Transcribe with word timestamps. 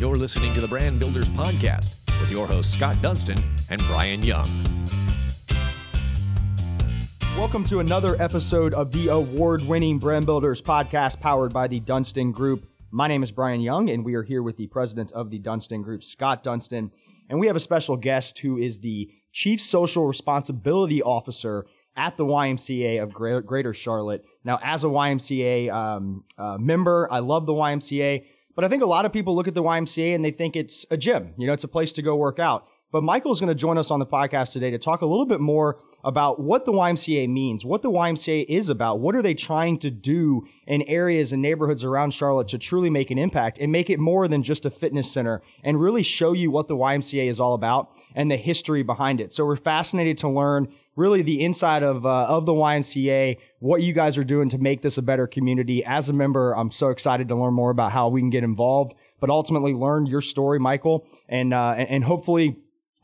You're 0.00 0.16
listening 0.16 0.54
to 0.54 0.62
the 0.62 0.66
Brand 0.66 0.98
Builders 0.98 1.28
Podcast 1.28 1.96
with 2.22 2.30
your 2.30 2.46
hosts 2.46 2.72
Scott 2.72 3.02
Dunston 3.02 3.36
and 3.68 3.82
Brian 3.86 4.22
Young. 4.22 4.48
Welcome 7.36 7.64
to 7.64 7.80
another 7.80 8.16
episode 8.18 8.72
of 8.72 8.92
the 8.92 9.08
award 9.08 9.60
winning 9.60 9.98
Brand 9.98 10.24
Builders 10.24 10.62
Podcast 10.62 11.20
powered 11.20 11.52
by 11.52 11.68
the 11.68 11.80
Dunston 11.80 12.32
Group. 12.32 12.66
My 12.90 13.08
name 13.08 13.22
is 13.22 13.30
Brian 13.30 13.60
Young, 13.60 13.90
and 13.90 14.02
we 14.02 14.14
are 14.14 14.22
here 14.22 14.42
with 14.42 14.56
the 14.56 14.68
president 14.68 15.12
of 15.12 15.28
the 15.28 15.38
Dunston 15.38 15.82
Group, 15.82 16.02
Scott 16.02 16.42
Dunston. 16.42 16.92
And 17.28 17.38
we 17.38 17.46
have 17.48 17.56
a 17.56 17.60
special 17.60 17.98
guest 17.98 18.38
who 18.38 18.56
is 18.56 18.78
the 18.78 19.10
Chief 19.32 19.60
Social 19.60 20.06
Responsibility 20.06 21.02
Officer 21.02 21.66
at 21.94 22.16
the 22.16 22.24
YMCA 22.24 23.02
of 23.02 23.12
Greater 23.12 23.74
Charlotte. 23.74 24.24
Now, 24.44 24.58
as 24.62 24.82
a 24.82 24.86
YMCA 24.86 25.70
um, 25.70 26.24
uh, 26.38 26.56
member, 26.58 27.06
I 27.12 27.18
love 27.18 27.44
the 27.44 27.52
YMCA. 27.52 28.24
But 28.54 28.64
I 28.64 28.68
think 28.68 28.82
a 28.82 28.86
lot 28.86 29.04
of 29.04 29.12
people 29.12 29.34
look 29.34 29.48
at 29.48 29.54
the 29.54 29.62
YMCA 29.62 30.14
and 30.14 30.24
they 30.24 30.30
think 30.30 30.56
it's 30.56 30.84
a 30.90 30.96
gym. 30.96 31.34
You 31.38 31.46
know, 31.46 31.52
it's 31.52 31.64
a 31.64 31.68
place 31.68 31.92
to 31.94 32.02
go 32.02 32.16
work 32.16 32.38
out. 32.38 32.66
But 32.92 33.04
Michael 33.04 33.30
is 33.30 33.38
going 33.38 33.48
to 33.48 33.54
join 33.54 33.78
us 33.78 33.90
on 33.92 34.00
the 34.00 34.06
podcast 34.06 34.52
today 34.52 34.70
to 34.70 34.78
talk 34.78 35.00
a 35.00 35.06
little 35.06 35.26
bit 35.26 35.40
more 35.40 35.78
about 36.02 36.40
what 36.40 36.64
the 36.64 36.72
YMCA 36.72 37.28
means, 37.28 37.64
what 37.64 37.82
the 37.82 37.90
YMCA 37.90 38.46
is 38.48 38.68
about, 38.68 38.98
what 38.98 39.14
are 39.14 39.22
they 39.22 39.34
trying 39.34 39.78
to 39.78 39.90
do 39.90 40.44
in 40.66 40.82
areas 40.82 41.32
and 41.32 41.40
neighborhoods 41.40 41.84
around 41.84 42.12
Charlotte 42.12 42.48
to 42.48 42.58
truly 42.58 42.90
make 42.90 43.12
an 43.12 43.18
impact 43.18 43.58
and 43.58 43.70
make 43.70 43.90
it 43.90 44.00
more 44.00 44.26
than 44.26 44.42
just 44.42 44.66
a 44.66 44.70
fitness 44.70 45.12
center 45.12 45.40
and 45.62 45.80
really 45.80 46.02
show 46.02 46.32
you 46.32 46.50
what 46.50 46.66
the 46.66 46.76
YMCA 46.76 47.28
is 47.28 47.38
all 47.38 47.54
about 47.54 47.90
and 48.14 48.28
the 48.28 48.36
history 48.36 48.82
behind 48.82 49.20
it. 49.20 49.30
So 49.30 49.46
we're 49.46 49.56
fascinated 49.56 50.18
to 50.18 50.28
learn 50.28 50.66
really 50.96 51.22
the 51.22 51.44
inside 51.44 51.84
of 51.84 52.04
uh, 52.04 52.26
of 52.26 52.44
the 52.44 52.52
YMCA, 52.52 53.38
what 53.60 53.82
you 53.82 53.92
guys 53.92 54.18
are 54.18 54.24
doing 54.24 54.48
to 54.48 54.58
make 54.58 54.82
this 54.82 54.98
a 54.98 55.02
better 55.02 55.28
community. 55.28 55.84
As 55.84 56.08
a 56.08 56.12
member, 56.12 56.56
I'm 56.56 56.72
so 56.72 56.88
excited 56.88 57.28
to 57.28 57.36
learn 57.36 57.54
more 57.54 57.70
about 57.70 57.92
how 57.92 58.08
we 58.08 58.20
can 58.20 58.30
get 58.30 58.42
involved, 58.42 58.94
but 59.20 59.30
ultimately 59.30 59.72
learn 59.72 60.06
your 60.06 60.20
story, 60.20 60.58
Michael, 60.58 61.06
and 61.28 61.54
uh, 61.54 61.70
and 61.72 62.04
hopefully 62.04 62.56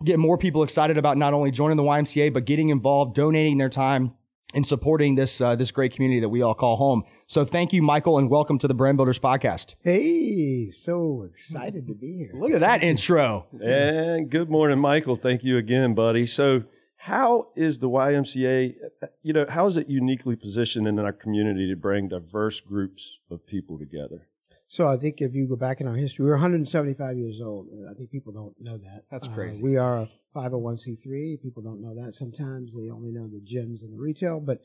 get 0.05 0.19
more 0.19 0.39
people 0.39 0.63
excited 0.63 0.99
about 0.99 1.17
not 1.17 1.35
only 1.35 1.51
joining 1.51 1.77
the 1.77 1.83
YMCA 1.83 2.33
but 2.33 2.45
getting 2.45 2.69
involved, 2.69 3.15
donating 3.15 3.59
their 3.59 3.69
time. 3.69 4.15
And 4.55 4.65
supporting 4.65 5.17
this 5.17 5.41
uh, 5.41 5.57
this 5.57 5.71
great 5.71 5.93
community 5.93 6.21
that 6.21 6.29
we 6.31 6.41
all 6.41 6.55
call 6.55 6.77
home. 6.77 7.03
So 7.27 7.45
thank 7.45 7.75
you, 7.75 7.83
Michael, 7.83 8.17
and 8.17 8.31
welcome 8.31 8.59
to 8.59 8.69
the 8.69 8.75
Brand 8.75 8.97
Builders 8.97 9.19
Podcast. 9.19 9.75
Hey, 9.83 10.71
so 10.71 11.25
excited 11.29 11.89
to 11.89 11.95
be 11.95 12.13
here. 12.17 12.31
Look 12.33 12.53
at 12.53 12.61
that 12.61 12.83
intro. 12.83 13.49
And 13.61 14.31
good 14.31 14.49
morning, 14.49 14.79
Michael. 14.79 15.17
Thank 15.17 15.43
you 15.43 15.59
again, 15.59 15.95
buddy. 15.95 16.27
So 16.27 16.63
how 16.97 17.49
is 17.55 17.81
the 17.81 17.89
YMCA, 17.89 18.75
you 19.23 19.33
know, 19.33 19.47
how 19.49 19.67
is 19.67 19.77
it 19.77 19.89
uniquely 19.89 20.37
positioned 20.37 20.89
in 20.89 20.99
our 20.99 21.13
community 21.13 21.69
to 21.69 21.77
bring 21.77 22.09
diverse 22.09 22.61
groups 22.61 23.21
of 23.31 23.47
people 23.47 23.79
together? 23.79 24.29
So 24.69 24.89
I 24.89 24.97
think 24.97 25.21
if 25.21 25.35
you 25.35 25.47
go 25.47 25.57
back 25.57 25.81
in 25.81 25.87
our 25.87 25.95
history, 25.95 26.25
we're 26.25 26.33
175 26.33 27.17
years 27.17 27.41
old. 27.41 27.69
I 27.89 27.95
think 27.95 28.11
people 28.11 28.33
don't 28.33 28.55
know 28.61 28.79
that. 28.79 29.05
That's 29.11 29.29
uh, 29.29 29.33
crazy. 29.33 29.63
Uh, 29.63 29.65
we 29.65 29.77
are 29.77 29.97
a 30.03 30.09
501c3. 30.35 31.41
People 31.41 31.63
don't 31.63 31.81
know 31.81 31.95
that. 31.95 32.15
Sometimes 32.15 32.75
they 32.75 32.91
only 32.91 33.13
know 33.13 33.29
the 33.29 33.41
gyms 33.41 33.83
and 33.83 33.93
the 33.93 33.99
retail, 33.99 34.41
but 34.41 34.61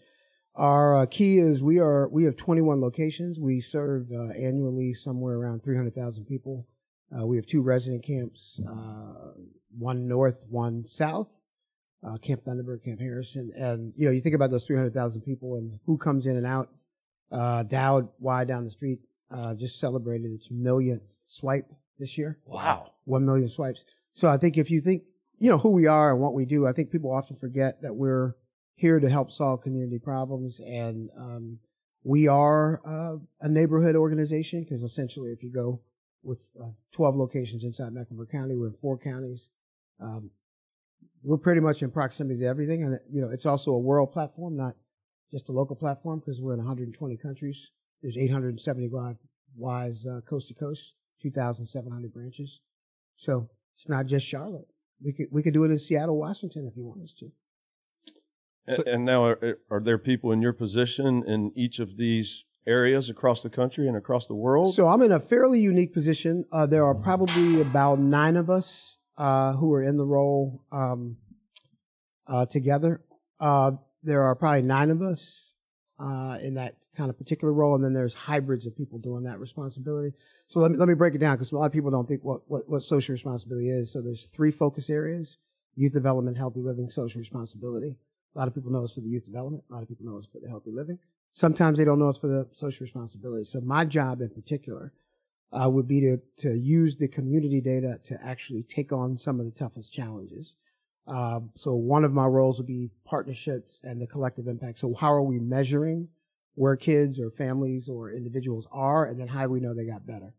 our 0.56 0.96
uh, 0.96 1.06
key 1.06 1.38
is 1.40 1.62
we 1.62 1.80
are 1.80 2.10
we 2.10 2.24
have 2.24 2.36
21 2.36 2.82
locations. 2.82 3.40
We 3.40 3.62
serve 3.62 4.08
uh, 4.12 4.34
annually 4.34 4.94
somewhere 4.94 5.38
around 5.38 5.64
300,000 5.64 6.26
people. 6.26 6.68
Uh, 7.16 7.26
we 7.26 7.36
have 7.36 7.46
two 7.46 7.62
resident 7.62 8.04
camps, 8.04 8.60
uh, 8.68 9.32
one 9.78 10.08
north, 10.08 10.46
one 10.50 10.86
south 10.86 11.42
uh, 12.08 12.18
Camp 12.18 12.44
Thunderbird, 12.44 12.84
Camp 12.84 13.00
Harrison, 13.00 13.52
and 13.56 13.94
you 13.96 14.06
know 14.06 14.12
you 14.12 14.22
think 14.22 14.36
about 14.36 14.52
those 14.52 14.66
300,000 14.66 15.22
people 15.22 15.56
and 15.56 15.80
who 15.86 15.98
comes 15.98 16.26
in 16.26 16.38
and 16.38 16.46
out. 16.46 16.70
Uh, 17.32 17.64
Dowd 17.64 18.10
Y 18.20 18.44
down 18.44 18.66
the 18.66 18.72
street 18.72 19.00
uh, 19.34 19.54
just 19.56 19.80
celebrated 19.80 20.32
its 20.32 20.50
millionth 20.52 21.04
swipe 21.24 21.72
this 22.00 22.18
year. 22.18 22.40
Wow, 22.46 22.92
one 23.06 23.26
million 23.26 23.48
swipes. 23.48 23.86
So 24.14 24.30
I 24.30 24.38
think 24.38 24.58
if 24.58 24.70
you 24.70 24.82
think 24.82 25.04
you 25.40 25.50
know 25.50 25.58
who 25.58 25.70
we 25.70 25.88
are 25.88 26.12
and 26.12 26.20
what 26.20 26.34
we 26.34 26.46
do, 26.46 26.68
I 26.68 26.74
think 26.74 26.92
people 26.92 27.12
often 27.12 27.36
forget 27.36 27.82
that 27.82 27.94
we're 27.94 28.36
here 28.76 29.00
to 29.00 29.10
help 29.10 29.32
solve 29.32 29.62
community 29.62 30.00
problems, 30.00 30.60
and 30.60 31.10
um, 31.18 31.60
we 32.04 32.28
are 32.28 32.82
uh, 32.86 33.18
a 33.42 33.50
neighborhood 33.50 33.96
organization 33.96 34.64
because 34.64 34.84
essentially, 34.84 35.32
if 35.32 35.44
you 35.44 35.52
go 35.52 35.82
with 36.24 36.48
uh, 36.62 36.70
12 36.92 37.16
locations 37.16 37.64
inside 37.64 37.94
Mecklenburg 37.94 38.30
County, 38.30 38.56
we're 38.56 38.68
in 38.68 38.74
four 38.74 38.98
counties. 38.98 39.50
Um, 40.00 40.32
we're 41.24 41.38
pretty 41.38 41.62
much 41.62 41.82
in 41.84 41.92
proximity 41.92 42.40
to 42.40 42.46
everything. 42.46 42.84
And, 42.84 43.00
you 43.12 43.22
know, 43.22 43.30
it's 43.30 43.46
also 43.46 43.72
a 43.72 43.80
world 43.80 44.12
platform, 44.12 44.58
not 44.58 44.76
just 45.32 45.50
a 45.50 45.52
local 45.52 45.76
platform 45.76 46.20
because 46.20 46.42
we're 46.42 46.54
in 46.54 46.60
120 46.60 47.18
countries. 47.18 47.72
There's 48.02 48.18
875 48.18 49.18
Ys 49.58 50.08
uh, 50.08 50.22
coast 50.28 50.48
to 50.50 50.54
coast, 50.54 50.94
2,700 51.22 52.14
branches. 52.14 52.60
So 53.16 53.50
it's 53.76 53.90
not 53.90 54.06
just 54.06 54.26
Charlotte. 54.26 54.68
We 55.04 55.14
could, 55.14 55.28
we 55.32 55.44
could 55.44 55.54
do 55.54 55.64
it 55.64 55.72
in 55.72 55.80
Seattle, 55.80 56.18
Washington 56.18 56.68
if 56.70 56.78
you 56.78 56.86
want 56.86 57.02
us 57.02 57.14
to. 57.20 57.32
So, 58.70 58.84
and 58.86 59.04
now, 59.04 59.26
are, 59.26 59.58
are 59.70 59.80
there 59.80 59.98
people 59.98 60.32
in 60.32 60.42
your 60.42 60.54
position 60.54 61.24
in 61.28 61.52
each 61.56 61.80
of 61.80 61.98
these 61.98 62.46
areas 62.68 63.10
across 63.10 63.42
the 63.42 63.50
country 63.50 63.88
and 63.88 63.98
across 63.98 64.28
the 64.28 64.36
world? 64.36 64.74
So 64.74 64.88
I'm 64.88 65.02
in 65.02 65.12
a 65.12 65.20
fairly 65.20 65.60
unique 65.60 65.94
position. 65.94 66.46
Uh, 66.52 66.68
there 66.68 66.86
are 66.86 66.94
probably 66.94 67.60
about 67.60 68.00
nine 68.00 68.38
of 68.38 68.50
us 68.50 69.00
uh, 69.18 69.54
who 69.54 69.74
are 69.74 69.84
in 69.84 69.98
the 69.98 70.06
role 70.06 70.64
um, 70.72 71.18
uh, 72.28 72.46
together. 72.46 73.02
Uh, 73.40 73.72
there 74.04 74.22
are 74.22 74.36
probably 74.36 74.62
nine 74.62 74.90
of 74.90 75.02
us 75.02 75.56
uh, 76.02 76.38
in 76.42 76.56
that 76.56 76.76
kind 76.98 77.10
of 77.10 77.18
particular 77.18 77.54
role, 77.54 77.76
and 77.76 77.84
then 77.84 77.94
there's 77.94 78.14
hybrids 78.14 78.66
of 78.66 78.76
people 78.76 79.00
doing 79.00 79.24
that 79.24 79.40
responsibility. 79.40 80.14
So 80.48 80.60
let 80.60 80.72
me 80.72 80.78
let 80.78 80.88
me 80.88 80.96
break 80.96 81.16
it 81.16 81.20
down 81.20 81.36
because 81.36 81.52
a 81.52 81.56
lot 81.56 81.66
of 81.66 81.72
people 81.72 81.92
don't 81.92 82.08
think 82.08 82.24
what, 82.24 82.42
what 82.48 82.68
what 82.68 82.84
social 82.84 83.14
responsibility 83.14 83.70
is. 83.70 83.92
So 83.92 84.02
there's 84.02 84.24
three 84.24 84.52
focus 84.52 84.90
areas: 84.90 85.38
youth 85.76 85.94
development, 85.94 86.38
healthy 86.38 86.62
living, 86.62 86.90
social 86.90 87.20
responsibility. 87.20 87.98
A 88.36 88.40
lot 88.40 88.48
of 88.48 88.56
people 88.56 88.72
know 88.72 88.84
it's 88.84 88.94
for 88.94 89.02
the 89.02 89.10
youth 89.10 89.26
development. 89.26 89.64
A 89.70 89.74
lot 89.74 89.84
of 89.84 89.90
people 89.90 90.06
know 90.06 90.18
it's 90.18 90.28
for 90.28 90.40
the 90.40 90.50
healthy 90.50 90.72
living. 90.72 91.00
Sometimes 91.32 91.78
they 91.78 91.86
don't 91.86 92.00
know 92.00 92.10
it's 92.10 92.18
for 92.18 92.28
the 92.28 92.48
social 92.54 92.84
responsibility. 92.84 93.46
So 93.46 93.62
my 93.62 93.86
job 93.86 94.22
in 94.22 94.30
particular 94.30 94.94
uh, 95.52 95.70
would 95.70 95.88
be 95.88 96.02
to, 96.02 96.18
to 96.38 96.58
use 96.58 96.96
the 96.96 97.08
community 97.08 97.62
data 97.62 98.00
to 98.06 98.18
actually 98.26 98.64
take 98.64 98.92
on 98.92 99.18
some 99.18 99.40
of 99.40 99.46
the 99.46 99.52
toughest 99.52 99.94
challenges. 99.94 100.56
Uh, 101.08 101.40
so 101.56 101.76
one 101.76 102.04
of 102.04 102.14
my 102.14 102.26
roles 102.26 102.58
would 102.58 102.68
be 102.68 102.90
partnerships 103.06 103.82
and 103.84 104.02
the 104.02 104.08
collective 104.08 104.48
impact. 104.48 104.80
So 104.80 104.94
how 104.94 105.12
are 105.12 105.24
we 105.24 105.40
measuring 105.40 106.10
where 106.56 106.76
kids 106.76 107.20
or 107.20 107.30
families 107.30 107.90
or 107.90 108.12
individuals 108.12 108.68
are, 108.72 109.06
and 109.06 109.20
then 109.20 109.30
how 109.30 109.44
do 109.44 109.50
we 109.50 109.60
know 109.60 109.74
they 109.74 109.86
got 109.86 110.06
better? 110.06 110.36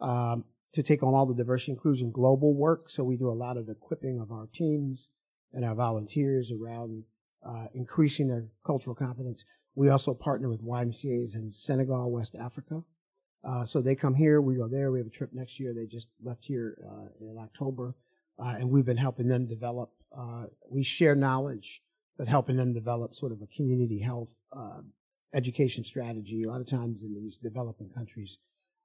Um, 0.00 0.44
to 0.72 0.82
take 0.82 1.02
on 1.02 1.14
all 1.14 1.26
the 1.26 1.34
diversity 1.34 1.72
inclusion 1.72 2.12
global 2.12 2.54
work. 2.54 2.88
So 2.88 3.04
we 3.04 3.16
do 3.16 3.28
a 3.28 3.34
lot 3.34 3.56
of 3.56 3.68
equipping 3.68 4.20
of 4.20 4.30
our 4.30 4.46
teams 4.52 5.10
and 5.52 5.64
our 5.64 5.74
volunteers 5.74 6.52
around 6.52 7.04
uh, 7.44 7.66
increasing 7.74 8.28
their 8.28 8.46
cultural 8.64 8.94
competence. 8.94 9.44
We 9.74 9.88
also 9.88 10.14
partner 10.14 10.48
with 10.48 10.64
YMCA's 10.64 11.34
in 11.34 11.50
Senegal, 11.50 12.10
West 12.10 12.36
Africa, 12.36 12.84
uh, 13.42 13.64
so 13.64 13.80
they 13.80 13.94
come 13.94 14.14
here, 14.14 14.40
we 14.40 14.56
go 14.56 14.68
there. 14.68 14.90
We 14.90 14.98
have 14.98 15.06
a 15.06 15.10
trip 15.10 15.30
next 15.32 15.58
year. 15.58 15.72
They 15.74 15.86
just 15.86 16.08
left 16.22 16.44
here 16.44 16.76
uh, 16.86 17.08
in 17.20 17.38
October, 17.38 17.94
uh, 18.40 18.56
and 18.58 18.70
we've 18.70 18.86
been 18.86 18.96
helping 18.96 19.28
them 19.28 19.46
develop. 19.46 19.90
Uh, 20.16 20.46
we 20.68 20.82
share 20.82 21.14
knowledge, 21.14 21.82
but 22.16 22.28
helping 22.28 22.56
them 22.56 22.72
develop 22.72 23.14
sort 23.14 23.32
of 23.32 23.40
a 23.42 23.46
community 23.46 24.00
health 24.00 24.46
uh, 24.52 24.80
education 25.34 25.84
strategy. 25.84 26.42
A 26.42 26.48
lot 26.48 26.60
of 26.60 26.66
times 26.66 27.02
in 27.02 27.14
these 27.14 27.36
developing 27.36 27.90
countries, 27.90 28.38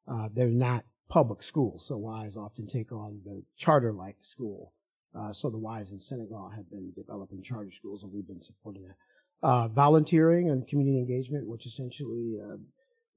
uh, 0.08 0.30
they're 0.34 0.50
not 0.50 0.86
public 1.10 1.44
schools, 1.44 1.86
so 1.88 1.98
Ys 2.24 2.36
often 2.36 2.68
take 2.68 2.92
on 2.92 3.22
the 3.26 3.44
charter-like 3.56 4.18
school. 4.22 4.74
so 5.32 5.50
the 5.50 5.60
Ys 5.60 5.92
in 5.92 6.00
Senegal 6.00 6.50
have 6.56 6.70
been 6.70 6.92
developing 6.96 7.42
charter 7.42 7.72
schools, 7.72 8.04
and 8.04 8.12
we've 8.12 8.28
been 8.28 8.42
supporting 8.42 8.84
that. 8.88 9.72
volunteering 9.74 10.50
and 10.50 10.68
community 10.68 10.98
engagement, 10.98 11.48
which 11.48 11.66
essentially 11.66 12.40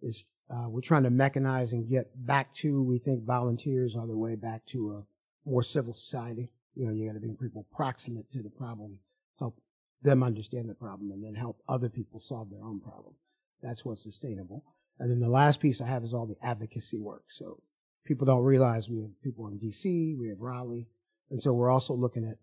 is 0.03 0.25
uh, 0.51 0.69
we're 0.69 0.81
trying 0.81 1.03
to 1.03 1.11
mechanize 1.11 1.73
and 1.73 1.89
get 1.89 2.11
back 2.27 2.55
to, 2.55 2.83
we 2.83 2.99
think 2.99 3.25
volunteers 3.25 3.95
are 3.95 4.07
the 4.07 4.17
way 4.17 4.35
back 4.35 4.65
to 4.67 4.91
a 4.91 5.05
more 5.49 5.63
civil 5.63 5.93
society. 5.93 6.51
You 6.75 6.87
know, 6.87 6.93
you 6.93 7.07
got 7.07 7.15
to 7.15 7.21
bring 7.21 7.37
people 7.37 7.67
proximate 7.75 8.31
to 8.31 8.43
the 8.43 8.51
problem, 8.51 8.99
help 9.39 9.61
them 10.03 10.23
understand 10.23 10.69
the 10.69 10.75
problem, 10.75 11.11
and 11.11 11.25
then 11.25 11.35
help 11.35 11.61
other 11.69 11.89
people 11.89 12.21
solve 12.21 12.51
their 12.51 12.63
own 12.63 12.81
problem. 12.81 13.15
That's 13.63 13.85
what's 13.85 14.03
sustainable. 14.03 14.65
And 14.99 15.11
then 15.11 15.21
the 15.21 15.29
last 15.29 15.61
piece 15.61 15.81
I 15.81 15.87
have 15.87 16.05
is 16.05 16.15
all 16.15 16.27
the 16.27 16.37
advocacy 16.43 16.99
work. 16.99 17.25
So 17.29 17.61
people 18.05 18.27
don't 18.27 18.45
realize 18.45 18.89
we 18.89 19.03
have 19.03 19.23
people 19.23 19.49
in 19.49 19.59
DC, 19.59 20.17
we 20.19 20.29
have 20.29 20.41
Raleigh. 20.41 20.89
And 21.31 21.43
so 21.43 21.53
we're 21.53 21.71
also 21.71 21.95
looking 21.95 22.25
at 22.25 22.37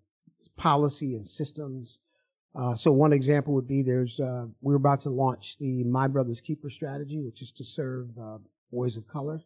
policy 0.57 1.15
and 1.15 1.27
systems 1.27 1.99
uh, 2.55 2.73
so 2.73 2.91
one 2.91 3.11
example 3.11 3.53
would 3.53 3.67
be 3.67 3.81
there's 3.81 4.19
uh, 4.19 4.45
we're 4.61 4.75
about 4.75 5.01
to 5.01 5.09
launch 5.09 5.57
the 5.57 5.83
My 5.83 6.07
Brother's 6.07 6.39
Keeper 6.39 6.69
strategy, 6.69 7.21
which 7.21 7.41
is 7.41 7.51
to 7.51 7.65
serve 7.65 8.17
uh, 8.17 8.37
boys 8.71 8.95
of 8.95 9.07
color 9.07 9.41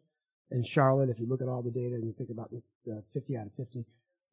in 0.51 0.63
Charlotte. 0.63 1.09
If 1.09 1.19
you 1.19 1.27
look 1.27 1.41
at 1.41 1.47
all 1.47 1.63
the 1.63 1.71
data 1.71 1.95
and 1.95 2.05
you 2.05 2.13
think 2.13 2.29
about 2.29 2.51
the, 2.51 2.61
the 2.85 3.03
50 3.13 3.37
out 3.37 3.47
of 3.47 3.53
50, 3.53 3.85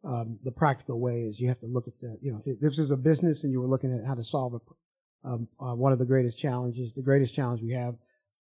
um, 0.04 0.38
the 0.44 0.52
practical 0.52 1.00
way 1.00 1.22
is 1.22 1.40
you 1.40 1.48
have 1.48 1.60
to 1.60 1.66
look 1.66 1.88
at 1.88 1.98
the 2.00 2.18
you 2.20 2.30
know 2.30 2.40
if 2.44 2.60
this 2.60 2.78
is 2.78 2.90
a 2.90 2.96
business 2.96 3.42
and 3.42 3.52
you 3.52 3.60
were 3.60 3.66
looking 3.66 3.92
at 3.92 4.04
how 4.04 4.14
to 4.14 4.22
solve 4.22 4.54
a, 4.54 5.28
um, 5.28 5.48
uh, 5.58 5.74
one 5.74 5.92
of 5.92 5.98
the 5.98 6.06
greatest 6.06 6.38
challenges, 6.38 6.92
the 6.92 7.02
greatest 7.02 7.34
challenge 7.34 7.62
we 7.62 7.72
have 7.72 7.96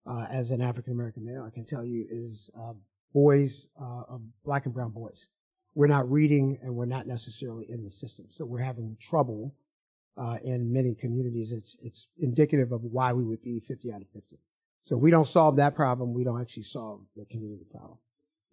uh, 0.07 0.25
as 0.31 0.51
an 0.51 0.61
African 0.61 0.93
American 0.93 1.25
male, 1.25 1.43
I 1.45 1.51
can 1.53 1.65
tell 1.65 1.85
you 1.85 2.05
is 2.09 2.49
um, 2.57 2.81
boys, 3.13 3.67
uh, 3.79 4.03
of 4.07 4.21
black 4.43 4.65
and 4.65 4.73
brown 4.73 4.91
boys. 4.91 5.29
We're 5.75 5.87
not 5.87 6.09
reading 6.09 6.57
and 6.61 6.75
we're 6.75 6.85
not 6.85 7.07
necessarily 7.07 7.65
in 7.69 7.83
the 7.83 7.89
system. 7.89 8.25
So 8.29 8.45
we're 8.45 8.59
having 8.59 8.97
trouble, 8.99 9.55
uh, 10.17 10.37
in 10.43 10.71
many 10.71 10.95
communities. 10.95 11.51
It's, 11.51 11.77
it's 11.81 12.07
indicative 12.17 12.71
of 12.71 12.83
why 12.83 13.13
we 13.13 13.23
would 13.23 13.41
be 13.41 13.59
50 13.59 13.91
out 13.93 14.01
of 14.01 14.09
50. 14.13 14.37
So 14.83 14.97
if 14.97 15.01
we 15.01 15.11
don't 15.11 15.27
solve 15.27 15.57
that 15.57 15.75
problem, 15.75 16.13
we 16.13 16.23
don't 16.23 16.41
actually 16.41 16.63
solve 16.63 17.01
the 17.15 17.25
community 17.25 17.65
problem. 17.69 17.97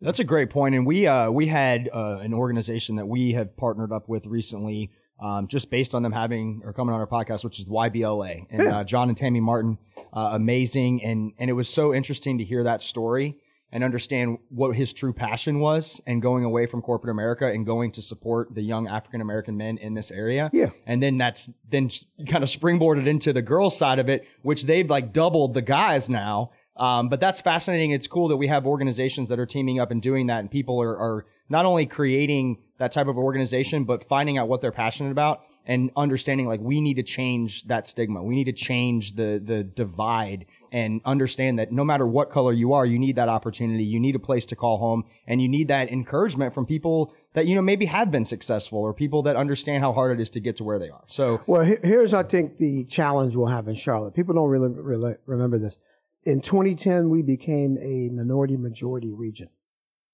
That's 0.00 0.20
a 0.20 0.24
great 0.24 0.50
point, 0.50 0.74
and 0.76 0.86
we 0.86 1.06
uh, 1.08 1.30
we 1.30 1.48
had 1.48 1.90
uh, 1.92 2.18
an 2.22 2.32
organization 2.32 2.96
that 2.96 3.06
we 3.06 3.32
have 3.32 3.56
partnered 3.56 3.92
up 3.92 4.08
with 4.08 4.26
recently, 4.26 4.90
um, 5.20 5.48
just 5.48 5.70
based 5.70 5.92
on 5.92 6.02
them 6.04 6.12
having 6.12 6.60
or 6.64 6.72
coming 6.72 6.94
on 6.94 7.00
our 7.00 7.06
podcast, 7.06 7.44
which 7.44 7.58
is 7.58 7.64
YBLA, 7.66 8.46
and 8.48 8.68
uh, 8.68 8.84
John 8.84 9.08
and 9.08 9.16
Tammy 9.18 9.40
Martin, 9.40 9.76
uh, 10.12 10.30
amazing, 10.34 11.02
and 11.02 11.32
and 11.38 11.50
it 11.50 11.54
was 11.54 11.68
so 11.68 11.92
interesting 11.92 12.38
to 12.38 12.44
hear 12.44 12.62
that 12.62 12.80
story 12.80 13.38
and 13.70 13.84
understand 13.84 14.38
what 14.48 14.74
his 14.76 14.92
true 14.94 15.12
passion 15.12 15.58
was, 15.58 16.00
and 16.06 16.22
going 16.22 16.44
away 16.44 16.64
from 16.66 16.80
corporate 16.80 17.10
America 17.10 17.46
and 17.46 17.66
going 17.66 17.90
to 17.90 18.00
support 18.00 18.54
the 18.54 18.62
young 18.62 18.86
African 18.86 19.20
American 19.20 19.56
men 19.56 19.78
in 19.78 19.94
this 19.94 20.12
area, 20.12 20.48
Yeah. 20.52 20.70
and 20.86 21.02
then 21.02 21.18
that's 21.18 21.50
then 21.68 21.90
kind 22.28 22.44
of 22.44 22.48
springboarded 22.50 23.06
into 23.08 23.32
the 23.32 23.42
girls 23.42 23.76
side 23.76 23.98
of 23.98 24.08
it, 24.08 24.26
which 24.42 24.64
they've 24.66 24.88
like 24.88 25.12
doubled 25.12 25.54
the 25.54 25.60
guys 25.62 26.08
now. 26.08 26.52
Um, 26.78 27.08
but 27.08 27.20
that's 27.20 27.40
fascinating. 27.40 27.90
It's 27.90 28.06
cool 28.06 28.28
that 28.28 28.36
we 28.36 28.46
have 28.46 28.66
organizations 28.66 29.28
that 29.28 29.38
are 29.38 29.46
teaming 29.46 29.80
up 29.80 29.90
and 29.90 30.00
doing 30.00 30.28
that, 30.28 30.40
and 30.40 30.50
people 30.50 30.80
are, 30.80 30.96
are 30.96 31.26
not 31.48 31.64
only 31.64 31.86
creating 31.86 32.58
that 32.78 32.92
type 32.92 33.08
of 33.08 33.16
organization, 33.16 33.84
but 33.84 34.04
finding 34.04 34.38
out 34.38 34.48
what 34.48 34.60
they're 34.60 34.70
passionate 34.70 35.10
about 35.10 35.42
and 35.68 35.90
understanding 35.96 36.46
like 36.46 36.60
we 36.60 36.80
need 36.80 36.94
to 36.94 37.02
change 37.02 37.64
that 37.64 37.86
stigma. 37.86 38.22
We 38.22 38.34
need 38.34 38.44
to 38.44 38.52
change 38.52 39.16
the 39.16 39.40
the 39.44 39.62
divide 39.62 40.46
and 40.72 41.00
understand 41.04 41.58
that 41.58 41.70
no 41.70 41.84
matter 41.84 42.06
what 42.06 42.30
color 42.30 42.52
you 42.52 42.72
are, 42.72 42.86
you 42.86 42.98
need 42.98 43.16
that 43.16 43.28
opportunity. 43.28 43.84
You 43.84 44.00
need 44.00 44.14
a 44.14 44.18
place 44.18 44.46
to 44.46 44.56
call 44.56 44.78
home, 44.78 45.04
and 45.26 45.42
you 45.42 45.48
need 45.48 45.68
that 45.68 45.90
encouragement 45.92 46.54
from 46.54 46.64
people 46.64 47.12
that 47.34 47.46
you 47.46 47.54
know 47.54 47.62
maybe 47.62 47.86
have 47.86 48.10
been 48.10 48.24
successful 48.24 48.78
or 48.78 48.94
people 48.94 49.22
that 49.22 49.36
understand 49.36 49.82
how 49.82 49.92
hard 49.92 50.18
it 50.18 50.22
is 50.22 50.30
to 50.30 50.40
get 50.40 50.56
to 50.56 50.64
where 50.64 50.78
they 50.78 50.88
are. 50.88 51.04
So 51.06 51.42
Well, 51.46 51.64
here's, 51.64 52.14
I 52.14 52.22
think, 52.22 52.56
the 52.56 52.84
challenge 52.84 53.36
we'll 53.36 53.46
have 53.46 53.68
in 53.68 53.74
Charlotte. 53.74 54.14
People 54.14 54.34
don't 54.34 54.48
really, 54.48 54.70
really 54.70 55.16
remember 55.26 55.58
this. 55.58 55.76
In 56.24 56.40
2010, 56.40 57.08
we 57.08 57.22
became 57.22 57.78
a 57.78 58.10
minority 58.12 58.56
majority 58.56 59.12
region. 59.12 59.48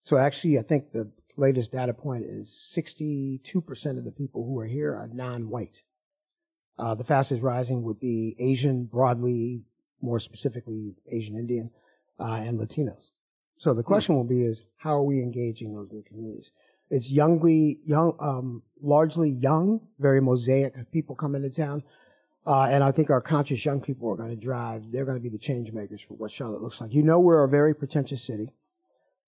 So 0.02 0.16
actually, 0.16 0.58
I 0.58 0.62
think 0.62 0.92
the 0.92 1.10
latest 1.36 1.72
data 1.72 1.94
point 1.94 2.24
is 2.24 2.48
62% 2.76 3.40
of 3.98 4.04
the 4.04 4.12
people 4.12 4.44
who 4.44 4.58
are 4.58 4.66
here 4.66 4.94
are 4.94 5.08
non-white. 5.12 5.82
Uh, 6.78 6.94
the 6.94 7.04
fastest 7.04 7.42
rising 7.42 7.82
would 7.82 8.00
be 8.00 8.36
Asian, 8.38 8.84
broadly, 8.84 9.62
more 10.00 10.20
specifically 10.20 10.96
Asian 11.10 11.36
Indian, 11.36 11.70
uh, 12.20 12.42
and 12.44 12.58
Latinos. 12.58 13.10
So 13.56 13.72
the 13.72 13.82
question 13.82 14.16
will 14.16 14.24
be 14.24 14.44
is 14.44 14.64
how 14.78 14.94
are 14.94 15.04
we 15.04 15.22
engaging 15.22 15.74
those 15.74 15.90
new 15.90 16.02
communities? 16.02 16.52
It's 16.90 17.12
youngly, 17.12 17.78
young, 17.84 18.16
um, 18.20 18.62
largely 18.82 19.30
young, 19.30 19.80
very 19.98 20.20
mosaic 20.20 20.74
people 20.92 21.16
come 21.16 21.34
into 21.34 21.50
town. 21.50 21.82
Uh, 22.46 22.68
and 22.70 22.84
I 22.84 22.92
think 22.92 23.08
our 23.08 23.22
conscious 23.22 23.64
young 23.64 23.80
people 23.80 24.10
are 24.10 24.16
going 24.16 24.30
to 24.30 24.36
drive, 24.36 24.92
they're 24.92 25.06
going 25.06 25.16
to 25.16 25.22
be 25.22 25.30
the 25.30 25.38
change 25.38 25.72
makers 25.72 26.02
for 26.02 26.14
what 26.14 26.30
Charlotte 26.30 26.60
looks 26.60 26.80
like. 26.80 26.92
You 26.92 27.02
know, 27.02 27.18
we're 27.18 27.42
a 27.42 27.48
very 27.48 27.74
pretentious 27.74 28.22
city. 28.22 28.52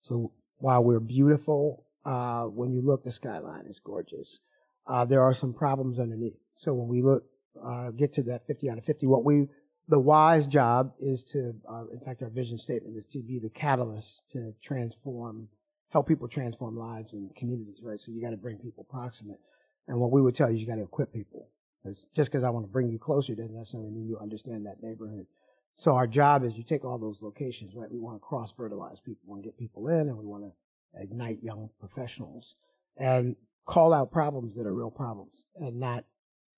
So 0.02 0.32
while 0.58 0.84
we're 0.84 1.00
beautiful, 1.00 1.86
uh, 2.04 2.44
when 2.44 2.72
you 2.72 2.82
look, 2.82 3.04
the 3.04 3.10
skyline 3.10 3.66
is 3.66 3.80
gorgeous. 3.80 4.40
Uh, 4.86 5.04
there 5.04 5.22
are 5.22 5.34
some 5.34 5.54
problems 5.54 5.98
underneath. 5.98 6.36
So 6.54 6.74
when 6.74 6.88
we 6.88 7.02
look, 7.02 7.24
uh, 7.62 7.90
get 7.90 8.12
to 8.14 8.22
that 8.24 8.46
50 8.46 8.70
out 8.70 8.78
of 8.78 8.84
50, 8.84 9.06
what 9.06 9.24
we, 9.24 9.48
the 9.88 9.98
Y's 9.98 10.46
job 10.46 10.92
is 11.00 11.24
to, 11.24 11.54
uh, 11.68 11.84
in 11.92 12.00
fact, 12.00 12.22
our 12.22 12.28
vision 12.28 12.58
statement 12.58 12.96
is 12.96 13.06
to 13.06 13.22
be 13.22 13.38
the 13.38 13.48
catalyst 13.48 14.24
to 14.32 14.54
transform, 14.62 15.48
help 15.88 16.06
people 16.06 16.28
transform 16.28 16.76
lives 16.76 17.14
and 17.14 17.34
communities, 17.34 17.78
right? 17.82 18.00
So 18.00 18.12
you 18.12 18.20
got 18.20 18.30
to 18.30 18.36
bring 18.36 18.58
people 18.58 18.84
proximate. 18.84 19.40
And 19.88 19.98
what 19.98 20.12
we 20.12 20.20
would 20.20 20.34
tell 20.34 20.50
you 20.50 20.56
is 20.56 20.60
you 20.60 20.68
got 20.68 20.76
to 20.76 20.82
equip 20.82 21.12
people. 21.12 21.48
'Cause 21.86 22.06
just 22.14 22.30
because 22.30 22.42
I 22.42 22.50
want 22.50 22.66
to 22.66 22.72
bring 22.72 22.88
you 22.88 22.98
closer 22.98 23.34
doesn't 23.34 23.54
necessarily 23.54 23.90
mean 23.90 24.08
you 24.08 24.18
understand 24.18 24.66
that 24.66 24.82
neighborhood. 24.82 25.26
So 25.74 25.94
our 25.94 26.06
job 26.06 26.42
is 26.42 26.56
you 26.58 26.64
take 26.64 26.84
all 26.84 26.98
those 26.98 27.22
locations, 27.22 27.74
right? 27.76 27.90
We 27.90 27.98
want 28.00 28.16
to 28.16 28.20
cross 28.20 28.50
fertilize 28.52 28.98
people, 29.00 29.22
we 29.26 29.30
want 29.30 29.42
to 29.42 29.48
get 29.48 29.58
people 29.58 29.88
in, 29.88 30.08
and 30.08 30.18
we 30.18 30.26
want 30.26 30.44
to 30.44 31.00
ignite 31.00 31.42
young 31.42 31.70
professionals 31.78 32.56
and 32.96 33.36
call 33.66 33.92
out 33.92 34.10
problems 34.10 34.56
that 34.56 34.66
are 34.66 34.74
real 34.74 34.90
problems 34.90 35.44
and 35.56 35.78
not 35.78 36.06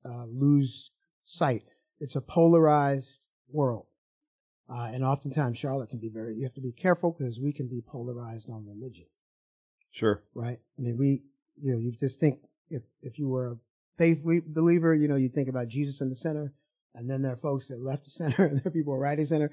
uh, 0.04 0.24
lose 0.26 0.92
sight. 1.24 1.64
It's 2.00 2.14
a 2.16 2.20
polarized 2.20 3.26
world. 3.48 3.86
Uh, 4.70 4.90
and 4.92 5.02
oftentimes 5.04 5.58
Charlotte 5.58 5.88
can 5.90 5.98
be 5.98 6.08
very, 6.08 6.36
you 6.36 6.44
have 6.44 6.54
to 6.54 6.60
be 6.60 6.72
careful 6.72 7.10
because 7.18 7.40
we 7.40 7.52
can 7.52 7.66
be 7.68 7.80
polarized 7.80 8.48
on 8.50 8.66
religion 8.66 9.06
Sure. 9.90 10.22
right? 10.34 10.58
I 10.78 10.82
mean, 10.82 10.96
we, 10.96 11.22
you 11.56 11.72
know, 11.72 11.78
you 11.78 11.92
just 11.92 12.20
think 12.20 12.40
if, 12.70 12.82
if 13.02 13.18
you 13.18 13.28
were 13.28 13.52
a 13.52 13.56
faith 13.98 14.24
believer, 14.46 14.94
you 14.94 15.08
know, 15.08 15.16
you 15.16 15.28
think 15.28 15.48
about 15.48 15.68
Jesus 15.68 16.00
in 16.00 16.08
the 16.08 16.14
center, 16.14 16.54
and 16.94 17.10
then 17.10 17.22
there 17.22 17.32
are 17.32 17.36
folks 17.36 17.68
that 17.68 17.80
left 17.80 18.04
the 18.04 18.10
center, 18.10 18.44
and 18.46 18.58
there 18.58 18.68
are 18.68 18.70
people 18.70 18.96
right 18.96 19.18
in 19.18 19.26
center. 19.26 19.50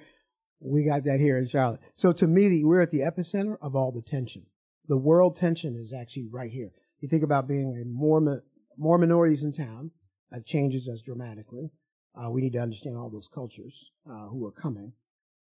We 0.60 0.86
got 0.86 1.04
that 1.04 1.20
here 1.20 1.38
in 1.38 1.48
Charlotte. 1.48 1.82
So 1.96 2.12
to 2.14 2.28
me, 2.28 2.64
we're 2.64 2.82
at 2.82 2.92
the 2.92 3.00
epicenter 3.02 3.58
of 3.62 3.76
all 3.76 3.92
the 3.92 4.02
tension. 4.02 4.46
The 4.88 4.98
world 4.98 5.36
tension 5.36 5.76
is 5.76 5.94
actually 5.94 6.28
right 6.32 6.52
here. 6.52 6.72
You 7.00 7.10
think 7.10 7.24
about 7.24 7.48
being 7.48 7.76
a 7.82 7.86
more, 7.86 8.44
more 8.78 8.98
minorities 8.98 9.44
in 9.44 9.52
town, 9.52 9.92
that 10.32 10.46
changes 10.46 10.88
us 10.88 11.02
dramatically. 11.02 11.72
Uh, 12.16 12.30
we 12.30 12.42
need 12.42 12.54
to 12.54 12.60
understand 12.60 12.98
all 12.98 13.10
those 13.10 13.28
cultures 13.28 13.92
uh, 14.10 14.28
who 14.28 14.46
are 14.46 14.52
coming. 14.52 14.94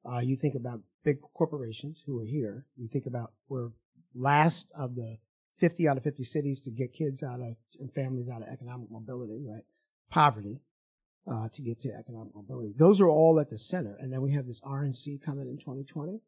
Uh, 0.04 0.18
you 0.18 0.36
think 0.36 0.54
about 0.54 0.80
big 1.04 1.18
corporations 1.34 2.02
who 2.06 2.18
are 2.18 2.24
here. 2.24 2.66
You 2.76 2.88
think 2.88 3.06
about 3.06 3.32
we're 3.48 3.70
last 4.14 4.70
of 4.76 4.94
the 4.94 5.18
50 5.56 5.88
out 5.88 5.96
of 5.96 6.02
50 6.02 6.24
cities 6.24 6.60
to 6.62 6.70
get 6.70 6.92
kids 6.92 7.22
out 7.22 7.40
of 7.40 7.56
and 7.78 7.92
families 7.92 8.28
out 8.28 8.42
of 8.42 8.48
economic 8.48 8.90
mobility, 8.90 9.44
right? 9.46 9.64
Poverty 10.10 10.60
uh, 11.30 11.48
to 11.48 11.62
get 11.62 11.80
to 11.80 11.94
economic 11.94 12.34
mobility. 12.34 12.74
Those 12.76 13.00
are 13.00 13.08
all 13.08 13.38
at 13.38 13.50
the 13.50 13.58
center. 13.58 13.96
And 14.00 14.12
then 14.12 14.22
we 14.22 14.32
have 14.32 14.46
this 14.46 14.60
RNC 14.60 15.22
coming 15.22 15.48
in 15.48 15.58
2020. 15.58 16.20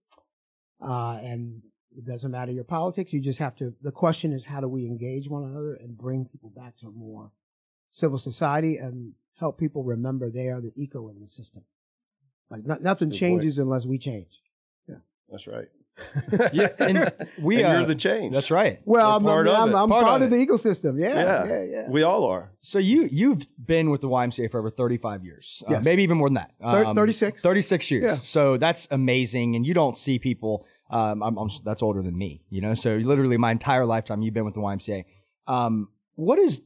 Uh, 0.81 1.19
and 1.23 1.63
it 1.97 2.05
doesn't 2.05 2.31
matter 2.31 2.53
your 2.53 2.65
politics. 2.65 3.13
You 3.13 3.21
just 3.21 3.39
have 3.39 3.57
to, 3.57 3.75
the 3.83 3.93
question 3.93 4.33
is 4.33 4.45
how 4.45 4.61
do 4.61 4.69
we 4.69 4.87
engage 4.87 5.29
one 5.29 5.45
another 5.45 5.75
and 5.75 5.97
bring 5.97 6.27
people 6.27 6.51
back 6.51 6.77
to 6.79 6.89
a 6.89 6.91
more 6.91 7.33
civil 7.91 8.19
society 8.19 8.77
and 8.77 9.15
help 9.39 9.59
people 9.59 9.85
remember 9.85 10.31
they 10.31 10.49
are 10.49 10.61
the 10.61 10.73
eco 10.77 11.09
in 11.09 11.21
the 11.21 11.27
system. 11.27 11.65
Like 12.51 12.65
no, 12.65 12.77
nothing 12.81 13.09
Good 13.09 13.15
point. 13.15 13.21
changes 13.21 13.59
unless 13.59 13.87
we 13.87 13.99
change. 13.99 14.43
Yeah. 14.89 14.97
That's 15.31 15.47
right. 15.47 15.69
Yeah, 16.53 16.69
and 16.79 17.13
we 17.39 17.63
and 17.63 17.67
uh, 17.73 17.77
you're 17.79 17.87
the 17.87 17.95
change. 17.95 18.35
That's 18.35 18.51
right. 18.51 18.81
Well, 18.85 19.09
We're 19.09 19.17
I'm, 19.17 19.23
part 19.23 19.49
I'm, 19.49 19.55
of 19.55 19.61
I'm, 19.61 19.69
it. 19.69 19.83
I'm 19.83 19.89
Part 19.89 20.05
part, 20.05 20.23
of 20.23 20.27
of 20.27 20.31
the 20.31 20.47
ecosystem. 20.47 20.99
Yeah, 20.99 21.15
Yeah. 21.15 21.47
yeah, 21.47 21.65
yeah. 21.65 21.91
We 21.91 22.03
all 22.03 22.25
are. 22.25 22.53
So 22.61 22.79
you 22.79 23.09
you've 23.11 23.47
been 23.65 23.91
with 23.91 24.01
the 24.01 24.09
YMCA 24.09 24.51
for 24.51 24.59
over 24.59 24.71
35 24.71 25.25
years, 25.25 25.63
uh, 25.69 25.81
maybe 25.81 26.03
even 26.03 26.19
more 26.19 26.29
than 26.29 26.35
that. 26.35 26.53
Um, 26.61 26.95
36. 26.95 27.43
36 27.43 27.91
years. 27.91 28.05
Yeah. 28.05 28.15
So 28.15 28.57
that's 28.57 28.89
amazing, 28.91 29.57
and 29.57 29.67
you 29.67 29.75
don't 29.75 29.97
see 29.97 30.19
people. 30.19 30.67
Um, 30.91 31.23
I'm, 31.23 31.37
I'm, 31.39 31.49
that's 31.65 31.83
older 31.83 32.03
than 32.03 32.17
me, 32.17 32.43
you 32.51 32.61
know. 32.61 32.75
So 32.75 32.97
literally, 32.97 33.37
my 33.37 33.51
entire 33.53 33.87
lifetime, 33.87 34.23
you've 34.23 34.35
been 34.35 34.45
with 34.45 34.55
the 34.55 34.61
YMCA. 34.61 35.05
Um, 35.47 35.89
what 36.15 36.39
is 36.39 36.63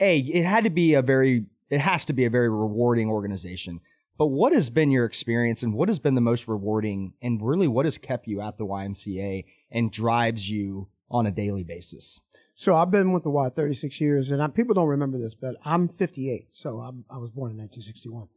a? 0.00 0.18
It 0.18 0.44
had 0.44 0.64
to 0.64 0.70
be 0.70 0.94
a 0.94 1.02
very. 1.02 1.46
It 1.70 1.80
has 1.80 2.04
to 2.06 2.12
be 2.12 2.26
a 2.26 2.30
very 2.30 2.50
rewarding 2.50 3.08
organization. 3.08 3.80
But 4.18 4.26
what 4.26 4.52
has 4.52 4.70
been 4.70 4.90
your 4.90 5.04
experience, 5.04 5.62
and 5.62 5.74
what 5.74 5.88
has 5.88 5.98
been 5.98 6.14
the 6.14 6.20
most 6.20 6.46
rewarding, 6.46 7.14
and 7.22 7.40
really 7.42 7.68
what 7.68 7.86
has 7.86 7.98
kept 7.98 8.26
you 8.26 8.40
at 8.40 8.58
the 8.58 8.66
YMCA 8.66 9.44
and 9.70 9.90
drives 9.90 10.50
you 10.50 10.88
on 11.10 11.26
a 11.26 11.30
daily 11.30 11.64
basis? 11.64 12.20
So 12.54 12.76
I've 12.76 12.90
been 12.90 13.12
with 13.12 13.22
the 13.22 13.30
Y 13.30 13.48
36 13.48 14.00
years, 14.00 14.30
and 14.30 14.42
I, 14.42 14.48
people 14.48 14.74
don't 14.74 14.88
remember 14.88 15.18
this, 15.18 15.34
but 15.34 15.56
I'm 15.64 15.88
58. 15.88 16.54
So 16.54 16.80
I'm, 16.80 17.04
I 17.10 17.16
was 17.16 17.30
born 17.30 17.50
in 17.50 17.58
1961. 17.58 18.28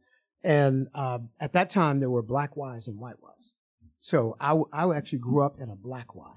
And 0.42 0.88
uh, 0.94 1.18
at 1.40 1.52
that 1.52 1.70
time, 1.70 2.00
there 2.00 2.10
were 2.10 2.22
black 2.22 2.52
Ys 2.56 2.88
and 2.88 2.98
white 2.98 3.16
Ys. 3.38 3.52
So 4.00 4.36
I 4.40 4.96
actually 4.96 5.18
grew 5.18 5.44
up 5.44 5.56
in 5.58 5.68
a 5.68 5.76
black 5.76 6.14
Y. 6.14 6.32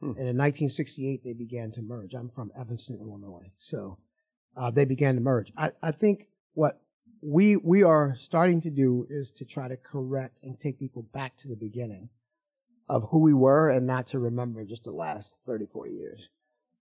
Hmm. 0.00 0.10
And 0.10 0.28
in 0.28 0.36
1968, 0.36 1.22
they 1.22 1.32
began 1.32 1.70
to 1.72 1.82
merge. 1.82 2.14
I'm 2.14 2.28
from 2.28 2.50
Evanston, 2.58 2.98
Illinois. 3.00 3.52
So 3.56 3.98
uh, 4.56 4.70
they 4.70 4.84
began 4.84 5.14
to 5.14 5.20
merge. 5.20 5.52
I, 5.56 5.72
I 5.82 5.92
think 5.92 6.26
what 6.54 6.81
we, 7.22 7.56
we 7.56 7.82
are 7.82 8.14
starting 8.16 8.60
to 8.62 8.70
do 8.70 9.06
is 9.08 9.30
to 9.30 9.44
try 9.44 9.68
to 9.68 9.76
correct 9.76 10.38
and 10.42 10.58
take 10.58 10.78
people 10.78 11.02
back 11.02 11.36
to 11.38 11.48
the 11.48 11.56
beginning 11.56 12.08
of 12.88 13.08
who 13.10 13.20
we 13.20 13.32
were 13.32 13.70
and 13.70 13.86
not 13.86 14.08
to 14.08 14.18
remember 14.18 14.64
just 14.64 14.84
the 14.84 14.90
last 14.90 15.36
30, 15.46 15.66
40 15.66 15.92
years. 15.92 16.28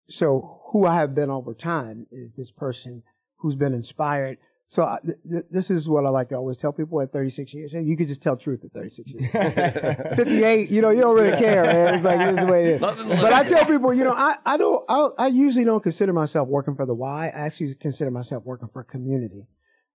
So 0.09 0.61
who 0.71 0.85
I 0.85 0.95
have 0.95 1.15
been 1.15 1.29
over 1.29 1.53
time 1.53 2.07
is 2.11 2.35
this 2.35 2.51
person 2.51 3.03
who's 3.37 3.55
been 3.55 3.73
inspired. 3.73 4.39
So 4.67 4.83
I, 4.83 4.97
th- 5.05 5.17
th- 5.29 5.43
this 5.51 5.69
is 5.69 5.87
what 5.87 6.05
I 6.05 6.09
like 6.09 6.29
to 6.29 6.35
always 6.35 6.57
tell 6.57 6.73
people 6.73 6.99
at 7.01 7.13
36 7.13 7.53
years. 7.53 7.73
And 7.73 7.87
you 7.87 7.95
could 7.95 8.07
just 8.07 8.21
tell 8.21 8.35
truth 8.35 8.65
at 8.65 8.71
36 8.71 9.09
years. 9.11 9.31
58, 10.15 10.69
you 10.69 10.81
know, 10.81 10.89
you 10.89 11.01
don't 11.01 11.15
really 11.15 11.37
care, 11.37 11.63
man. 11.63 11.95
It's 11.95 12.03
like, 12.03 12.19
this 12.19 12.39
is 12.39 12.45
the 12.45 12.51
way 12.51 12.63
it 12.63 12.67
is. 12.75 12.81
But 12.81 13.33
I 13.33 13.43
tell 13.43 13.65
people, 13.65 13.93
you 13.93 14.03
know, 14.03 14.13
I, 14.13 14.35
I 14.45 14.57
don't, 14.57 14.83
I, 14.89 15.09
I 15.17 15.27
usually 15.27 15.65
don't 15.65 15.83
consider 15.83 16.13
myself 16.13 16.47
working 16.47 16.75
for 16.75 16.85
the 16.85 16.95
Y 16.95 17.25
i 17.27 17.29
actually 17.29 17.75
consider 17.75 18.11
myself 18.11 18.43
working 18.45 18.69
for 18.69 18.81
a 18.81 18.85
community, 18.85 19.47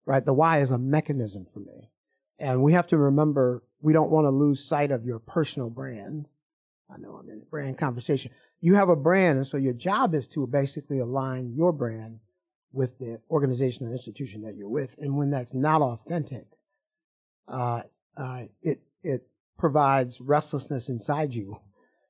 right? 0.06 0.24
The 0.24 0.32
Y 0.32 0.58
is 0.58 0.70
a 0.70 0.78
mechanism 0.78 1.44
for 1.44 1.60
me. 1.60 1.90
And 2.38 2.62
we 2.62 2.72
have 2.72 2.86
to 2.88 2.96
remember 2.96 3.62
we 3.80 3.92
don't 3.92 4.10
want 4.10 4.24
to 4.24 4.30
lose 4.30 4.66
sight 4.66 4.90
of 4.90 5.04
your 5.04 5.18
personal 5.18 5.68
brand 5.68 6.28
I 6.90 6.98
know 6.98 7.16
I'm 7.16 7.28
in 7.28 7.42
a 7.42 7.50
brand 7.50 7.78
conversation. 7.78 8.30
You 8.60 8.74
have 8.74 8.88
a 8.88 8.96
brand, 8.96 9.38
and 9.38 9.46
so 9.46 9.56
your 9.56 9.72
job 9.72 10.14
is 10.14 10.28
to 10.28 10.46
basically 10.46 10.98
align 10.98 11.52
your 11.52 11.72
brand 11.72 12.20
with 12.72 12.98
the 12.98 13.20
organization 13.30 13.86
or 13.86 13.92
institution 13.92 14.42
that 14.42 14.54
you're 14.54 14.68
with. 14.68 14.96
And 14.98 15.16
when 15.16 15.30
that's 15.30 15.54
not 15.54 15.82
authentic, 15.82 16.46
uh, 17.48 17.82
uh, 18.16 18.44
it 18.62 18.80
it 19.02 19.26
provides 19.58 20.20
restlessness 20.20 20.88
inside 20.88 21.34
you. 21.34 21.60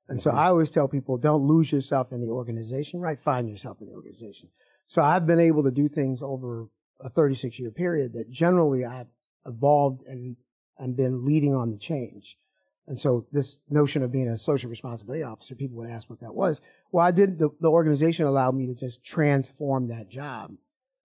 And 0.08 0.20
so 0.20 0.30
I 0.30 0.46
always 0.46 0.70
tell 0.70 0.88
people, 0.88 1.18
don't 1.18 1.42
lose 1.42 1.72
yourself 1.72 2.12
in 2.12 2.20
the 2.20 2.28
organization, 2.28 3.00
right? 3.00 3.18
Find 3.18 3.48
yourself 3.48 3.80
in 3.80 3.88
the 3.88 3.94
organization. 3.94 4.50
So 4.86 5.02
I've 5.02 5.26
been 5.26 5.40
able 5.40 5.64
to 5.64 5.72
do 5.72 5.88
things 5.88 6.22
over 6.22 6.68
a 7.00 7.08
36 7.08 7.58
year 7.58 7.70
period 7.70 8.12
that 8.14 8.30
generally 8.30 8.84
I've 8.84 9.08
evolved 9.44 10.02
and, 10.06 10.36
and 10.78 10.96
been 10.96 11.24
leading 11.24 11.54
on 11.54 11.70
the 11.70 11.78
change. 11.78 12.38
And 12.86 12.98
so 12.98 13.26
this 13.32 13.62
notion 13.68 14.02
of 14.02 14.12
being 14.12 14.28
a 14.28 14.38
social 14.38 14.70
responsibility 14.70 15.22
officer, 15.22 15.54
people 15.54 15.76
would 15.78 15.90
ask 15.90 16.08
what 16.08 16.20
that 16.20 16.34
was. 16.34 16.60
Well, 16.92 17.04
I 17.04 17.10
did, 17.10 17.38
the, 17.38 17.50
the 17.60 17.70
organization 17.70 18.26
allowed 18.26 18.54
me 18.54 18.66
to 18.66 18.74
just 18.74 19.04
transform 19.04 19.88
that 19.88 20.08
job 20.08 20.52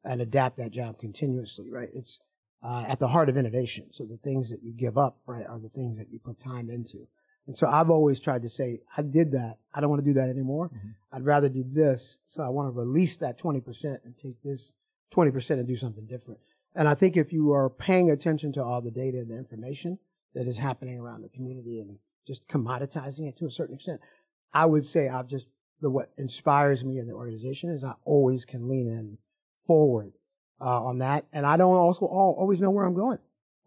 and 0.04 0.22
adapt 0.22 0.58
that 0.58 0.72
job 0.72 1.00
continuously, 1.00 1.72
right? 1.72 1.90
It's 1.94 2.20
uh, 2.64 2.86
at 2.88 3.00
the 3.00 3.08
heart 3.08 3.30
of 3.30 3.38
innovation. 3.38 3.92
So 3.92 4.06
the 4.06 4.18
things 4.18 4.50
that 4.52 4.62
you 4.62 4.74
give 4.74 4.98
up, 4.98 5.18
right, 5.26 5.46
are 5.48 5.60
the 5.60 5.70
things 5.70 5.98
that 5.98 6.10
you 6.10 6.20
put 6.20 6.40
time 6.40 6.70
into. 6.70 7.08
And 7.48 7.58
so 7.58 7.68
I've 7.68 7.90
always 7.90 8.20
tried 8.20 8.44
to 8.44 8.50
say, 8.50 8.82
I 8.96 9.02
did 9.02 9.32
that. 9.32 9.58
I 9.74 9.82
don't 9.82 9.90
want 9.90 10.04
to 10.04 10.10
do 10.10 10.14
that 10.14 10.30
anymore. 10.30 10.70
Mm-hmm. 10.70 10.90
I'd 11.12 11.26
rather 11.26 11.50
do 11.50 11.64
this. 11.64 12.20
So 12.26 12.44
I 12.44 12.50
want 12.50 12.68
to 12.68 12.72
release 12.72 13.18
that 13.18 13.40
20% 13.40 14.06
and 14.06 14.16
take 14.18 14.42
this 14.44 14.76
20% 15.14 15.52
and 15.52 15.68
do 15.68 15.76
something 15.76 16.06
different. 16.06 16.40
And 16.76 16.88
I 16.88 16.94
think 16.94 17.18
if 17.18 17.34
you 17.34 17.52
are 17.52 17.70
paying 17.70 18.10
attention 18.10 18.52
to 18.54 18.64
all 18.64 18.82
the 18.82 18.92
data 18.92 19.18
and 19.18 19.30
the 19.30 19.38
information 19.38 20.00
that 20.34 20.48
is 20.48 20.58
happening 20.58 21.00
around 21.00 21.22
the 21.22 21.30
community 21.30 21.80
and 21.80 21.98
just 22.26 22.48
commoditizing 22.48 23.28
it 23.28 23.36
to 23.38 23.46
a 23.46 23.52
certain 23.52 23.76
extent, 23.76 24.00
I 24.54 24.66
would 24.66 24.86
say 24.86 25.10
I've 25.10 25.28
just, 25.28 25.48
the, 25.82 25.90
what 25.90 26.12
inspires 26.18 26.86
me 26.86 26.98
in 26.98 27.08
the 27.08 27.14
organization 27.14 27.70
is 27.70 27.84
I 27.84 27.94
always 28.06 28.46
can 28.46 28.70
lean 28.70 28.88
in 28.88 29.18
forward 29.68 30.14
uh, 30.62 30.84
on 30.84 31.00
that. 31.00 31.26
And 31.34 31.46
I 31.46 31.58
don't 31.58 31.76
also 31.76 32.06
always 32.06 32.62
know 32.62 32.70
where 32.70 32.86
I'm 32.86 32.96
going. 32.96 33.20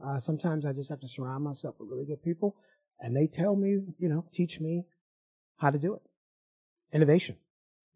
Uh, 0.02 0.18
sometimes 0.18 0.64
I 0.64 0.72
just 0.72 0.90
have 0.90 1.00
to 1.00 1.08
surround 1.08 1.44
myself 1.44 1.76
with 1.78 1.90
really 1.90 2.06
good 2.06 2.22
people 2.22 2.56
and 3.00 3.16
they 3.16 3.26
tell 3.26 3.56
me, 3.56 3.80
you 3.98 4.08
know, 4.08 4.24
teach 4.32 4.60
me 4.60 4.84
how 5.58 5.70
to 5.70 5.78
do 5.78 5.94
it. 5.94 6.02
Innovation. 6.92 7.36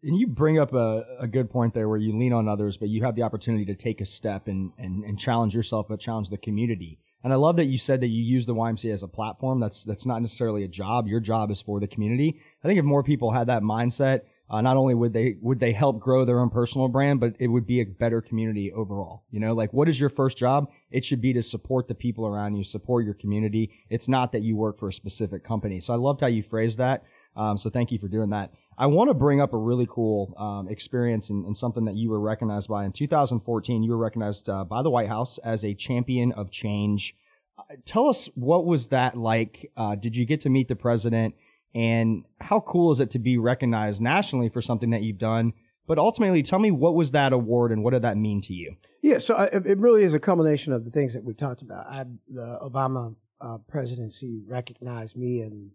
And 0.01 0.17
you 0.17 0.27
bring 0.27 0.57
up 0.57 0.73
a, 0.73 1.03
a 1.19 1.27
good 1.27 1.49
point 1.49 1.73
there 1.73 1.89
where 1.89 1.97
you 1.97 2.17
lean 2.17 2.31
on 2.31 2.47
others, 2.47 2.77
but 2.77 2.87
you 2.87 3.03
have 3.03 3.15
the 3.15 3.23
opportunity 3.23 3.65
to 3.65 3.75
take 3.75 3.99
a 3.99 4.05
step 4.05 4.47
and, 4.47 4.71
and, 4.77 5.03
and 5.03 5.19
challenge 5.19 5.53
yourself, 5.53 5.87
but 5.89 5.99
challenge 5.99 6.29
the 6.29 6.37
community. 6.37 6.99
And 7.21 7.33
I 7.33 7.35
love 7.35 7.57
that 7.57 7.65
you 7.65 7.77
said 7.77 7.99
that 7.99 8.07
you 8.07 8.23
use 8.23 8.45
the 8.45 8.55
YMCA 8.55 8.93
as 8.93 9.03
a 9.03 9.07
platform. 9.07 9.59
That's, 9.59 9.83
that's 9.83 10.05
not 10.05 10.21
necessarily 10.21 10.63
a 10.63 10.69
job. 10.69 11.07
Your 11.07 11.19
job 11.19 11.51
is 11.51 11.61
for 11.61 11.81
the 11.81 11.87
community. 11.87 12.39
I 12.63 12.67
think 12.67 12.79
if 12.79 12.85
more 12.85 13.03
people 13.03 13.31
had 13.31 13.47
that 13.47 13.61
mindset, 13.61 14.21
uh, 14.51 14.61
not 14.61 14.77
only 14.77 14.95
would 14.95 15.13
they 15.13 15.35
would 15.41 15.59
they 15.59 15.73
help 15.73 15.99
grow 15.99 16.25
their 16.25 16.39
own 16.39 16.49
personal 16.49 16.87
brand, 16.87 17.19
but 17.19 17.35
it 17.39 17.47
would 17.47 17.67
be 17.67 17.81
a 17.81 17.85
better 17.85 18.19
community 18.19 18.71
overall. 18.71 19.23
You 19.29 19.39
know, 19.39 19.53
like 19.53 19.73
what 19.73 19.87
is 19.87 19.99
your 19.99 20.09
first 20.09 20.37
job? 20.37 20.71
It 20.89 21.05
should 21.05 21.21
be 21.21 21.33
to 21.33 21.43
support 21.43 21.87
the 21.87 21.93
people 21.93 22.25
around 22.25 22.55
you, 22.55 22.63
support 22.63 23.05
your 23.05 23.13
community. 23.13 23.69
It's 23.89 24.09
not 24.09 24.31
that 24.31 24.41
you 24.41 24.55
work 24.55 24.79
for 24.79 24.87
a 24.87 24.93
specific 24.93 25.43
company. 25.43 25.79
So 25.79 25.93
I 25.93 25.97
loved 25.97 26.21
how 26.21 26.27
you 26.27 26.41
phrased 26.41 26.79
that. 26.79 27.03
Um, 27.35 27.57
so 27.57 27.69
thank 27.69 27.91
you 27.91 27.99
for 27.99 28.07
doing 28.07 28.31
that. 28.31 28.51
I 28.79 28.85
want 28.85 29.09
to 29.09 29.13
bring 29.13 29.41
up 29.41 29.53
a 29.53 29.57
really 29.57 29.85
cool 29.89 30.33
um, 30.37 30.69
experience 30.69 31.29
and, 31.29 31.45
and, 31.45 31.57
something 31.57 31.83
that 31.83 31.95
you 31.95 32.09
were 32.09 32.19
recognized 32.19 32.69
by 32.69 32.85
in 32.85 32.93
2014. 32.93 33.83
You 33.83 33.91
were 33.91 33.97
recognized 33.97 34.49
uh, 34.49 34.63
by 34.63 34.81
the 34.81 34.89
White 34.89 35.09
House 35.09 35.37
as 35.39 35.65
a 35.65 35.73
champion 35.73 36.31
of 36.31 36.49
change. 36.49 37.13
Uh, 37.57 37.75
tell 37.83 38.07
us 38.07 38.29
what 38.35 38.65
was 38.65 38.87
that 38.87 39.17
like? 39.17 39.69
Uh, 39.75 39.95
did 39.95 40.15
you 40.15 40.25
get 40.25 40.39
to 40.41 40.49
meet 40.49 40.69
the 40.69 40.77
president? 40.77 41.35
And 41.75 42.23
how 42.39 42.61
cool 42.61 42.93
is 42.93 43.01
it 43.01 43.09
to 43.11 43.19
be 43.19 43.37
recognized 43.37 44.01
nationally 44.01 44.47
for 44.47 44.61
something 44.61 44.91
that 44.91 45.01
you've 45.01 45.17
done? 45.17 45.51
But 45.85 45.99
ultimately, 45.99 46.41
tell 46.41 46.59
me 46.59 46.71
what 46.71 46.95
was 46.95 47.11
that 47.11 47.33
award 47.33 47.73
and 47.73 47.83
what 47.83 47.91
did 47.91 48.03
that 48.03 48.15
mean 48.15 48.39
to 48.41 48.53
you? 48.53 48.77
Yeah, 49.03 49.17
so 49.17 49.35
I, 49.35 49.45
it 49.47 49.77
really 49.77 50.03
is 50.03 50.13
a 50.13 50.19
culmination 50.19 50.71
of 50.71 50.85
the 50.85 50.91
things 50.91 51.13
that 51.15 51.25
we've 51.25 51.35
talked 51.35 51.61
about. 51.61 51.85
I, 51.87 52.05
the 52.29 52.59
Obama 52.63 53.15
uh, 53.41 53.57
presidency 53.67 54.41
recognized 54.47 55.17
me 55.17 55.41
and 55.41 55.71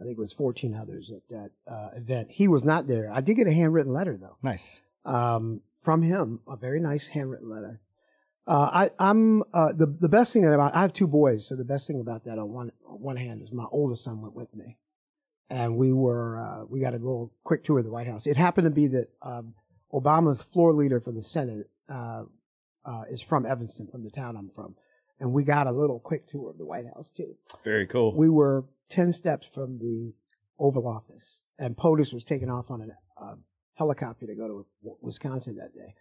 I 0.00 0.04
think 0.04 0.18
it 0.18 0.20
was 0.20 0.32
14 0.32 0.74
others 0.74 1.10
at 1.10 1.28
that 1.30 1.50
uh, 1.66 1.90
event. 1.96 2.28
He 2.32 2.48
was 2.48 2.64
not 2.64 2.86
there. 2.86 3.10
I 3.10 3.20
did 3.20 3.34
get 3.34 3.46
a 3.46 3.52
handwritten 3.52 3.92
letter 3.92 4.16
though. 4.16 4.36
Nice. 4.42 4.82
Um, 5.04 5.62
from 5.80 6.02
him, 6.02 6.40
a 6.48 6.56
very 6.56 6.80
nice 6.80 7.08
handwritten 7.08 7.48
letter. 7.48 7.80
Uh, 8.46 8.88
I, 8.98 9.10
am 9.10 9.42
uh, 9.52 9.72
the 9.72 9.86
the 9.86 10.08
best 10.08 10.32
thing 10.32 10.42
that 10.42 10.52
about 10.52 10.74
I 10.74 10.82
have 10.82 10.92
two 10.92 11.08
boys, 11.08 11.48
so 11.48 11.56
the 11.56 11.64
best 11.64 11.88
thing 11.88 12.00
about 12.00 12.24
that 12.24 12.38
on 12.38 12.52
one 12.52 12.70
on 12.86 13.00
one 13.00 13.16
hand 13.16 13.42
is 13.42 13.52
my 13.52 13.66
oldest 13.72 14.04
son 14.04 14.20
went 14.20 14.34
with 14.36 14.54
me, 14.54 14.78
and 15.50 15.76
we 15.76 15.92
were 15.92 16.38
uh, 16.38 16.64
we 16.68 16.80
got 16.80 16.94
a 16.94 16.98
little 16.98 17.32
quick 17.42 17.64
tour 17.64 17.80
of 17.80 17.84
the 17.84 17.90
White 17.90 18.06
House. 18.06 18.24
It 18.26 18.36
happened 18.36 18.66
to 18.66 18.70
be 18.70 18.86
that 18.88 19.08
um, 19.20 19.54
Obama's 19.92 20.42
floor 20.42 20.72
leader 20.72 21.00
for 21.00 21.10
the 21.10 21.22
Senate 21.22 21.68
uh, 21.88 22.24
uh, 22.84 23.02
is 23.10 23.20
from 23.20 23.44
Evanston, 23.44 23.88
from 23.88 24.04
the 24.04 24.10
town 24.10 24.36
I'm 24.36 24.50
from, 24.50 24.76
and 25.18 25.32
we 25.32 25.42
got 25.42 25.66
a 25.66 25.72
little 25.72 25.98
quick 25.98 26.28
tour 26.28 26.50
of 26.50 26.58
the 26.58 26.66
White 26.66 26.86
House 26.94 27.10
too. 27.10 27.34
Very 27.64 27.88
cool. 27.88 28.14
We 28.14 28.28
were 28.28 28.64
ten 28.88 29.12
steps 29.12 29.46
from 29.46 29.78
the 29.78 30.14
Oval 30.58 30.86
Office, 30.86 31.42
and 31.58 31.76
POTUS 31.76 32.14
was 32.14 32.24
taken 32.24 32.50
off 32.50 32.70
on 32.70 32.82
a 32.82 33.22
uh, 33.22 33.34
helicopter 33.74 34.26
to 34.26 34.34
go 34.34 34.48
to 34.48 34.66
Wisconsin 35.00 35.56
that 35.56 35.74
day. 35.74 35.94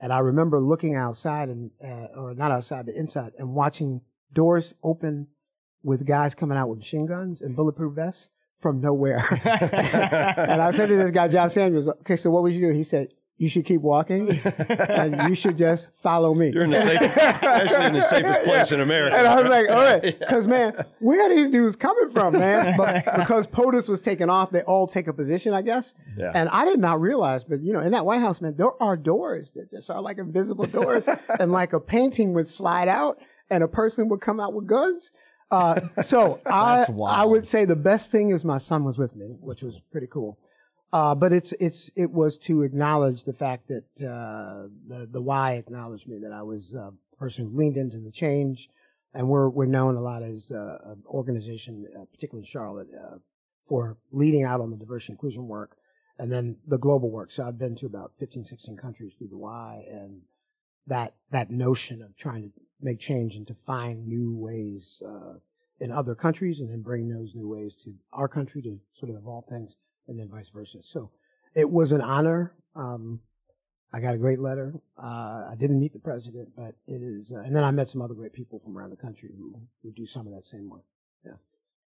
And 0.00 0.12
I 0.12 0.18
remember 0.18 0.60
looking 0.60 0.94
outside 0.94 1.48
and, 1.48 1.70
uh, 1.82 2.18
or 2.20 2.34
not 2.34 2.50
outside, 2.50 2.86
but 2.86 2.94
inside 2.94 3.32
and 3.38 3.54
watching 3.54 4.02
doors 4.32 4.74
open 4.82 5.28
with 5.82 6.06
guys 6.06 6.34
coming 6.34 6.58
out 6.58 6.68
with 6.68 6.78
machine 6.78 7.06
guns 7.06 7.40
and 7.40 7.56
bulletproof 7.56 7.94
vests 7.94 8.28
from 8.58 8.80
nowhere. 8.80 9.24
and 9.44 10.62
I 10.62 10.70
said 10.70 10.88
to 10.88 10.96
this 10.96 11.10
guy, 11.10 11.28
John 11.28 11.48
Samuels, 11.50 11.88
okay, 11.88 12.16
so 12.16 12.30
what 12.30 12.42
would 12.42 12.52
you 12.52 12.68
do? 12.68 12.72
He 12.72 12.84
said, 12.84 13.08
you 13.38 13.50
should 13.50 13.66
keep 13.66 13.82
walking 13.82 14.30
and 14.88 15.28
you 15.28 15.34
should 15.34 15.58
just 15.58 15.92
follow 15.94 16.32
me. 16.32 16.50
You're 16.52 16.64
in 16.64 16.70
the 16.70 16.80
safest, 16.80 17.18
actually 17.18 17.84
in 17.86 17.92
the 17.92 18.00
safest 18.02 18.44
place 18.44 18.72
in 18.72 18.80
America. 18.80 19.16
And 19.16 19.26
I 19.26 19.42
was 19.42 19.50
like, 19.50 19.70
all 19.70 19.82
right, 19.82 20.02
because 20.18 20.46
man, 20.46 20.72
where 21.00 21.20
are 21.22 21.34
these 21.34 21.50
dudes 21.50 21.76
coming 21.76 22.08
from, 22.08 22.34
man? 22.34 22.74
But 22.86 23.04
because 23.16 23.46
POTUS 23.46 23.88
was 23.88 24.00
taken 24.00 24.28
off, 24.30 24.50
they 24.50 24.62
all 24.62 24.86
take 24.86 25.06
a 25.06 25.12
position, 25.12 25.52
I 25.52 25.62
guess. 25.62 25.94
Yeah. 26.16 26.32
And 26.34 26.48
I 26.50 26.64
did 26.64 26.78
not 26.78 27.00
realize, 27.00 27.44
but 27.44 27.60
you 27.62 27.72
know, 27.72 27.80
in 27.80 27.92
that 27.92 28.04
White 28.06 28.20
House, 28.20 28.40
man, 28.40 28.56
there 28.56 28.80
are 28.82 28.96
doors 28.96 29.50
that 29.52 29.70
just 29.70 29.90
are 29.90 30.00
like 30.00 30.18
invisible 30.18 30.66
doors 30.66 31.08
and 31.40 31.52
like 31.52 31.72
a 31.72 31.80
painting 31.80 32.32
would 32.34 32.46
slide 32.46 32.88
out 32.88 33.18
and 33.50 33.62
a 33.62 33.68
person 33.68 34.08
would 34.08 34.20
come 34.20 34.40
out 34.40 34.54
with 34.54 34.66
guns. 34.66 35.10
Uh, 35.50 35.80
so 36.02 36.40
I, 36.46 36.86
I 37.06 37.24
would 37.24 37.46
say 37.46 37.64
the 37.64 37.76
best 37.76 38.10
thing 38.10 38.30
is 38.30 38.44
my 38.44 38.58
son 38.58 38.84
was 38.84 38.98
with 38.98 39.14
me, 39.14 39.36
which 39.40 39.62
was 39.62 39.80
pretty 39.92 40.08
cool. 40.08 40.38
Uh, 40.92 41.14
but 41.14 41.32
it's 41.32 41.52
it's 41.52 41.90
it 41.96 42.10
was 42.10 42.38
to 42.38 42.62
acknowledge 42.62 43.24
the 43.24 43.32
fact 43.32 43.68
that 43.68 43.84
uh, 43.98 44.68
the 44.86 45.06
the 45.10 45.20
Y 45.20 45.54
acknowledged 45.54 46.08
me 46.08 46.18
that 46.18 46.32
I 46.32 46.42
was 46.42 46.74
a 46.74 46.92
person 47.18 47.46
who 47.46 47.56
leaned 47.56 47.76
into 47.76 47.98
the 47.98 48.12
change, 48.12 48.68
and 49.12 49.28
we're 49.28 49.48
we're 49.48 49.66
known 49.66 49.96
a 49.96 50.00
lot 50.00 50.22
as 50.22 50.52
uh, 50.52 50.78
an 50.84 51.02
organization, 51.06 51.86
uh, 51.94 52.04
particularly 52.04 52.46
Charlotte, 52.46 52.88
uh, 52.96 53.16
for 53.64 53.98
leading 54.12 54.44
out 54.44 54.60
on 54.60 54.70
the 54.70 54.76
diversity 54.76 55.14
inclusion 55.14 55.48
work, 55.48 55.76
and 56.18 56.32
then 56.32 56.58
the 56.66 56.78
global 56.78 57.10
work. 57.10 57.32
So 57.32 57.46
I've 57.46 57.58
been 57.58 57.74
to 57.76 57.86
about 57.86 58.12
15, 58.16 58.44
16 58.44 58.76
countries 58.76 59.14
through 59.18 59.28
the 59.28 59.38
Y, 59.38 59.84
and 59.90 60.22
that 60.86 61.16
that 61.30 61.50
notion 61.50 62.00
of 62.00 62.16
trying 62.16 62.42
to 62.42 62.50
make 62.80 63.00
change 63.00 63.34
and 63.34 63.46
to 63.48 63.54
find 63.54 64.06
new 64.06 64.36
ways 64.36 65.02
uh, 65.04 65.38
in 65.80 65.90
other 65.90 66.14
countries, 66.14 66.60
and 66.60 66.70
then 66.70 66.82
bring 66.82 67.08
those 67.08 67.34
new 67.34 67.48
ways 67.48 67.74
to 67.84 67.94
our 68.12 68.28
country 68.28 68.62
to 68.62 68.78
sort 68.92 69.10
of 69.10 69.16
evolve 69.16 69.46
things 69.46 69.74
and 70.08 70.18
then 70.18 70.28
vice 70.28 70.48
versa. 70.48 70.78
So 70.82 71.10
it 71.54 71.70
was 71.70 71.92
an 71.92 72.00
honor. 72.00 72.54
Um, 72.74 73.20
I 73.92 74.00
got 74.00 74.14
a 74.14 74.18
great 74.18 74.40
letter. 74.40 74.74
Uh, 75.02 75.46
I 75.50 75.54
didn't 75.58 75.80
meet 75.80 75.92
the 75.92 75.98
president, 75.98 76.50
but 76.56 76.74
it 76.86 77.02
is, 77.02 77.32
uh, 77.32 77.40
and 77.40 77.54
then 77.54 77.64
I 77.64 77.70
met 77.70 77.88
some 77.88 78.02
other 78.02 78.14
great 78.14 78.32
people 78.32 78.58
from 78.58 78.76
around 78.76 78.90
the 78.90 78.96
country 78.96 79.30
who, 79.36 79.54
who 79.82 79.90
do 79.90 80.06
some 80.06 80.26
of 80.26 80.34
that 80.34 80.44
same 80.44 80.68
work. 80.68 80.84
Yeah. 81.24 81.36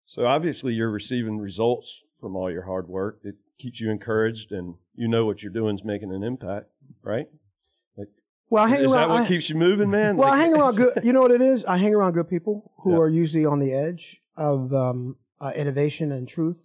So 0.05 0.25
obviously 0.25 0.73
you're 0.73 0.91
receiving 0.91 1.39
results 1.39 2.03
from 2.19 2.35
all 2.35 2.51
your 2.51 2.63
hard 2.63 2.87
work. 2.87 3.19
It 3.23 3.35
keeps 3.57 3.79
you 3.79 3.89
encouraged 3.89 4.51
and 4.51 4.75
you 4.95 5.07
know 5.07 5.25
what 5.25 5.41
you're 5.41 5.51
doing 5.51 5.75
is 5.75 5.83
making 5.83 6.13
an 6.13 6.23
impact, 6.23 6.67
right? 7.01 7.27
Like, 7.97 8.09
well, 8.49 8.65
I 8.65 8.69
hang 8.69 8.83
is 8.83 8.93
around, 8.93 9.09
that 9.09 9.13
what 9.13 9.23
I, 9.23 9.27
keeps 9.27 9.49
you 9.49 9.55
moving, 9.55 9.89
man? 9.89 10.17
Well, 10.17 10.29
like, 10.29 10.39
I 10.39 10.43
hang 10.43 10.53
around 10.53 10.75
good, 10.75 10.93
you 11.03 11.13
know 11.13 11.21
what 11.21 11.31
it 11.31 11.41
is? 11.41 11.65
I 11.65 11.77
hang 11.77 11.95
around 11.95 12.13
good 12.13 12.29
people 12.29 12.71
who 12.83 12.91
yeah. 12.91 12.97
are 12.97 13.09
usually 13.09 13.45
on 13.45 13.59
the 13.59 13.73
edge 13.73 14.21
of, 14.35 14.73
um, 14.73 15.15
uh, 15.39 15.51
innovation 15.55 16.11
and 16.11 16.27
truth. 16.27 16.57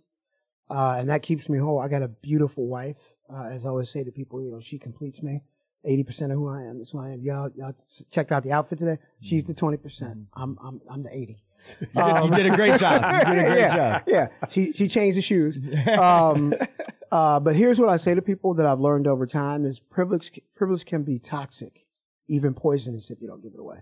Uh, 0.74 0.96
and 0.98 1.10
that 1.10 1.22
keeps 1.22 1.48
me 1.48 1.58
whole. 1.58 1.78
I 1.78 1.88
got 1.88 2.02
a 2.02 2.08
beautiful 2.08 2.66
wife. 2.66 3.14
Uh, 3.32 3.44
as 3.44 3.66
I 3.66 3.70
always 3.70 3.90
say 3.90 4.04
to 4.04 4.10
people, 4.10 4.42
you 4.42 4.50
know, 4.50 4.60
she 4.60 4.78
completes 4.78 5.22
me. 5.22 5.42
80% 5.86 6.26
of 6.26 6.30
who 6.32 6.48
I 6.48 6.62
am. 6.62 6.78
That's 6.78 6.92
who 6.92 7.00
I 7.00 7.10
am. 7.10 7.22
Y'all, 7.22 7.50
y'all 7.56 7.74
checked 8.10 8.30
out 8.30 8.44
the 8.44 8.52
outfit 8.52 8.78
today. 8.78 8.98
She's 9.20 9.44
the 9.44 9.54
20%. 9.54 9.80
Mm-hmm. 9.80 10.20
I'm, 10.34 10.58
I'm, 10.62 10.80
I'm 10.88 11.02
the 11.02 11.14
80. 11.14 11.42
You 11.80 11.86
did, 11.86 11.96
um, 11.96 12.28
you 12.28 12.36
did, 12.36 12.52
a 12.52 12.56
great 12.56 12.80
job. 12.80 13.02
You 13.02 13.18
did 13.18 13.44
a 13.44 13.46
great 13.46 13.58
yeah, 13.58 13.74
job. 13.74 14.02
Yeah. 14.06 14.28
She, 14.48 14.72
she 14.72 14.88
changed 14.88 15.18
the 15.18 15.22
shoes. 15.22 15.58
Um, 15.98 16.54
uh, 17.12 17.40
but 17.40 17.56
here's 17.56 17.80
what 17.80 17.88
I 17.88 17.96
say 17.96 18.14
to 18.14 18.22
people 18.22 18.54
that 18.54 18.66
I've 18.66 18.80
learned 18.80 19.06
over 19.06 19.26
time 19.26 19.64
is 19.64 19.80
privilege, 19.80 20.40
privilege 20.54 20.84
can 20.84 21.02
be 21.02 21.18
toxic, 21.18 21.86
even 22.28 22.54
poisonous 22.54 23.10
if 23.10 23.20
you 23.20 23.26
don't 23.26 23.42
give 23.42 23.52
it 23.54 23.60
away. 23.60 23.78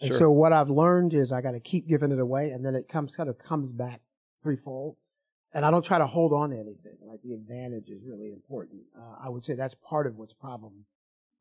And 0.00 0.08
sure. 0.08 0.18
so 0.18 0.30
what 0.30 0.52
I've 0.52 0.70
learned 0.70 1.14
is 1.14 1.32
I 1.32 1.40
got 1.40 1.52
to 1.52 1.60
keep 1.60 1.88
giving 1.88 2.12
it 2.12 2.20
away 2.20 2.50
and 2.50 2.64
then 2.64 2.74
it 2.74 2.88
comes, 2.88 3.16
kind 3.16 3.28
of 3.28 3.38
comes 3.38 3.72
back 3.72 4.00
threefold. 4.42 4.96
And 5.54 5.64
I 5.64 5.70
don't 5.70 5.84
try 5.84 5.98
to 5.98 6.06
hold 6.06 6.32
on 6.32 6.50
to 6.50 6.56
anything. 6.56 6.98
Like 7.06 7.22
the 7.22 7.32
advantage 7.32 7.88
is 7.88 8.02
really 8.04 8.32
important. 8.32 8.82
Uh, 8.98 9.24
I 9.24 9.28
would 9.28 9.44
say 9.44 9.54
that's 9.54 9.74
part 9.74 10.06
of 10.06 10.16
what's 10.16 10.34
problem 10.34 10.84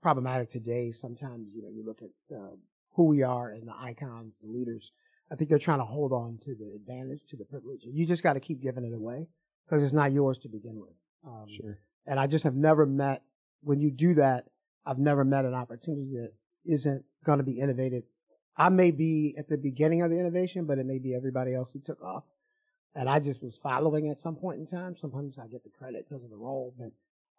problematic 0.01 0.50
today. 0.50 0.91
Sometimes 0.91 1.51
you 1.53 1.62
know 1.63 1.70
you 1.70 1.84
look 1.86 2.01
at 2.01 2.36
uh, 2.36 2.55
who 2.96 3.08
we 3.08 3.24
are 3.24 3.50
and 3.50 3.67
the 3.67 3.75
icons, 3.77 4.36
the 4.41 4.48
leaders. 4.48 4.91
I 5.32 5.36
think 5.36 5.50
they're 5.50 5.58
trying 5.60 5.79
to 5.79 5.86
hold 5.86 6.12
on 6.13 6.38
to 6.43 6.53
the 6.55 6.74
advantage, 6.75 7.22
to 7.29 7.38
the 7.38 7.46
privilege. 7.46 7.82
You 7.86 8.05
just 8.05 8.22
got 8.22 8.34
to 8.34 8.39
keep 8.39 8.62
giving 8.62 8.84
it 8.86 8.93
away 8.93 9.27
because 9.65 9.84
it's 9.84 9.93
not 9.93 10.12
yours 10.12 10.38
to 10.39 10.50
begin 10.50 10.79
with. 10.79 10.93
Um, 11.25 11.48
Sure. 11.50 11.79
and 12.05 12.20
I 12.20 12.27
just 12.27 12.43
have 12.43 12.55
never 12.55 12.86
met 12.86 13.24
when 13.62 13.79
you 13.79 13.89
do 13.89 14.13
that. 14.15 14.50
I've 14.86 15.00
never 15.00 15.24
met 15.24 15.46
an 15.46 15.53
opportunity 15.53 16.12
that 16.17 16.34
isn't 16.65 17.05
going 17.24 17.38
to 17.39 17.43
be 17.43 17.60
innovated. 17.60 18.03
I 18.58 18.70
may 18.70 18.91
be 18.91 19.34
at 19.39 19.48
the 19.48 19.58
beginning 19.58 20.01
of 20.01 20.12
the 20.12 20.20
innovation, 20.20 20.65
but 20.65 20.77
it 20.77 20.86
may 20.86 21.00
be 21.00 21.15
everybody 21.15 21.55
else 21.55 21.72
who 21.72 21.79
took 21.79 22.01
off. 22.03 22.25
And 22.96 23.10
I 23.10 23.20
just 23.20 23.42
was 23.42 23.58
following 23.58 24.10
at 24.10 24.20
some 24.20 24.36
point 24.36 24.60
in 24.60 24.68
time. 24.68 24.96
Sometimes 24.96 25.40
I 25.40 25.48
get 25.48 25.64
the 25.64 25.70
credit 25.70 26.06
because 26.08 26.24
of 26.24 26.30
the 26.30 26.38
role, 26.38 26.76
but 26.78 26.92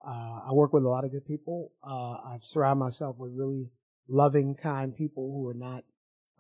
uh, 0.04 0.40
I 0.48 0.52
work 0.52 0.72
with 0.72 0.84
a 0.84 0.88
lot 0.88 1.04
of 1.04 1.12
good 1.12 1.26
people. 1.26 1.72
Uh, 1.82 2.16
I've 2.24 2.44
surrounded 2.44 2.80
myself 2.80 3.16
with 3.18 3.32
really 3.32 3.70
loving, 4.08 4.54
kind 4.54 4.94
people 4.94 5.30
who 5.32 5.48
are 5.48 5.54
not, 5.54 5.84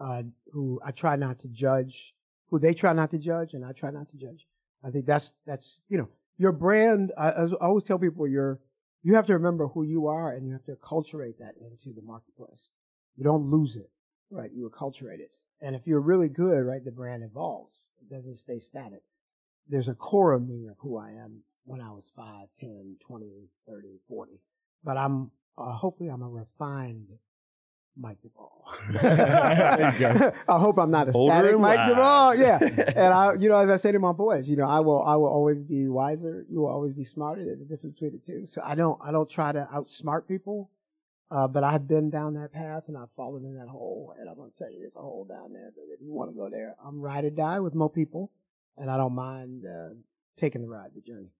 uh, 0.00 0.24
who 0.52 0.80
I 0.84 0.90
try 0.90 1.16
not 1.16 1.38
to 1.40 1.48
judge, 1.48 2.14
who 2.50 2.58
they 2.58 2.74
try 2.74 2.92
not 2.92 3.10
to 3.12 3.18
judge, 3.18 3.54
and 3.54 3.64
I 3.64 3.72
try 3.72 3.90
not 3.90 4.08
to 4.10 4.16
judge. 4.16 4.46
I 4.82 4.90
think 4.90 5.06
that's 5.06 5.32
that's 5.46 5.80
you 5.88 5.96
know 5.96 6.08
your 6.36 6.52
brand. 6.52 7.12
I, 7.16 7.30
I 7.30 7.46
always 7.60 7.84
tell 7.84 7.98
people 7.98 8.28
you're 8.28 8.60
you 9.02 9.14
have 9.14 9.26
to 9.26 9.32
remember 9.34 9.68
who 9.68 9.82
you 9.82 10.06
are, 10.06 10.32
and 10.32 10.46
you 10.46 10.52
have 10.52 10.64
to 10.64 10.72
acculturate 10.72 11.38
that 11.38 11.54
into 11.58 11.94
the 11.94 12.02
marketplace. 12.02 12.68
You 13.16 13.24
don't 13.24 13.50
lose 13.50 13.76
it, 13.76 13.90
right? 14.30 14.50
You 14.52 14.68
acculturate 14.68 15.20
it, 15.20 15.30
and 15.60 15.74
if 15.74 15.86
you're 15.86 16.00
really 16.00 16.28
good, 16.28 16.64
right, 16.64 16.84
the 16.84 16.92
brand 16.92 17.22
evolves. 17.22 17.90
It 18.00 18.12
doesn't 18.12 18.36
stay 18.36 18.58
static. 18.58 19.02
There's 19.68 19.88
a 19.88 19.94
core 19.94 20.32
of 20.32 20.46
me 20.46 20.66
of 20.66 20.76
who 20.80 20.98
I 20.98 21.10
am 21.10 21.42
when 21.64 21.80
I 21.80 21.90
was 21.90 22.10
5, 22.14 22.48
10, 22.56 22.96
20, 23.00 23.48
30, 23.66 23.88
40. 24.08 24.32
But 24.82 24.96
I'm, 24.96 25.30
uh, 25.56 25.72
hopefully 25.72 26.10
I'm 26.10 26.22
a 26.22 26.28
refined 26.28 27.08
Mike 27.96 28.18
DeVaul. 28.22 28.64
I 30.48 30.58
hope 30.58 30.78
I'm 30.78 30.90
not 30.90 31.08
a 31.08 31.12
Older 31.12 31.32
static 31.32 31.58
Mike 31.58 31.78
wise. 31.78 31.92
DeVaul. 31.92 32.38
Yeah. 32.38 32.92
and 32.96 33.14
I, 33.14 33.32
you 33.34 33.48
know, 33.48 33.58
as 33.58 33.70
I 33.70 33.76
say 33.76 33.92
to 33.92 33.98
my 33.98 34.12
boys, 34.12 34.48
you 34.48 34.56
know, 34.56 34.68
I 34.68 34.80
will, 34.80 35.02
I 35.02 35.16
will 35.16 35.28
always 35.28 35.62
be 35.62 35.88
wiser. 35.88 36.44
You 36.50 36.60
will 36.60 36.68
always 36.68 36.92
be 36.92 37.04
smarter. 37.04 37.44
There's 37.44 37.60
a 37.60 37.64
difference 37.64 37.94
between 37.94 38.12
the 38.12 38.18
two. 38.18 38.46
So 38.46 38.60
I 38.64 38.74
don't, 38.74 39.00
I 39.02 39.12
don't 39.12 39.30
try 39.30 39.52
to 39.52 39.68
outsmart 39.72 40.26
people. 40.28 40.70
Uh, 41.30 41.48
but 41.48 41.64
I've 41.64 41.88
been 41.88 42.10
down 42.10 42.34
that 42.34 42.52
path 42.52 42.88
and 42.88 42.96
I've 42.96 43.10
fallen 43.16 43.44
in 43.44 43.56
that 43.56 43.68
hole. 43.68 44.14
And 44.18 44.28
I'm 44.28 44.36
going 44.36 44.50
to 44.50 44.56
tell 44.56 44.70
you, 44.70 44.78
there's 44.80 44.96
a 44.96 45.00
hole 45.00 45.26
down 45.28 45.52
there. 45.52 45.72
But 45.74 45.84
if 45.92 46.00
you 46.00 46.12
want 46.12 46.30
to 46.30 46.36
go 46.36 46.48
there, 46.50 46.76
I'm 46.84 47.00
ride 47.00 47.24
or 47.24 47.30
die 47.30 47.60
with 47.60 47.74
more 47.74 47.90
people. 47.90 48.30
And 48.76 48.90
I 48.90 48.96
don't 48.96 49.14
mind, 49.14 49.64
uh, 49.64 49.94
taking 50.36 50.62
the 50.62 50.68
ride, 50.68 50.90
the 50.94 51.00
journey. 51.00 51.30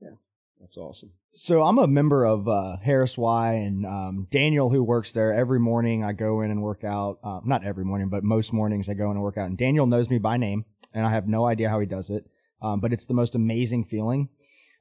Yeah. 0.00 0.16
That's 0.60 0.76
awesome. 0.76 1.12
So 1.34 1.62
I'm 1.64 1.78
a 1.78 1.86
member 1.86 2.24
of 2.24 2.48
uh, 2.48 2.76
Harris 2.82 3.18
Y 3.18 3.52
and 3.52 3.84
um, 3.84 4.28
Daniel, 4.30 4.70
who 4.70 4.84
works 4.84 5.12
there 5.12 5.34
every 5.34 5.58
morning. 5.58 6.04
I 6.04 6.12
go 6.12 6.40
in 6.42 6.50
and 6.50 6.62
work 6.62 6.84
out. 6.84 7.18
Uh, 7.24 7.40
not 7.44 7.64
every 7.64 7.84
morning, 7.84 8.08
but 8.08 8.22
most 8.22 8.52
mornings 8.52 8.88
I 8.88 8.94
go 8.94 9.06
in 9.06 9.16
and 9.16 9.22
work 9.22 9.36
out. 9.36 9.48
And 9.48 9.58
Daniel 9.58 9.86
knows 9.86 10.08
me 10.08 10.18
by 10.18 10.36
name, 10.36 10.64
and 10.92 11.04
I 11.04 11.10
have 11.10 11.26
no 11.26 11.46
idea 11.46 11.70
how 11.70 11.80
he 11.80 11.86
does 11.86 12.08
it. 12.08 12.26
Um, 12.62 12.80
but 12.80 12.92
it's 12.92 13.06
the 13.06 13.14
most 13.14 13.34
amazing 13.34 13.84
feeling. 13.84 14.28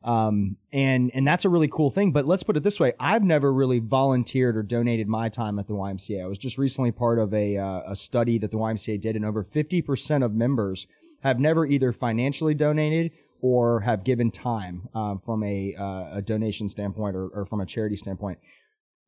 Um, 0.04 0.58
and 0.72 1.12
and 1.14 1.26
that's 1.26 1.46
a 1.46 1.50
really 1.50 1.70
cool 1.70 1.90
thing. 1.90 2.12
But 2.12 2.26
let's 2.26 2.44
put 2.44 2.58
it 2.58 2.64
this 2.64 2.80
way: 2.80 2.94
I've 3.00 3.24
never 3.24 3.54
really 3.54 3.80
volunteered 3.80 4.58
or 4.58 4.64
donated 4.64 5.08
my 5.08 5.30
time 5.30 5.60
at 5.60 5.68
the 5.68 5.74
YMCA. 5.74 6.24
I 6.24 6.28
was 6.28 6.38
just 6.38 6.58
recently 6.58 6.92
part 6.92 7.20
of 7.20 7.34
a 7.34 7.58
uh, 7.58 7.92
a 7.92 7.96
study 7.96 8.38
that 8.40 8.52
the 8.52 8.58
YMCA 8.58 9.00
did, 9.00 9.16
and 9.16 9.26
over 9.26 9.44
50% 9.44 10.26
of 10.26 10.34
members 10.34 10.88
have 11.22 11.40
never 11.40 11.66
either 11.66 11.92
financially 11.92 12.54
donated 12.54 13.12
or 13.42 13.82
have 13.82 14.04
given 14.04 14.32
time 14.32 14.88
um, 14.96 15.20
from 15.20 15.44
a, 15.44 15.76
uh, 15.78 16.18
a 16.18 16.22
donation 16.22 16.70
standpoint 16.70 17.16
or, 17.16 17.28
or 17.28 17.46
from 17.46 17.60
a 17.60 17.66
charity 17.66 17.98
standpoint. 17.98 18.40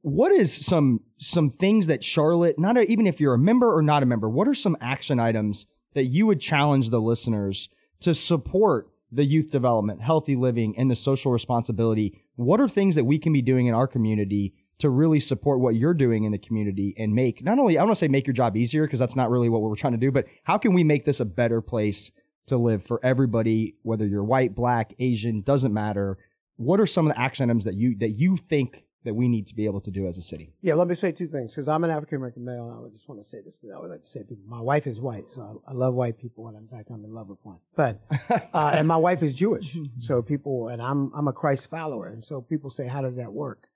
What 0.02 0.32
is 0.32 0.54
some 0.54 1.00
some 1.18 1.50
things 1.50 1.88
that 1.88 2.04
Charlotte, 2.04 2.60
not 2.60 2.78
even 2.78 3.08
if 3.08 3.20
you're 3.20 3.34
a 3.34 3.40
member 3.40 3.74
or 3.74 3.82
not 3.82 4.04
a 4.04 4.06
member, 4.06 4.30
what 4.30 4.48
are 4.48 4.54
some 4.54 4.78
action 4.80 5.20
items 5.20 5.68
that 5.94 6.04
you 6.04 6.28
would 6.28 6.40
challenge 6.40 6.90
the 6.90 7.02
listeners 7.02 7.70
to 8.02 8.14
support 8.14 8.90
the 9.16 9.26
youth 9.26 9.52
development, 9.52 10.02
healthy 10.02 10.36
living, 10.36 10.78
and 10.78 10.90
the 10.90 10.96
social 10.96 11.32
responsibility? 11.32 12.22
What 12.36 12.60
are 12.60 12.68
things 12.68 12.96
that 12.96 13.06
we 13.06 13.18
can 13.18 13.34
be 13.34 13.42
doing 13.42 13.68
in 13.68 13.74
our 13.74 13.88
community 13.88 14.54
to 14.80 14.90
really 14.90 15.20
support 15.20 15.60
what 15.60 15.76
you're 15.76 15.94
doing 15.94 16.26
in 16.26 16.32
the 16.32 16.38
community 16.38 16.94
and 16.98 17.16
make 17.16 17.42
not 17.44 17.58
only 17.60 17.78
I 17.78 17.82
don't 17.82 17.88
want 17.88 17.98
to 17.98 18.00
say 18.00 18.08
make 18.10 18.28
your 18.28 18.34
job 18.34 18.58
easier 18.58 18.86
because 18.86 19.00
that's 19.00 19.16
not 19.16 19.30
really 19.30 19.48
what 19.48 19.62
we're 19.62 19.76
trying 19.76 19.94
to 19.94 19.98
do, 19.98 20.12
but 20.12 20.26
how 20.44 20.58
can 20.58 20.74
we 20.74 20.84
make 20.84 21.06
this 21.06 21.20
a 21.20 21.26
better 21.26 21.62
place 21.62 22.12
to 22.48 22.58
live 22.58 22.84
for 22.84 23.00
everybody, 23.04 23.76
whether 23.82 24.06
you're 24.06 24.24
white, 24.24 24.54
black, 24.56 24.94
Asian, 25.00 25.42
doesn't 25.42 25.74
matter. 25.74 26.18
What 26.58 26.80
are 26.80 26.86
some 26.86 27.08
of 27.08 27.14
the 27.14 27.20
action 27.20 27.50
items 27.50 27.66
that 27.66 27.76
you 27.76 27.98
that 28.00 28.12
you 28.12 28.38
think 28.38 28.84
that 29.06 29.14
we 29.14 29.28
need 29.28 29.48
to 29.48 29.56
be 29.56 29.66
able 29.66 29.80
to 29.80 29.92
do 29.92 30.08
as 30.08 30.18
a 30.18 30.22
city? 30.22 30.52
Yeah, 30.62 30.74
let 30.74 30.88
me 30.88 30.96
say 30.96 31.12
two 31.12 31.28
things 31.28 31.54
because 31.54 31.68
I'm 31.68 31.84
an 31.84 31.90
African 31.90 32.18
American 32.18 32.44
male. 32.44 32.68
And 32.68 32.78
I 32.78 32.80
would 32.80 32.92
just 32.92 33.08
want 33.08 33.24
to 33.24 33.30
say 33.30 33.40
this 33.42 33.58
because 33.58 33.74
I 33.74 33.80
would 33.80 33.90
like 33.90 34.02
to 34.02 34.08
say 34.08 34.22
people, 34.22 34.44
my 34.48 34.60
wife 34.60 34.88
is 34.88 35.00
white, 35.00 35.30
so 35.30 35.64
I, 35.68 35.72
I 35.72 35.74
love 35.74 35.94
white 35.94 36.18
people, 36.18 36.48
and 36.48 36.58
in 36.58 36.68
fact, 36.68 36.90
I'm 36.92 37.06
in 37.06 37.12
love 37.12 37.30
with 37.30 37.40
one. 37.44 37.60
But 37.76 38.02
uh, 38.54 38.74
and 38.74 38.88
my 38.88 38.98
wife 38.98 39.24
is 39.24 39.34
Jewish, 39.34 39.78
so 40.00 40.22
people 40.22 40.68
and 40.68 40.82
I'm 40.82 41.12
I'm 41.16 41.28
a 41.28 41.34
Christ 41.34 41.70
follower, 41.70 42.08
and 42.08 42.24
so 42.24 42.42
people 42.42 42.70
say, 42.70 42.88
how 42.88 43.02
does 43.02 43.16
that 43.16 43.32
work? 43.32 43.70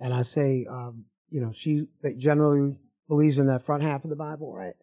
And 0.00 0.12
I 0.12 0.22
say, 0.22 0.66
um, 0.68 1.04
you 1.30 1.40
know, 1.40 1.52
she 1.52 1.86
generally 2.16 2.76
believes 3.08 3.38
in 3.38 3.46
that 3.46 3.62
front 3.62 3.82
half 3.82 4.04
of 4.04 4.10
the 4.10 4.16
Bible, 4.16 4.54
right? 4.54 4.74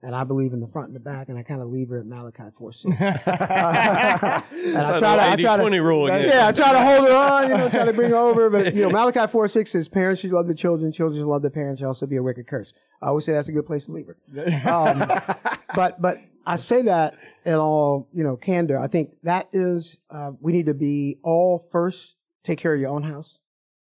And 0.00 0.14
I 0.14 0.22
believe 0.22 0.52
in 0.52 0.60
the 0.60 0.68
front 0.68 0.88
and 0.88 0.94
the 0.96 1.00
back, 1.00 1.28
and 1.28 1.36
I 1.36 1.42
kind 1.42 1.60
of 1.60 1.68
leave 1.68 1.88
her 1.88 1.98
at 1.98 2.06
Malachi 2.06 2.44
4 2.56 2.72
6. 2.72 2.84
and 2.84 2.94
It's 2.94 3.26
I 3.26 4.42
like 4.90 4.98
try 5.00 5.16
to, 5.16 5.22
I 5.22 5.36
try 5.36 5.56
to, 5.56 5.62
80-20 5.64 5.82
rule 5.82 6.06
again. 6.06 6.28
yeah, 6.28 6.46
I 6.46 6.52
try 6.52 6.72
to 6.72 6.78
hold 6.84 7.08
her 7.08 7.14
on, 7.16 7.48
you 7.48 7.56
know, 7.56 7.68
try 7.68 7.84
to 7.84 7.92
bring 7.92 8.10
her 8.10 8.16
over. 8.16 8.48
But, 8.48 8.74
you 8.74 8.82
know, 8.82 8.90
Malachi 8.92 9.26
4 9.26 9.48
6 9.48 9.70
says 9.72 9.88
parents 9.88 10.20
should 10.20 10.30
love 10.30 10.46
the 10.46 10.54
children, 10.54 10.92
children 10.92 11.20
should 11.20 11.26
love 11.26 11.42
their 11.42 11.50
parents, 11.50 11.80
should 11.80 11.86
also 11.88 12.06
be 12.06 12.14
a 12.16 12.22
wicked 12.22 12.46
curse. 12.46 12.72
I 13.02 13.08
always 13.08 13.24
say 13.24 13.32
that's 13.32 13.48
a 13.48 13.52
good 13.52 13.66
place 13.66 13.86
to 13.86 13.92
leave 13.92 14.06
her. 14.06 14.16
Um, 14.68 15.02
but, 15.74 16.00
but 16.00 16.18
I 16.46 16.56
say 16.56 16.82
that 16.82 17.14
in 17.44 17.54
all, 17.54 18.08
you 18.12 18.22
know, 18.22 18.36
candor. 18.36 18.78
I 18.78 18.86
think 18.86 19.16
that 19.24 19.48
is, 19.52 19.98
uh, 20.10 20.30
we 20.40 20.52
need 20.52 20.66
to 20.66 20.74
be 20.74 21.18
all 21.24 21.58
first 21.58 22.16
take 22.44 22.58
care 22.58 22.74
of 22.74 22.80
your 22.80 22.90
own 22.90 23.02
house. 23.02 23.40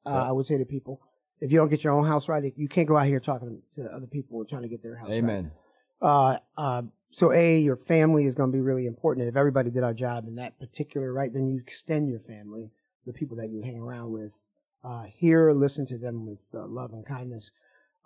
Uh, 0.07 0.11
I 0.11 0.33
would 0.33 0.47
say 0.47 0.57
to 0.57 0.65
people, 0.65 1.03
if 1.41 1.53
you 1.53 1.59
don't 1.59 1.69
get 1.69 1.85
your 1.85 1.93
own 1.93 2.07
house 2.07 2.29
right, 2.29 2.43
you 2.57 2.67
can't 2.69 2.89
go 2.89 2.97
out 2.97 3.07
here 3.07 3.21
talking 3.21 3.61
to 3.77 3.85
other 3.95 4.07
people 4.07 4.37
who 4.39 4.43
are 4.43 4.47
trying 4.47 4.63
to 4.63 4.69
get 4.69 4.83
their 4.83 4.97
house 4.97 5.09
right 5.11 5.19
Amen. 5.19 5.53
Uh, 6.01 6.39
uh, 6.57 6.83
so 7.11 7.33
a 7.33 7.59
your 7.59 7.77
family 7.77 8.27
is 8.27 8.35
going 8.35 8.51
to 8.51 8.57
be 8.57 8.61
really 8.61 8.87
important. 8.87 9.23
And 9.23 9.33
if 9.33 9.37
everybody 9.37 9.71
did 9.71 9.83
our 9.83 9.95
job 9.95 10.27
in 10.27 10.37
that 10.37 10.59
particular 10.59 11.13
right, 11.13 11.33
then 11.33 11.49
you 11.49 11.59
extend 11.59 12.09
your 12.09 12.21
family, 12.21 12.71
the 13.07 13.13
people 13.13 13.37
that 13.39 13.49
you 13.49 13.63
hang 13.63 13.79
around 13.79 14.13
with, 14.13 14.49
uh, 14.85 15.05
hear, 15.05 15.53
listen 15.53 15.87
to 15.87 15.99
them 15.99 16.27
with 16.27 16.47
uh, 16.55 16.67
love 16.67 16.93
and 16.93 17.07
kindness. 17.07 17.51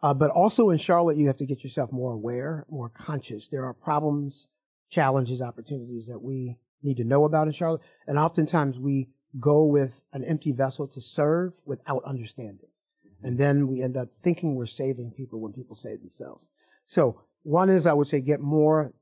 Uh, 0.02 0.14
but 0.14 0.30
also 0.30 0.70
in 0.70 0.78
Charlotte, 0.78 1.16
you 1.16 1.26
have 1.26 1.36
to 1.36 1.46
get 1.46 1.62
yourself 1.62 1.92
more 1.92 2.12
aware, 2.12 2.66
more 2.68 2.88
conscious. 2.88 3.48
There 3.48 3.64
are 3.64 3.74
problems, 3.74 4.48
challenges, 4.90 5.40
opportunities 5.40 6.06
that 6.08 6.22
we 6.22 6.56
need 6.82 6.96
to 6.96 7.04
know 7.04 7.24
about 7.24 7.46
in 7.46 7.52
Charlotte, 7.52 7.82
and 8.06 8.18
oftentimes 8.18 8.80
we 8.80 9.10
go 9.38 9.64
with 9.64 10.02
an 10.12 10.24
empty 10.24 10.52
vessel 10.52 10.88
to 10.88 11.00
serve 11.00 11.54
without 11.64 12.02
understanding. 12.04 12.68
And 13.22 13.38
then 13.38 13.68
we 13.68 13.80
end 13.80 13.96
up 13.96 14.12
thinking 14.12 14.56
we're 14.56 14.66
saving 14.66 15.12
people 15.12 15.40
when 15.40 15.52
people 15.52 15.76
save 15.76 16.00
themselves. 16.00 16.50
So 16.86 17.22
one 17.42 17.68
is, 17.68 17.86
I 17.86 17.92
would 17.92 18.06
say, 18.06 18.20
get 18.20 18.40
more 18.40 18.92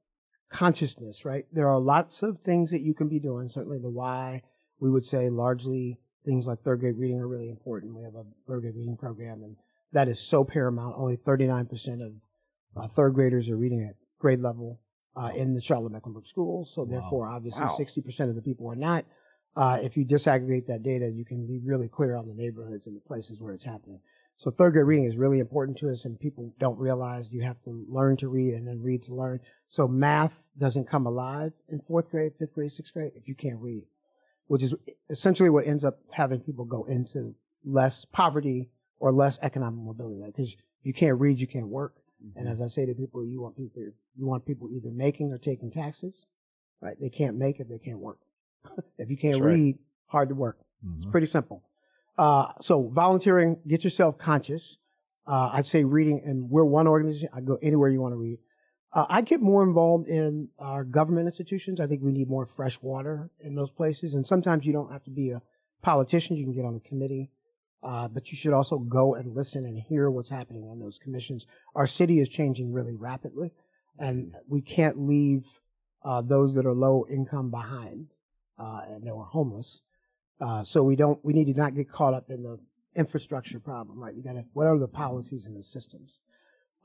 consciousness, 0.51 1.25
right? 1.25 1.45
There 1.53 1.69
are 1.69 1.79
lots 1.79 2.23
of 2.23 2.41
things 2.41 2.71
that 2.71 2.81
you 2.81 2.95
can 2.95 3.09
be 3.09 3.21
doing. 3.21 3.49
Certainly 3.49 3.79
the 3.79 3.91
Y, 3.91 4.43
we 4.81 4.91
would 4.91 5.05
say 5.05 5.29
largely 5.31 5.99
things 6.25 6.47
like 6.47 6.61
third 6.61 6.81
grade 6.81 6.97
reading 6.99 7.19
are 7.21 7.29
really 7.29 7.49
important. 7.49 7.97
We 7.97 8.03
have 8.03 8.15
a 8.15 8.25
third 8.49 8.61
grade 8.63 8.75
reading 8.75 8.97
program 8.97 9.43
and 9.43 9.57
that 9.93 10.09
is 10.09 10.21
so 10.21 10.45
paramount. 10.45 10.97
Only 10.99 11.17
39% 11.17 12.05
of 12.05 12.13
uh, 12.77 12.89
third 12.89 13.15
graders 13.15 13.49
are 13.49 13.57
reading 13.57 13.85
at 13.85 13.97
grade 14.19 14.39
level 14.39 14.81
uh, 15.17 15.31
in 15.35 15.55
the 15.55 15.61
Charlotte 15.61 15.93
Mecklenburg 15.93 16.27
schools. 16.27 16.73
So 16.75 16.85
therefore, 16.85 17.29
obviously, 17.29 17.63
Wow. 17.63 17.77
60% 17.79 18.29
of 18.29 18.37
the 18.37 18.43
people 18.43 18.69
are 18.71 18.77
not. 18.77 19.05
Uh, 19.57 19.79
if 19.83 19.97
you 19.97 20.07
disaggregate 20.07 20.67
that 20.67 20.83
data, 20.85 21.11
you 21.11 21.25
can 21.25 21.47
be 21.47 21.59
really 21.65 21.89
clear 21.89 22.17
on 22.17 22.29
the 22.29 22.35
neighborhoods 22.35 22.87
and 22.87 22.97
the 22.97 23.01
places 23.01 23.41
where 23.41 23.53
it's 23.53 23.65
happening. 23.65 24.01
So 24.37 24.51
third 24.51 24.73
grade 24.73 24.87
reading 24.87 25.05
is 25.05 25.19
really 25.19 25.39
important 25.39 25.77
to 25.79 25.91
us, 25.91 26.05
and 26.05 26.19
people 26.19 26.55
don't 26.59 26.79
realize 26.79 27.31
you 27.31 27.43
have 27.43 27.63
to 27.65 27.85
learn 27.89 28.17
to 28.19 28.29
read 28.29 28.55
and 28.55 28.67
then 28.67 28.81
read 28.83 29.03
to 29.03 29.15
learn. 29.15 29.41
So 29.69 29.87
math 29.87 30.51
doesn't 30.59 30.89
come 30.89 31.07
alive 31.07 31.53
in 31.69 31.81
fourth 31.81 32.11
grade, 32.11 32.33
fifth 32.39 32.55
grade, 32.55 32.73
sixth 32.73 32.95
grade 32.95 33.13
if 33.15 33.29
you 33.29 33.35
can't 33.35 33.61
read, 33.61 33.85
which 34.47 34.63
is 34.63 34.75
essentially 35.11 35.51
what 35.51 35.67
ends 35.67 35.85
up 35.85 35.99
having 36.13 36.41
people 36.41 36.65
go 36.65 36.85
into 36.85 37.35
less 37.65 38.07
poverty 38.07 38.71
or 38.99 39.13
less 39.13 39.39
economic 39.43 39.85
mobility. 39.85 40.23
Because 40.25 40.55
if 40.55 40.87
you 40.87 40.95
can't 40.95 41.21
read, 41.21 41.39
you 41.39 41.47
can't 41.47 41.69
work. 41.69 41.97
And 42.35 42.45
mm-hmm. 42.45 42.53
as 42.53 42.63
I 42.63 42.67
say 42.67 42.87
to 42.87 42.95
people, 42.95 43.25
you 43.25 43.43
want 43.43 43.57
people 43.57 43.83
you 44.17 44.27
want 44.27 44.47
people 44.47 44.69
either 44.71 44.91
making 44.91 45.33
or 45.33 45.39
taking 45.39 45.71
taxes, 45.71 46.27
right? 46.81 46.97
They 47.01 47.09
can't 47.09 47.37
make 47.37 47.61
if 47.61 47.69
they 47.69 47.79
can't 47.79 47.99
work. 47.99 48.19
if 48.99 49.11
you 49.11 49.17
can't 49.17 49.35
That's 49.35 49.45
right. 49.45 49.53
read, 49.53 49.79
hard 50.07 50.29
to 50.29 50.35
work. 50.35 50.59
It's 50.83 51.03
mm-hmm. 51.03 51.11
pretty 51.11 51.27
simple. 51.27 51.63
Uh, 52.21 52.53
so 52.61 52.91
volunteering, 52.93 53.57
get 53.67 53.83
yourself 53.83 54.19
conscious. 54.19 54.77
Uh, 55.27 55.49
I'd 55.55 55.65
say 55.65 55.85
reading, 55.85 56.21
and 56.23 56.51
we're 56.51 56.67
one 56.67 56.87
organization. 56.87 57.31
I 57.33 57.41
go 57.41 57.57
anywhere 57.63 57.89
you 57.89 58.03
want 58.03 58.13
to 58.13 58.19
read. 58.19 58.41
Uh, 58.93 59.07
I 59.09 59.23
get 59.23 59.41
more 59.41 59.63
involved 59.63 60.07
in 60.07 60.51
our 60.59 60.85
government 60.85 61.29
institutions. 61.29 61.81
I 61.81 61.87
think 61.87 62.03
we 62.03 62.13
need 62.13 62.29
more 62.29 62.45
fresh 62.45 62.79
water 62.83 63.31
in 63.41 63.55
those 63.55 63.71
places. 63.71 64.13
And 64.13 64.27
sometimes 64.27 64.67
you 64.67 64.73
don't 64.75 64.93
have 64.93 65.03
to 65.05 65.11
be 65.11 65.31
a 65.31 65.41
politician. 65.81 66.37
You 66.37 66.45
can 66.45 66.53
get 66.53 66.67
on 66.67 66.75
a 66.75 66.87
committee. 66.87 67.31
Uh, 67.83 68.07
but 68.07 68.31
you 68.31 68.37
should 68.37 68.53
also 68.53 68.79
go 68.79 69.15
and 69.15 69.35
listen 69.35 69.65
and 69.65 69.79
hear 69.79 70.11
what's 70.11 70.29
happening 70.29 70.65
on 70.65 70.79
those 70.79 70.99
commissions. 70.99 71.47
Our 71.75 71.87
city 71.87 72.21
is 72.21 72.29
changing 72.29 72.71
really 72.71 72.95
rapidly, 72.95 73.53
and 73.99 74.35
we 74.47 74.61
can't 74.61 75.01
leave 75.01 75.59
uh, 76.05 76.21
those 76.21 76.55
that 76.57 76.67
are 76.67 76.75
low 76.75 77.07
income 77.11 77.51
behind 77.51 78.09
uh, 78.59 78.83
and 78.91 79.07
that 79.07 79.15
are 79.15 79.25
homeless. 79.25 79.81
Uh, 80.41 80.63
so 80.63 80.83
we 80.83 80.97
don't. 80.97 81.23
We 81.25 81.33
need 81.33 81.53
to 81.53 81.61
not 81.61 81.75
get 81.75 81.91
caught 81.91 82.15
up 82.15 82.31
in 82.31 82.43
the 82.43 82.59
infrastructure 82.97 83.61
problem, 83.61 84.01
right? 84.01 84.15
You 84.15 84.23
got 84.23 84.33
to. 84.33 84.45
What 84.53 84.67
are 84.67 84.79
the 84.79 84.89
policies 84.89 85.47
and 85.47 85.57
the 85.57 85.63
systems? 85.63 86.23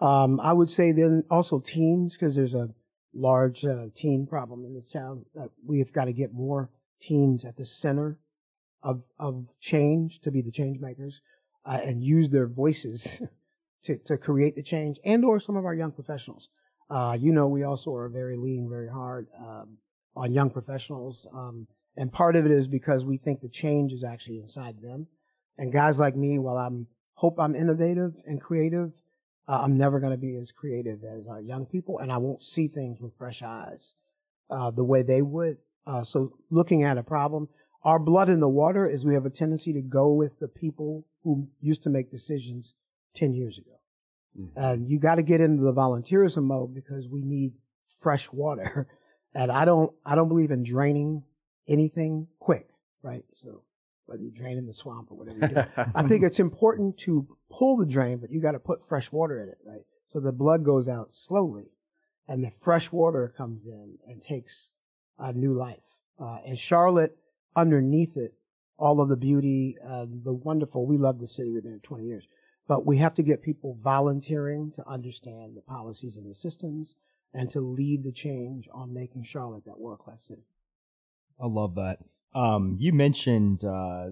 Um, 0.01 0.39
I 0.41 0.53
would 0.53 0.69
say 0.69 0.91
then 0.91 1.23
also 1.29 1.59
teens, 1.59 2.17
because 2.17 2.35
there's 2.35 2.53
a 2.53 2.69
large 3.13 3.63
uh, 3.63 3.87
teen 3.95 4.27
problem 4.27 4.65
in 4.65 4.73
this 4.73 4.89
town. 4.89 5.25
we've 5.65 5.93
got 5.93 6.05
to 6.05 6.13
get 6.13 6.33
more 6.33 6.69
teens 6.99 7.45
at 7.45 7.55
the 7.55 7.65
center 7.65 8.19
of, 8.83 9.03
of 9.17 9.47
change 9.59 10.19
to 10.21 10.31
be 10.31 10.41
the 10.41 10.51
change 10.51 10.79
makers 10.79 11.21
uh, 11.65 11.79
and 11.83 12.01
use 12.01 12.29
their 12.29 12.47
voices 12.47 13.21
to, 13.83 13.97
to 13.99 14.17
create 14.17 14.55
the 14.55 14.63
change 14.63 14.99
and 15.05 15.23
or 15.23 15.39
some 15.39 15.55
of 15.55 15.65
our 15.65 15.73
young 15.73 15.91
professionals. 15.91 16.49
Uh, 16.89 17.17
you 17.19 17.33
know, 17.33 17.47
we 17.47 17.63
also 17.63 17.93
are 17.95 18.09
very 18.09 18.37
leaning 18.37 18.69
very 18.69 18.89
hard 18.89 19.27
um, 19.39 19.77
on 20.15 20.33
young 20.33 20.49
professionals. 20.49 21.25
Um, 21.33 21.67
and 21.97 22.11
part 22.11 22.35
of 22.35 22.45
it 22.45 22.51
is 22.51 22.67
because 22.67 23.05
we 23.05 23.17
think 23.17 23.41
the 23.41 23.49
change 23.49 23.91
is 23.91 24.03
actually 24.03 24.39
inside 24.39 24.81
them. 24.81 25.07
And 25.57 25.71
guys 25.71 25.99
like 25.99 26.15
me, 26.15 26.39
while 26.39 26.57
I'm 26.57 26.87
hope 27.15 27.39
I'm 27.39 27.55
innovative 27.55 28.21
and 28.25 28.41
creative, 28.41 28.93
uh, 29.47 29.61
I'm 29.63 29.77
never 29.77 29.99
going 29.99 30.11
to 30.11 30.17
be 30.17 30.35
as 30.35 30.51
creative 30.51 31.03
as 31.03 31.27
our 31.27 31.39
young 31.39 31.65
people, 31.65 31.99
and 31.99 32.11
I 32.11 32.17
won't 32.17 32.43
see 32.43 32.67
things 32.67 32.99
with 32.99 33.15
fresh 33.17 33.41
eyes 33.41 33.95
uh, 34.49 34.71
the 34.71 34.83
way 34.83 35.01
they 35.01 35.21
would. 35.21 35.57
Uh, 35.87 36.03
so, 36.03 36.33
looking 36.49 36.83
at 36.83 36.97
a 36.97 37.03
problem, 37.03 37.47
our 37.83 37.99
blood 37.99 38.27
in 38.27 38.39
the 38.39 38.49
water 38.49 38.85
is 38.85 39.05
we 39.05 39.13
have 39.13 39.25
a 39.25 39.29
tendency 39.29 39.71
to 39.73 39.81
go 39.81 40.11
with 40.11 40.39
the 40.39 40.47
people 40.47 41.05
who 41.23 41.47
used 41.59 41.83
to 41.83 41.89
make 41.89 42.09
decisions 42.09 42.73
10 43.15 43.33
years 43.33 43.57
ago. 43.57 43.77
Mm-hmm. 44.37 44.59
And 44.59 44.87
you 44.87 44.99
got 44.99 45.15
to 45.15 45.23
get 45.23 45.41
into 45.41 45.63
the 45.63 45.73
volunteerism 45.73 46.43
mode 46.43 46.73
because 46.73 47.07
we 47.07 47.21
need 47.21 47.53
fresh 47.87 48.31
water. 48.31 48.87
And 49.37 49.51
I 49.51 49.65
don't, 49.65 49.91
I 50.05 50.15
don't 50.15 50.29
believe 50.29 50.49
in 50.49 50.63
draining 50.63 51.23
anything 51.67 52.27
quick, 52.39 52.69
right? 53.01 53.23
So 53.35 53.63
whether 54.05 54.21
you 54.21 54.31
drain 54.31 54.57
in 54.57 54.67
the 54.67 54.73
swamp 54.73 55.11
or 55.11 55.17
whatever 55.17 55.39
you 55.39 55.47
do. 55.47 55.63
I 55.95 56.03
think 56.03 56.23
it's 56.23 56.39
important 56.39 56.97
to 56.99 57.37
pull 57.51 57.77
the 57.77 57.85
drain, 57.85 58.17
but 58.19 58.31
you 58.31 58.41
got 58.41 58.51
to 58.51 58.59
put 58.59 58.85
fresh 58.85 59.11
water 59.11 59.41
in 59.41 59.49
it, 59.49 59.57
right? 59.65 59.85
So 60.07 60.19
the 60.19 60.31
blood 60.31 60.63
goes 60.63 60.87
out 60.87 61.13
slowly 61.13 61.73
and 62.27 62.43
the 62.43 62.51
fresh 62.51 62.91
water 62.91 63.31
comes 63.35 63.65
in 63.65 63.97
and 64.07 64.21
takes 64.21 64.71
a 65.17 65.33
new 65.33 65.53
life. 65.53 65.83
Uh, 66.19 66.37
and 66.45 66.57
Charlotte, 66.57 67.17
underneath 67.55 68.15
it, 68.15 68.35
all 68.77 69.01
of 69.01 69.09
the 69.09 69.17
beauty, 69.17 69.75
uh, 69.85 70.05
the 70.05 70.33
wonderful, 70.33 70.85
we 70.85 70.97
love 70.97 71.19
the 71.19 71.27
city. 71.27 71.51
We've 71.51 71.63
been 71.63 71.73
here 71.73 71.79
20 71.81 72.03
years, 72.03 72.27
but 72.67 72.85
we 72.85 72.97
have 72.97 73.13
to 73.15 73.23
get 73.23 73.41
people 73.41 73.77
volunteering 73.81 74.71
to 74.75 74.87
understand 74.87 75.55
the 75.55 75.61
policies 75.61 76.17
and 76.17 76.29
the 76.29 76.33
systems 76.33 76.95
and 77.33 77.49
to 77.51 77.59
lead 77.59 78.03
the 78.03 78.11
change 78.11 78.67
on 78.73 78.93
making 78.93 79.23
Charlotte 79.23 79.65
that 79.65 79.79
world 79.79 79.99
class 79.99 80.23
city. 80.23 80.45
I 81.39 81.47
love 81.47 81.75
that. 81.75 81.99
Um, 82.33 82.77
you 82.79 82.93
mentioned, 82.93 83.63
uh, 83.63 84.07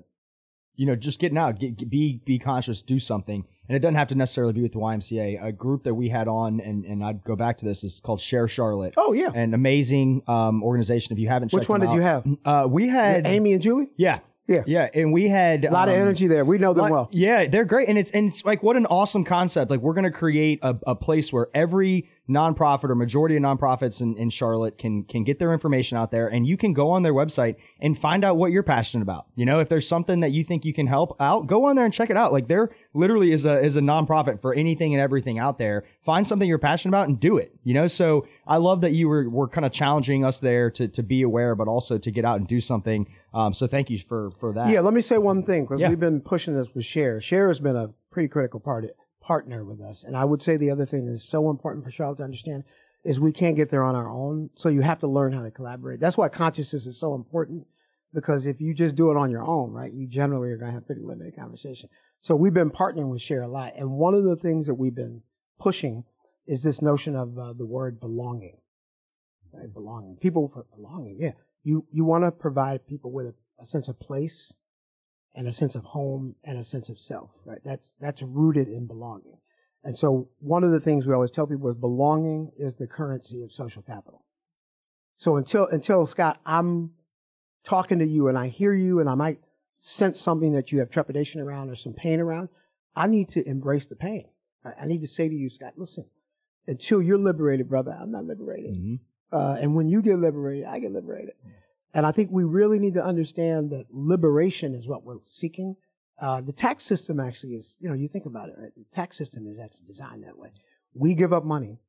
you 0.75 0.85
know, 0.85 0.95
just 0.95 1.19
getting 1.19 1.37
out, 1.37 1.59
get, 1.59 1.89
be 1.89 2.21
be 2.25 2.39
conscious, 2.39 2.81
do 2.81 2.99
something, 2.99 3.45
and 3.67 3.75
it 3.75 3.79
doesn't 3.79 3.95
have 3.95 4.07
to 4.09 4.15
necessarily 4.15 4.53
be 4.53 4.61
with 4.61 4.71
the 4.71 4.79
YMCA. 4.79 5.43
A 5.43 5.51
group 5.51 5.83
that 5.83 5.93
we 5.93 6.09
had 6.09 6.27
on, 6.27 6.59
and 6.59 6.85
and 6.85 7.03
I'd 7.03 7.23
go 7.23 7.35
back 7.35 7.57
to 7.57 7.65
this 7.65 7.83
is 7.83 7.99
called 7.99 8.21
Share 8.21 8.47
Charlotte. 8.47 8.95
Oh 8.97 9.13
yeah, 9.13 9.29
an 9.33 9.53
amazing 9.53 10.23
um, 10.27 10.63
organization. 10.63 11.13
If 11.13 11.19
you 11.19 11.27
haven't, 11.27 11.53
which 11.53 11.69
one 11.69 11.81
did 11.81 11.89
out, 11.89 11.95
you 11.95 12.01
have? 12.01 12.27
Uh, 12.45 12.67
we 12.69 12.87
had 12.87 13.25
yeah, 13.25 13.31
Amy 13.31 13.53
and 13.53 13.61
Julie. 13.61 13.89
Yeah, 13.97 14.19
yeah, 14.47 14.63
yeah, 14.65 14.89
and 14.93 15.13
we 15.13 15.29
had 15.29 15.63
a 15.63 15.71
lot 15.71 15.87
um, 15.87 15.95
of 15.95 16.01
energy 16.01 16.27
there. 16.27 16.43
We 16.43 16.57
know 16.57 16.73
them 16.73 16.83
lot, 16.83 16.91
well. 16.91 17.09
Yeah, 17.11 17.47
they're 17.47 17.65
great, 17.65 17.87
and 17.87 17.97
it's 17.97 18.11
and 18.11 18.27
it's 18.27 18.43
like 18.43 18.61
what 18.61 18.75
an 18.75 18.85
awesome 18.87 19.23
concept. 19.23 19.71
Like 19.71 19.79
we're 19.79 19.93
gonna 19.93 20.11
create 20.11 20.59
a, 20.61 20.75
a 20.87 20.95
place 20.95 21.31
where 21.31 21.47
every 21.53 22.09
nonprofit 22.29 22.89
or 22.89 22.95
majority 22.95 23.35
of 23.35 23.43
nonprofits 23.43 24.01
in, 24.01 24.15
in 24.15 24.29
Charlotte 24.29 24.77
can 24.77 25.03
can 25.03 25.23
get 25.23 25.39
their 25.39 25.51
information 25.51 25.97
out 25.97 26.11
there 26.11 26.27
and 26.27 26.47
you 26.47 26.55
can 26.55 26.71
go 26.71 26.89
on 26.89 27.03
their 27.03 27.13
website 27.13 27.55
and 27.81 27.97
find 27.97 28.23
out 28.23 28.37
what 28.37 28.51
you're 28.51 28.63
passionate 28.63 29.01
about. 29.01 29.25
You 29.35 29.45
know, 29.45 29.59
if 29.59 29.67
there's 29.67 29.87
something 29.87 30.21
that 30.21 30.31
you 30.31 30.43
think 30.43 30.63
you 30.63 30.73
can 30.73 30.87
help 30.87 31.15
out, 31.19 31.47
go 31.47 31.65
on 31.65 31.75
there 31.75 31.83
and 31.83 31.93
check 31.93 32.09
it 32.09 32.15
out. 32.15 32.31
Like 32.31 32.47
there 32.47 32.69
literally 32.93 33.33
is 33.33 33.43
a 33.43 33.59
is 33.59 33.75
a 33.75 33.81
nonprofit 33.81 34.39
for 34.39 34.53
anything 34.53 34.93
and 34.93 35.01
everything 35.01 35.37
out 35.37 35.57
there. 35.57 35.83
Find 36.01 36.25
something 36.25 36.47
you're 36.47 36.59
passionate 36.59 36.91
about 36.91 37.09
and 37.09 37.19
do 37.19 37.37
it. 37.37 37.53
You 37.63 37.73
know, 37.73 37.87
so 37.87 38.25
I 38.47 38.57
love 38.57 38.81
that 38.81 38.91
you 38.91 39.09
were 39.09 39.29
were 39.29 39.49
kind 39.49 39.65
of 39.65 39.73
challenging 39.73 40.23
us 40.23 40.39
there 40.39 40.71
to 40.71 40.87
to 40.87 41.03
be 41.03 41.23
aware, 41.23 41.55
but 41.55 41.67
also 41.67 41.97
to 41.97 42.11
get 42.11 42.23
out 42.23 42.37
and 42.37 42.47
do 42.47 42.61
something. 42.61 43.07
Um, 43.33 43.53
so 43.53 43.67
thank 43.67 43.89
you 43.89 43.97
for 43.97 44.31
for 44.31 44.53
that. 44.53 44.69
Yeah, 44.69 44.79
let 44.79 44.93
me 44.93 45.01
say 45.01 45.17
one 45.17 45.43
thing 45.43 45.65
because 45.65 45.81
yeah. 45.81 45.89
we've 45.89 45.99
been 45.99 46.21
pushing 46.21 46.53
this 46.53 46.73
with 46.73 46.85
Share. 46.85 47.19
Share 47.19 47.49
has 47.49 47.59
been 47.59 47.75
a 47.75 47.89
pretty 48.11 48.29
critical 48.29 48.59
part 48.59 48.85
of 48.85 48.91
it 48.91 48.97
partner 49.23 49.63
with 49.63 49.81
us. 49.81 50.03
And 50.03 50.15
I 50.15 50.25
would 50.25 50.41
say 50.41 50.57
the 50.57 50.69
other 50.69 50.85
thing 50.85 51.05
that 51.05 51.13
is 51.13 51.27
so 51.27 51.49
important 51.49 51.85
for 51.85 51.91
Charlotte 51.91 52.17
to 52.17 52.23
understand 52.23 52.65
is 53.03 53.19
we 53.19 53.31
can't 53.31 53.55
get 53.55 53.69
there 53.69 53.83
on 53.83 53.95
our 53.95 54.09
own. 54.09 54.49
So 54.55 54.69
you 54.69 54.81
have 54.81 54.99
to 54.99 55.07
learn 55.07 55.31
how 55.31 55.41
to 55.41 55.51
collaborate. 55.51 55.99
That's 55.99 56.17
why 56.17 56.29
consciousness 56.29 56.85
is 56.85 56.99
so 56.99 57.15
important 57.15 57.65
because 58.13 58.45
if 58.45 58.61
you 58.61 58.73
just 58.73 58.95
do 58.95 59.09
it 59.09 59.17
on 59.17 59.31
your 59.31 59.43
own, 59.43 59.71
right, 59.71 59.91
you 59.91 60.07
generally 60.07 60.51
are 60.51 60.57
going 60.57 60.69
to 60.69 60.73
have 60.73 60.85
pretty 60.85 61.01
limited 61.01 61.35
conversation. 61.35 61.89
So 62.21 62.35
we've 62.35 62.53
been 62.53 62.69
partnering 62.69 63.09
with 63.09 63.21
Share 63.21 63.41
a 63.41 63.47
lot. 63.47 63.73
And 63.75 63.91
one 63.91 64.13
of 64.13 64.23
the 64.23 64.35
things 64.35 64.67
that 64.67 64.75
we've 64.75 64.95
been 64.95 65.23
pushing 65.59 66.03
is 66.45 66.63
this 66.63 66.81
notion 66.81 67.15
of 67.15 67.37
uh, 67.37 67.53
the 67.53 67.65
word 67.65 67.99
belonging, 67.99 68.57
right? 69.53 69.73
Belonging. 69.73 70.17
People 70.17 70.49
for 70.49 70.65
belonging. 70.75 71.17
Yeah. 71.19 71.31
You, 71.63 71.87
you 71.91 72.05
want 72.05 72.25
to 72.25 72.31
provide 72.31 72.85
people 72.85 73.11
with 73.11 73.27
a, 73.27 73.35
a 73.61 73.65
sense 73.65 73.87
of 73.87 73.99
place 73.99 74.53
and 75.35 75.47
a 75.47 75.51
sense 75.51 75.75
of 75.75 75.83
home 75.85 76.35
and 76.43 76.57
a 76.57 76.63
sense 76.63 76.89
of 76.89 76.99
self, 76.99 77.31
right? 77.45 77.59
That's, 77.63 77.93
that's 77.99 78.21
rooted 78.21 78.67
in 78.67 78.87
belonging. 78.87 79.37
And 79.83 79.97
so 79.97 80.29
one 80.39 80.63
of 80.63 80.71
the 80.71 80.79
things 80.79 81.05
we 81.05 81.13
always 81.13 81.31
tell 81.31 81.47
people 81.47 81.69
is 81.69 81.75
belonging 81.75 82.51
is 82.57 82.75
the 82.75 82.87
currency 82.87 83.43
of 83.43 83.51
social 83.51 83.81
capital. 83.81 84.23
So 85.17 85.35
until, 85.35 85.67
until 85.67 86.05
Scott, 86.05 86.39
I'm 86.45 86.91
talking 87.63 87.99
to 87.99 88.05
you 88.05 88.27
and 88.27 88.37
I 88.37 88.47
hear 88.47 88.73
you 88.73 88.99
and 88.99 89.09
I 89.09 89.15
might 89.15 89.39
sense 89.79 90.19
something 90.19 90.53
that 90.53 90.71
you 90.71 90.79
have 90.79 90.89
trepidation 90.89 91.41
around 91.41 91.69
or 91.69 91.75
some 91.75 91.93
pain 91.93 92.19
around, 92.19 92.49
I 92.95 93.07
need 93.07 93.29
to 93.29 93.47
embrace 93.47 93.87
the 93.87 93.95
pain. 93.95 94.25
I 94.79 94.85
need 94.85 95.01
to 95.01 95.07
say 95.07 95.27
to 95.27 95.35
you, 95.35 95.49
Scott, 95.49 95.73
listen, 95.75 96.05
until 96.67 97.01
you're 97.01 97.17
liberated, 97.17 97.67
brother, 97.67 97.97
I'm 97.99 98.11
not 98.11 98.23
liberated. 98.23 98.75
Mm-hmm. 98.75 98.95
Uh, 99.35 99.57
and 99.59 99.75
when 99.75 99.89
you 99.89 100.01
get 100.01 100.19
liberated, 100.19 100.65
I 100.65 100.79
get 100.79 100.91
liberated. 100.91 101.33
Mm-hmm. 101.45 101.62
And 101.93 102.05
I 102.05 102.11
think 102.11 102.31
we 102.31 102.43
really 102.43 102.79
need 102.79 102.95
to 102.95 103.03
understand 103.03 103.69
that 103.71 103.85
liberation 103.91 104.73
is 104.73 104.87
what 104.87 105.03
we're 105.03 105.19
seeking. 105.25 105.75
Uh, 106.19 106.41
the 106.41 106.53
tax 106.53 106.83
system 106.83 107.19
actually 107.19 107.53
is, 107.53 107.77
you 107.79 107.87
know, 107.87 107.95
you 107.95 108.07
think 108.07 108.25
about 108.25 108.49
it, 108.49 108.55
right? 108.57 108.71
The 108.75 108.85
tax 108.91 109.17
system 109.17 109.47
is 109.47 109.59
actually 109.59 109.85
designed 109.85 110.23
that 110.23 110.37
way. 110.37 110.49
We 110.93 111.13
give 111.13 111.33
up 111.33 111.43
money 111.43 111.79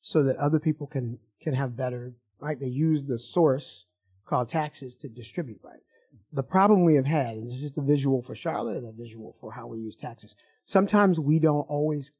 so 0.00 0.22
that 0.22 0.36
other 0.36 0.58
people 0.58 0.86
can, 0.86 1.18
can 1.40 1.54
have 1.54 1.76
better, 1.76 2.14
right? 2.40 2.58
They 2.58 2.66
use 2.66 3.04
the 3.04 3.18
source 3.18 3.86
called 4.24 4.48
taxes 4.48 4.96
to 4.96 5.08
distribute, 5.08 5.60
right? 5.62 5.80
The 6.32 6.42
problem 6.42 6.84
we 6.84 6.94
have 6.94 7.06
had, 7.06 7.36
and 7.36 7.46
this 7.46 7.56
is 7.56 7.62
just 7.62 7.78
a 7.78 7.82
visual 7.82 8.22
for 8.22 8.34
Charlotte 8.34 8.78
and 8.78 8.86
a 8.86 8.92
visual 8.92 9.34
for 9.38 9.52
how 9.52 9.66
we 9.66 9.78
use 9.78 9.96
taxes. 9.96 10.34
Sometimes 10.64 11.20
we 11.20 11.38
don't 11.38 11.68
always 11.68 12.12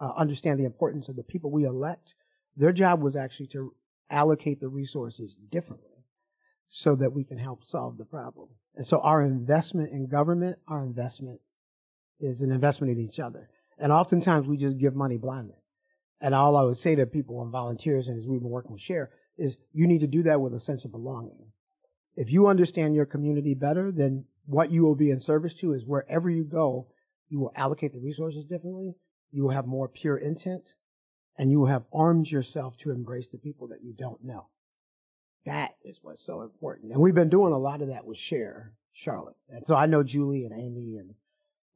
uh, 0.00 0.12
understand 0.16 0.60
the 0.60 0.64
importance 0.64 1.08
of 1.08 1.16
the 1.16 1.24
people 1.24 1.50
we 1.50 1.64
elect. 1.64 2.14
Their 2.56 2.72
job 2.72 3.02
was 3.02 3.16
actually 3.16 3.48
to 3.48 3.74
allocate 4.10 4.60
the 4.60 4.68
resources 4.68 5.34
differently 5.34 5.97
so 6.68 6.94
that 6.96 7.12
we 7.12 7.24
can 7.24 7.38
help 7.38 7.64
solve 7.64 7.98
the 7.98 8.04
problem. 8.04 8.48
And 8.74 8.86
so 8.86 9.00
our 9.00 9.22
investment 9.22 9.90
in 9.90 10.06
government, 10.06 10.58
our 10.68 10.84
investment 10.84 11.40
is 12.20 12.42
an 12.42 12.52
investment 12.52 12.92
in 12.92 12.98
each 12.98 13.18
other. 13.18 13.48
And 13.78 13.92
oftentimes 13.92 14.46
we 14.46 14.56
just 14.56 14.78
give 14.78 14.94
money 14.94 15.16
blindly. 15.16 15.62
And 16.20 16.34
all 16.34 16.56
I 16.56 16.62
would 16.62 16.76
say 16.76 16.94
to 16.96 17.06
people 17.06 17.42
and 17.42 17.50
volunteers, 17.50 18.08
and 18.08 18.18
as 18.18 18.26
we've 18.26 18.40
been 18.40 18.50
working 18.50 18.72
with 18.72 18.82
Share, 18.82 19.10
is 19.36 19.56
you 19.72 19.86
need 19.86 20.00
to 20.00 20.06
do 20.06 20.22
that 20.24 20.40
with 20.40 20.52
a 20.52 20.58
sense 20.58 20.84
of 20.84 20.90
belonging. 20.90 21.52
If 22.16 22.30
you 22.30 22.48
understand 22.48 22.96
your 22.96 23.06
community 23.06 23.54
better, 23.54 23.92
then 23.92 24.24
what 24.46 24.72
you 24.72 24.82
will 24.82 24.96
be 24.96 25.10
in 25.10 25.20
service 25.20 25.54
to 25.54 25.72
is 25.72 25.86
wherever 25.86 26.28
you 26.28 26.44
go, 26.44 26.88
you 27.28 27.38
will 27.38 27.52
allocate 27.54 27.92
the 27.92 28.00
resources 28.00 28.44
differently. 28.44 28.96
You 29.30 29.44
will 29.44 29.50
have 29.50 29.66
more 29.66 29.88
pure 29.88 30.16
intent 30.16 30.74
and 31.38 31.52
you 31.52 31.60
will 31.60 31.66
have 31.66 31.84
armed 31.92 32.30
yourself 32.30 32.76
to 32.78 32.90
embrace 32.90 33.28
the 33.28 33.38
people 33.38 33.68
that 33.68 33.82
you 33.82 33.94
don't 33.96 34.24
know. 34.24 34.48
That 35.44 35.72
is 35.82 36.00
what's 36.02 36.20
so 36.20 36.42
important. 36.42 36.92
And 36.92 37.00
we've 37.00 37.14
been 37.14 37.30
doing 37.30 37.52
a 37.52 37.58
lot 37.58 37.80
of 37.80 37.88
that 37.88 38.04
with 38.04 38.18
Share, 38.18 38.72
Charlotte. 38.92 39.36
And 39.48 39.66
so 39.66 39.74
I 39.74 39.86
know 39.86 40.02
Julie 40.02 40.44
and 40.44 40.52
Amy 40.52 40.96
and 40.96 41.14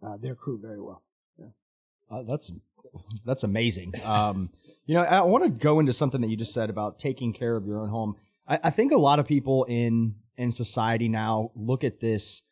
uh, 0.03 0.17
their 0.17 0.35
crew 0.35 0.59
very 0.61 0.81
well. 0.81 1.03
Yeah. 1.39 1.47
Uh, 2.11 2.23
that's 2.23 2.53
that's 3.25 3.45
amazing. 3.45 3.95
Um, 4.05 4.51
you 4.85 4.95
know, 4.95 5.03
I 5.03 5.23
want 5.23 5.45
to 5.45 5.51
go 5.51 5.81
into 5.81 5.93
something 5.93 6.21
that 6.21 6.29
you 6.29 6.37
just 6.37 6.53
said 6.53 6.69
about 6.69 6.99
taking 6.99 7.33
care 7.33 7.57
of 7.57 7.67
your 7.67 7.81
own 7.81 7.89
home. 7.89 8.17
I, 8.47 8.59
I 8.65 8.71
think 8.71 8.93
a 8.93 8.99
lot 8.99 9.19
of 9.19 9.27
people 9.27 9.65
in 9.65 10.17
in 10.37 10.53
society 10.53 11.09
now 11.09 11.53
look 11.55 11.85
at 11.85 12.01
this 12.01 12.43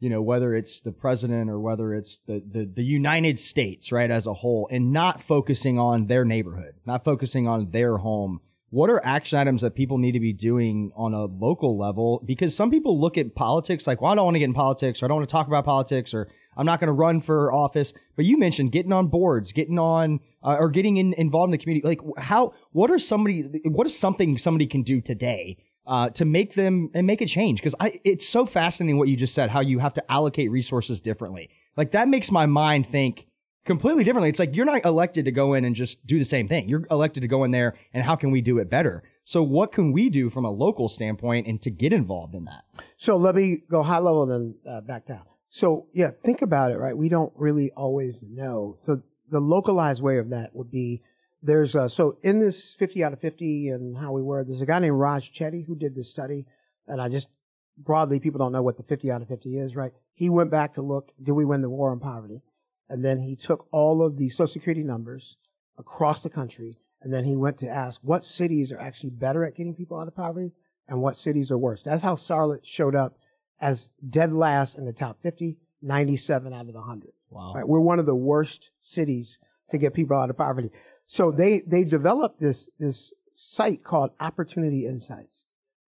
you 0.00 0.08
know, 0.08 0.22
whether 0.22 0.54
it's 0.54 0.80
the 0.80 0.92
president 0.92 1.50
or 1.50 1.58
whether 1.58 1.92
it's 1.92 2.18
the, 2.18 2.42
the, 2.46 2.64
the 2.64 2.84
United 2.84 3.38
States, 3.38 3.90
right, 3.90 4.10
as 4.10 4.26
a 4.26 4.34
whole, 4.34 4.68
and 4.70 4.92
not 4.92 5.20
focusing 5.20 5.78
on 5.78 6.06
their 6.06 6.24
neighborhood, 6.24 6.74
not 6.86 7.04
focusing 7.04 7.48
on 7.48 7.70
their 7.70 7.96
home. 7.98 8.40
What 8.70 8.90
are 8.90 9.02
action 9.04 9.38
items 9.38 9.62
that 9.62 9.74
people 9.74 9.96
need 9.96 10.12
to 10.12 10.20
be 10.20 10.34
doing 10.34 10.92
on 10.94 11.14
a 11.14 11.24
local 11.24 11.78
level? 11.78 12.22
Because 12.26 12.54
some 12.54 12.70
people 12.70 13.00
look 13.00 13.16
at 13.16 13.34
politics 13.34 13.86
like, 13.86 14.02
well, 14.02 14.12
I 14.12 14.14
don't 14.14 14.26
want 14.26 14.34
to 14.34 14.40
get 14.40 14.46
in 14.46 14.54
politics 14.54 15.02
or 15.02 15.06
I 15.06 15.08
don't 15.08 15.16
want 15.18 15.28
to 15.28 15.32
talk 15.32 15.46
about 15.46 15.64
politics 15.64 16.12
or 16.12 16.28
I'm 16.54 16.66
not 16.66 16.78
going 16.78 16.88
to 16.88 16.92
run 16.92 17.22
for 17.22 17.50
office. 17.52 17.94
But 18.14 18.26
you 18.26 18.36
mentioned 18.36 18.72
getting 18.72 18.92
on 18.92 19.08
boards, 19.08 19.52
getting 19.52 19.78
on, 19.78 20.20
uh, 20.42 20.56
or 20.60 20.68
getting 20.68 20.98
in, 20.98 21.14
involved 21.14 21.48
in 21.48 21.52
the 21.52 21.58
community. 21.58 21.86
Like 21.86 22.00
how, 22.18 22.52
what 22.72 22.90
are 22.90 22.98
somebody, 22.98 23.42
what 23.64 23.86
is 23.86 23.98
something 23.98 24.36
somebody 24.36 24.66
can 24.66 24.82
do 24.82 25.00
today 25.00 25.56
uh, 25.86 26.10
to 26.10 26.26
make 26.26 26.52
them 26.52 26.90
and 26.92 27.06
make 27.06 27.22
a 27.22 27.26
change. 27.26 27.60
Because 27.60 27.74
I, 27.80 27.98
it's 28.04 28.28
so 28.28 28.44
fascinating 28.44 28.98
what 28.98 29.08
you 29.08 29.16
just 29.16 29.34
said, 29.34 29.48
how 29.48 29.60
you 29.60 29.78
have 29.78 29.94
to 29.94 30.12
allocate 30.12 30.50
resources 30.50 31.00
differently. 31.00 31.48
Like 31.74 31.92
that 31.92 32.08
makes 32.08 32.30
my 32.30 32.44
mind 32.44 32.86
think 32.86 33.27
completely 33.68 34.02
differently. 34.02 34.28
It's 34.28 34.40
like 34.40 34.56
you're 34.56 34.66
not 34.66 34.84
elected 34.84 35.26
to 35.26 35.30
go 35.30 35.54
in 35.54 35.64
and 35.64 35.76
just 35.76 36.04
do 36.04 36.18
the 36.18 36.24
same 36.24 36.48
thing. 36.48 36.68
You're 36.68 36.86
elected 36.90 37.20
to 37.22 37.28
go 37.28 37.44
in 37.44 37.52
there 37.52 37.74
and 37.92 38.02
how 38.02 38.16
can 38.16 38.32
we 38.32 38.40
do 38.40 38.58
it 38.58 38.68
better? 38.68 39.04
So 39.22 39.42
what 39.42 39.70
can 39.70 39.92
we 39.92 40.08
do 40.08 40.30
from 40.30 40.44
a 40.44 40.50
local 40.50 40.88
standpoint 40.88 41.46
and 41.46 41.62
to 41.62 41.70
get 41.70 41.92
involved 41.92 42.34
in 42.34 42.46
that? 42.46 42.64
So 42.96 43.16
let 43.16 43.36
me 43.36 43.58
go 43.70 43.84
high 43.84 43.98
level 43.98 44.26
then 44.26 44.56
uh, 44.68 44.80
back 44.80 45.06
down. 45.06 45.22
So 45.50 45.86
yeah, 45.92 46.10
think 46.24 46.42
about 46.42 46.72
it, 46.72 46.78
right? 46.78 46.96
We 46.96 47.08
don't 47.08 47.32
really 47.36 47.70
always 47.76 48.16
know. 48.22 48.74
So 48.78 49.02
the 49.30 49.40
localized 49.40 50.02
way 50.02 50.18
of 50.18 50.30
that 50.30 50.56
would 50.56 50.70
be 50.70 51.02
there's 51.42 51.74
a, 51.74 51.88
so 51.88 52.18
in 52.22 52.40
this 52.40 52.74
50 52.74 53.04
out 53.04 53.12
of 53.12 53.20
50 53.20 53.68
and 53.68 53.98
how 53.98 54.12
we 54.12 54.22
were, 54.22 54.42
there's 54.44 54.62
a 54.62 54.66
guy 54.66 54.80
named 54.80 54.96
Raj 54.96 55.30
Chetty 55.30 55.66
who 55.66 55.76
did 55.76 55.94
this 55.94 56.10
study. 56.10 56.46
And 56.86 57.00
I 57.00 57.08
just 57.08 57.28
broadly, 57.76 58.18
people 58.18 58.38
don't 58.38 58.52
know 58.52 58.62
what 58.62 58.76
the 58.76 58.82
50 58.82 59.10
out 59.10 59.22
of 59.22 59.28
50 59.28 59.58
is, 59.58 59.76
right? 59.76 59.92
He 60.14 60.28
went 60.28 60.50
back 60.50 60.74
to 60.74 60.82
look, 60.82 61.12
do 61.22 61.34
we 61.34 61.44
win 61.44 61.60
the 61.60 61.70
war 61.70 61.90
on 61.90 62.00
poverty? 62.00 62.42
And 62.88 63.04
then 63.04 63.20
he 63.20 63.36
took 63.36 63.68
all 63.70 64.02
of 64.02 64.16
the 64.16 64.28
social 64.28 64.46
security 64.46 64.82
numbers 64.82 65.36
across 65.76 66.22
the 66.22 66.30
country. 66.30 66.78
And 67.02 67.12
then 67.12 67.24
he 67.24 67.36
went 67.36 67.58
to 67.58 67.68
ask 67.68 68.00
what 68.02 68.24
cities 68.24 68.72
are 68.72 68.80
actually 68.80 69.10
better 69.10 69.44
at 69.44 69.54
getting 69.54 69.74
people 69.74 69.98
out 69.98 70.08
of 70.08 70.16
poverty 70.16 70.52
and 70.88 71.00
what 71.00 71.16
cities 71.16 71.50
are 71.50 71.58
worse. 71.58 71.82
That's 71.82 72.02
how 72.02 72.16
Charlotte 72.16 72.66
showed 72.66 72.94
up 72.94 73.18
as 73.60 73.90
dead 74.08 74.32
last 74.32 74.76
in 74.76 74.84
the 74.84 74.92
top 74.92 75.20
50, 75.22 75.56
97 75.82 76.52
out 76.52 76.62
of 76.62 76.72
the 76.72 76.80
100. 76.80 77.10
Wow. 77.30 77.52
Right? 77.54 77.68
We're 77.68 77.80
one 77.80 77.98
of 77.98 78.06
the 78.06 78.16
worst 78.16 78.70
cities 78.80 79.38
to 79.70 79.78
get 79.78 79.94
people 79.94 80.16
out 80.16 80.30
of 80.30 80.36
poverty. 80.36 80.70
So 81.06 81.30
they, 81.30 81.62
they 81.66 81.84
developed 81.84 82.40
this, 82.40 82.68
this 82.78 83.12
site 83.34 83.84
called 83.84 84.10
Opportunity 84.18 84.86
Insights. 84.86 85.44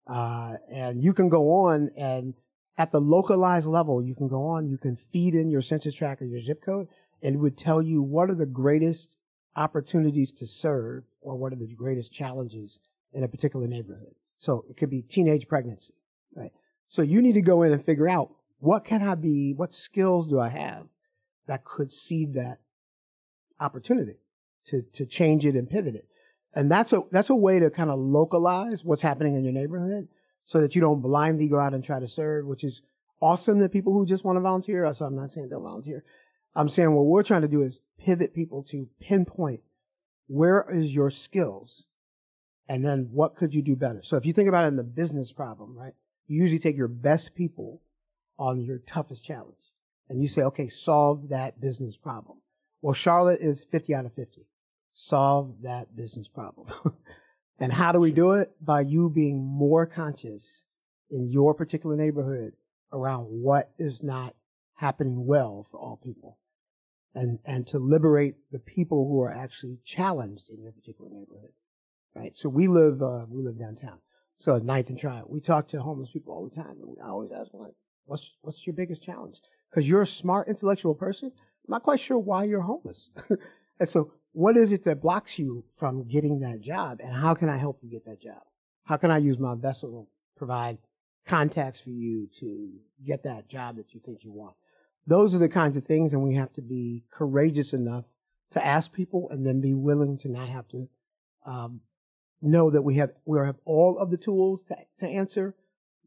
Uh, 0.06 0.54
and 0.70 1.00
you 1.00 1.12
can 1.12 1.28
go 1.28 1.50
on 1.66 1.90
and 1.96 2.34
at 2.78 2.92
the 2.92 3.00
localized 3.00 3.66
level, 3.66 4.00
you 4.00 4.14
can 4.14 4.28
go 4.28 4.46
on, 4.46 4.68
you 4.68 4.78
can 4.78 4.94
feed 4.94 5.34
in 5.34 5.50
your 5.50 5.60
census 5.60 5.96
tract 5.96 6.22
or 6.22 6.26
your 6.26 6.40
zip 6.40 6.62
code, 6.64 6.86
and 7.20 7.34
it 7.34 7.38
would 7.38 7.58
tell 7.58 7.82
you 7.82 8.00
what 8.00 8.30
are 8.30 8.36
the 8.36 8.46
greatest 8.46 9.16
opportunities 9.56 10.30
to 10.30 10.46
serve 10.46 11.02
or 11.20 11.36
what 11.36 11.52
are 11.52 11.56
the 11.56 11.74
greatest 11.74 12.12
challenges 12.12 12.78
in 13.12 13.24
a 13.24 13.28
particular 13.28 13.66
neighborhood. 13.66 14.14
So 14.38 14.64
it 14.70 14.76
could 14.76 14.90
be 14.90 15.02
teenage 15.02 15.48
pregnancy, 15.48 15.94
right? 16.36 16.52
So 16.86 17.02
you 17.02 17.20
need 17.20 17.32
to 17.32 17.42
go 17.42 17.62
in 17.62 17.72
and 17.72 17.84
figure 17.84 18.08
out 18.08 18.30
what 18.60 18.84
can 18.84 19.02
I 19.02 19.16
be, 19.16 19.52
what 19.52 19.72
skills 19.72 20.28
do 20.28 20.38
I 20.38 20.48
have 20.48 20.86
that 21.48 21.64
could 21.64 21.92
seed 21.92 22.34
that 22.34 22.58
opportunity 23.58 24.20
to, 24.66 24.82
to 24.92 25.04
change 25.04 25.44
it 25.44 25.56
and 25.56 25.68
pivot 25.68 25.96
it. 25.96 26.06
And 26.54 26.70
that's 26.70 26.92
a, 26.92 27.02
that's 27.10 27.30
a 27.30 27.36
way 27.36 27.58
to 27.58 27.70
kind 27.70 27.90
of 27.90 27.98
localize 27.98 28.84
what's 28.84 29.02
happening 29.02 29.34
in 29.34 29.42
your 29.42 29.52
neighborhood 29.52 30.08
so 30.48 30.62
that 30.62 30.74
you 30.74 30.80
don't 30.80 31.02
blindly 31.02 31.46
go 31.46 31.58
out 31.58 31.74
and 31.74 31.84
try 31.84 32.00
to 32.00 32.08
serve, 32.08 32.46
which 32.46 32.64
is 32.64 32.80
awesome 33.20 33.60
to 33.60 33.68
people 33.68 33.92
who 33.92 34.06
just 34.06 34.24
want 34.24 34.36
to 34.36 34.40
volunteer. 34.40 34.90
So 34.94 35.04
I'm 35.04 35.14
not 35.14 35.30
saying 35.30 35.50
don't 35.50 35.62
volunteer. 35.62 36.04
I'm 36.54 36.70
saying 36.70 36.90
what 36.92 37.04
we're 37.04 37.22
trying 37.22 37.42
to 37.42 37.48
do 37.48 37.60
is 37.60 37.80
pivot 37.98 38.32
people 38.32 38.62
to 38.70 38.88
pinpoint 38.98 39.60
where 40.26 40.64
is 40.72 40.94
your 40.94 41.10
skills 41.10 41.86
and 42.66 42.82
then 42.82 43.10
what 43.12 43.36
could 43.36 43.54
you 43.54 43.60
do 43.60 43.76
better? 43.76 44.00
So 44.02 44.16
if 44.16 44.24
you 44.24 44.32
think 44.32 44.48
about 44.48 44.64
it 44.64 44.68
in 44.68 44.76
the 44.76 44.84
business 44.84 45.34
problem, 45.34 45.76
right? 45.76 45.92
You 46.26 46.40
usually 46.40 46.58
take 46.58 46.78
your 46.78 46.88
best 46.88 47.34
people 47.34 47.82
on 48.38 48.62
your 48.62 48.78
toughest 48.78 49.26
challenge 49.26 49.74
and 50.08 50.18
you 50.18 50.28
say, 50.28 50.40
okay, 50.44 50.68
solve 50.68 51.28
that 51.28 51.60
business 51.60 51.98
problem. 51.98 52.38
Well, 52.80 52.94
Charlotte 52.94 53.40
is 53.42 53.64
50 53.64 53.94
out 53.94 54.06
of 54.06 54.14
50. 54.14 54.46
Solve 54.92 55.56
that 55.60 55.94
business 55.94 56.26
problem. 56.26 56.68
and 57.58 57.72
how 57.72 57.92
do 57.92 58.00
we 58.00 58.12
do 58.12 58.32
it? 58.32 58.52
By 58.60 58.82
you 58.82 59.10
being 59.10 59.44
more 59.44 59.86
conscious 59.86 60.64
in 61.10 61.28
your 61.28 61.54
particular 61.54 61.96
neighborhood 61.96 62.52
around 62.92 63.24
what 63.24 63.72
is 63.78 64.02
not 64.02 64.34
happening 64.76 65.26
well 65.26 65.66
for 65.70 65.80
all 65.80 66.00
people. 66.02 66.38
And, 67.14 67.40
and 67.44 67.66
to 67.68 67.78
liberate 67.78 68.34
the 68.52 68.60
people 68.60 69.08
who 69.08 69.20
are 69.22 69.32
actually 69.32 69.78
challenged 69.84 70.50
in 70.50 70.62
your 70.62 70.72
particular 70.72 71.10
neighborhood. 71.10 71.50
Right? 72.14 72.36
So 72.36 72.48
we 72.48 72.68
live, 72.68 73.02
uh, 73.02 73.26
we 73.28 73.42
live 73.42 73.58
downtown. 73.58 73.98
So 74.36 74.54
at 74.54 74.62
Ninth 74.62 74.88
and 74.88 74.98
Tryon, 74.98 75.24
we 75.28 75.40
talk 75.40 75.66
to 75.68 75.80
homeless 75.80 76.10
people 76.12 76.32
all 76.32 76.48
the 76.48 76.54
time. 76.54 76.76
And 76.80 76.88
we 76.88 76.96
always 77.02 77.30
ask 77.32 77.50
them 77.50 77.60
like, 77.60 77.74
what's, 78.04 78.36
what's 78.42 78.66
your 78.66 78.74
biggest 78.74 79.02
challenge? 79.02 79.40
Cause 79.74 79.88
you're 79.88 80.02
a 80.02 80.06
smart 80.06 80.48
intellectual 80.48 80.94
person. 80.94 81.32
I'm 81.34 81.72
not 81.72 81.82
quite 81.82 82.00
sure 82.00 82.18
why 82.18 82.44
you're 82.44 82.62
homeless. 82.62 83.10
and 83.80 83.88
so 83.88 84.12
what 84.32 84.56
is 84.56 84.72
it 84.72 84.84
that 84.84 85.00
blocks 85.00 85.38
you 85.38 85.64
from 85.74 86.06
getting 86.06 86.40
that 86.40 86.60
job? 86.60 87.00
And 87.02 87.12
how 87.12 87.34
can 87.34 87.48
I 87.48 87.56
help 87.56 87.78
you 87.82 87.90
get 87.90 88.04
that 88.06 88.20
job? 88.20 88.42
How 88.84 88.96
can 88.96 89.10
I 89.10 89.18
use 89.18 89.38
my 89.38 89.54
vessel 89.54 89.90
to 89.90 90.38
provide 90.38 90.78
contacts 91.26 91.80
for 91.80 91.90
you 91.90 92.28
to 92.40 92.70
get 93.04 93.22
that 93.24 93.48
job 93.48 93.76
that 93.76 93.94
you 93.94 94.00
think 94.00 94.24
you 94.24 94.32
want? 94.32 94.54
Those 95.06 95.34
are 95.34 95.38
the 95.38 95.48
kinds 95.48 95.76
of 95.76 95.84
things, 95.84 96.12
and 96.12 96.22
we 96.22 96.34
have 96.34 96.52
to 96.54 96.62
be 96.62 97.04
courageous 97.10 97.72
enough 97.72 98.04
to 98.50 98.64
ask 98.64 98.92
people 98.92 99.28
and 99.30 99.46
then 99.46 99.60
be 99.60 99.74
willing 99.74 100.16
to 100.18 100.28
not 100.28 100.48
have 100.48 100.68
to 100.68 100.88
um, 101.46 101.80
know 102.40 102.70
that 102.70 102.82
we 102.82 102.96
have 102.96 103.10
we 103.26 103.38
have 103.38 103.56
all 103.64 103.98
of 103.98 104.10
the 104.10 104.16
tools 104.16 104.62
to, 104.64 104.76
to 104.98 105.06
answer. 105.06 105.54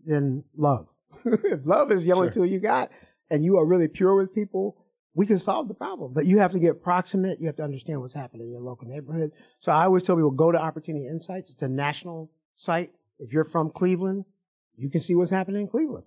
Then 0.03 0.43
love. 0.55 0.87
if 1.25 1.59
love 1.65 1.91
is 1.91 2.05
the 2.05 2.13
only 2.13 2.27
Sure. 2.27 2.43
tool 2.43 2.45
you 2.45 2.59
got, 2.59 2.89
and 3.29 3.43
you 3.43 3.57
are 3.57 3.65
really 3.65 3.87
pure 3.87 4.15
with 4.15 4.33
people, 4.33 4.80
we 5.13 5.25
can 5.25 5.37
solve 5.37 5.67
the 5.67 5.73
problem. 5.73 6.13
But 6.13 6.25
you 6.25 6.39
have 6.39 6.51
to 6.51 6.59
get 6.59 6.81
proximate. 6.81 7.39
You 7.39 7.47
have 7.47 7.57
to 7.57 7.63
understand 7.63 8.01
what's 8.01 8.13
happening 8.13 8.47
in 8.47 8.51
your 8.51 8.61
local 8.61 8.87
neighborhood. 8.87 9.31
So 9.59 9.71
I 9.71 9.85
always 9.85 10.03
tell 10.03 10.15
people 10.15 10.31
go 10.31 10.51
to 10.51 10.61
Opportunity 10.61 11.07
Insights. 11.07 11.51
It's 11.51 11.61
a 11.61 11.69
national 11.69 12.31
site. 12.55 12.91
If 13.19 13.33
you're 13.33 13.43
from 13.43 13.69
Cleveland, 13.69 14.25
you 14.75 14.89
can 14.89 15.01
see 15.01 15.15
what's 15.15 15.31
happening 15.31 15.61
in 15.61 15.67
Cleveland, 15.67 16.05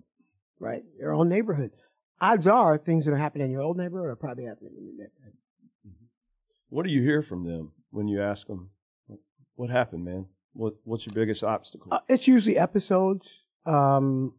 right? 0.59 0.83
Your 0.99 1.13
own 1.13 1.29
neighborhood. 1.29 1.71
Odds 2.19 2.47
are 2.47 2.77
things 2.77 3.05
that 3.05 3.11
are 3.11 3.17
happening 3.17 3.45
in 3.45 3.51
your 3.51 3.61
old 3.61 3.77
neighborhood 3.77 4.09
are 4.09 4.15
probably 4.15 4.45
happening 4.45 4.73
in 4.77 4.85
your 4.85 4.93
neighborhood. 4.93 5.33
What 6.69 6.85
do 6.85 6.91
you 6.91 7.01
hear 7.01 7.21
from 7.21 7.45
them 7.45 7.71
when 7.91 8.07
you 8.07 8.21
ask 8.21 8.47
them, 8.47 8.71
what 9.55 9.69
happened, 9.69 10.03
man? 10.03 10.25
What, 10.53 10.73
what's 10.83 11.05
your 11.05 11.13
biggest 11.13 11.43
obstacle? 11.43 11.93
Uh, 11.93 11.99
it's 12.09 12.27
usually 12.27 12.57
episodes. 12.57 13.45
Um, 13.65 14.33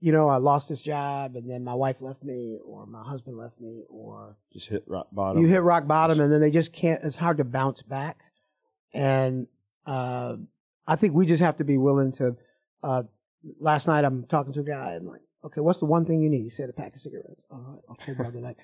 you 0.00 0.12
know, 0.12 0.28
I 0.28 0.36
lost 0.36 0.68
this 0.68 0.80
job 0.82 1.34
and 1.36 1.50
then 1.50 1.64
my 1.64 1.74
wife 1.74 2.00
left 2.00 2.22
me 2.22 2.58
or 2.64 2.86
my 2.86 3.02
husband 3.02 3.36
left 3.36 3.60
me 3.60 3.84
or 3.88 4.36
Just 4.52 4.68
hit 4.68 4.84
rock 4.86 5.08
bottom. 5.12 5.42
you 5.42 5.48
hit 5.48 5.62
rock 5.62 5.86
bottom 5.86 6.20
and 6.20 6.32
then 6.32 6.40
they 6.40 6.50
just 6.50 6.72
can't, 6.72 7.02
it's 7.02 7.16
hard 7.16 7.38
to 7.38 7.44
bounce 7.44 7.82
back. 7.82 8.18
And, 8.94 9.46
uh, 9.86 10.36
I 10.86 10.96
think 10.96 11.14
we 11.14 11.26
just 11.26 11.42
have 11.42 11.56
to 11.58 11.64
be 11.64 11.76
willing 11.76 12.12
to, 12.12 12.36
uh, 12.82 13.02
last 13.60 13.86
night 13.86 14.04
I'm 14.04 14.24
talking 14.24 14.52
to 14.54 14.60
a 14.60 14.64
guy 14.64 14.94
I'm 14.94 15.06
like, 15.06 15.22
okay, 15.44 15.60
what's 15.60 15.80
the 15.80 15.86
one 15.86 16.04
thing 16.04 16.22
you 16.22 16.30
need? 16.30 16.42
He 16.42 16.48
said 16.48 16.70
a 16.70 16.72
pack 16.72 16.94
of 16.94 17.00
cigarettes. 17.00 17.44
All 17.50 17.60
right. 17.60 17.82
Okay, 17.92 18.12
brother. 18.12 18.40
Like, 18.40 18.56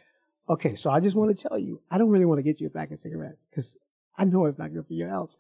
okay. 0.48 0.74
So 0.74 0.90
I 0.90 1.00
just 1.00 1.16
want 1.16 1.36
to 1.36 1.48
tell 1.48 1.58
you, 1.58 1.80
I 1.90 1.98
don't 1.98 2.10
really 2.10 2.24
want 2.24 2.38
to 2.38 2.42
get 2.42 2.60
you 2.60 2.66
a 2.66 2.70
pack 2.70 2.90
of 2.90 2.98
cigarettes 2.98 3.46
because 3.50 3.76
I 4.16 4.24
know 4.24 4.46
it's 4.46 4.58
not 4.58 4.72
good 4.72 4.86
for 4.86 4.92
your 4.94 5.08
health. 5.08 5.36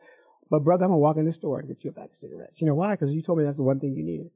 But 0.50 0.60
brother, 0.62 0.84
I'm 0.84 0.90
gonna 0.90 0.98
walk 0.98 1.16
in 1.16 1.24
the 1.24 1.32
store 1.32 1.58
and 1.58 1.68
get 1.68 1.82
you 1.84 1.90
a 1.90 1.92
pack 1.92 2.10
of 2.10 2.16
cigarettes. 2.16 2.60
You 2.60 2.66
know 2.66 2.74
why? 2.74 2.94
Because 2.94 3.14
you 3.14 3.22
told 3.22 3.38
me 3.38 3.44
that's 3.44 3.56
the 3.56 3.62
one 3.62 3.80
thing 3.80 3.96
you 3.96 4.04
needed. 4.04 4.30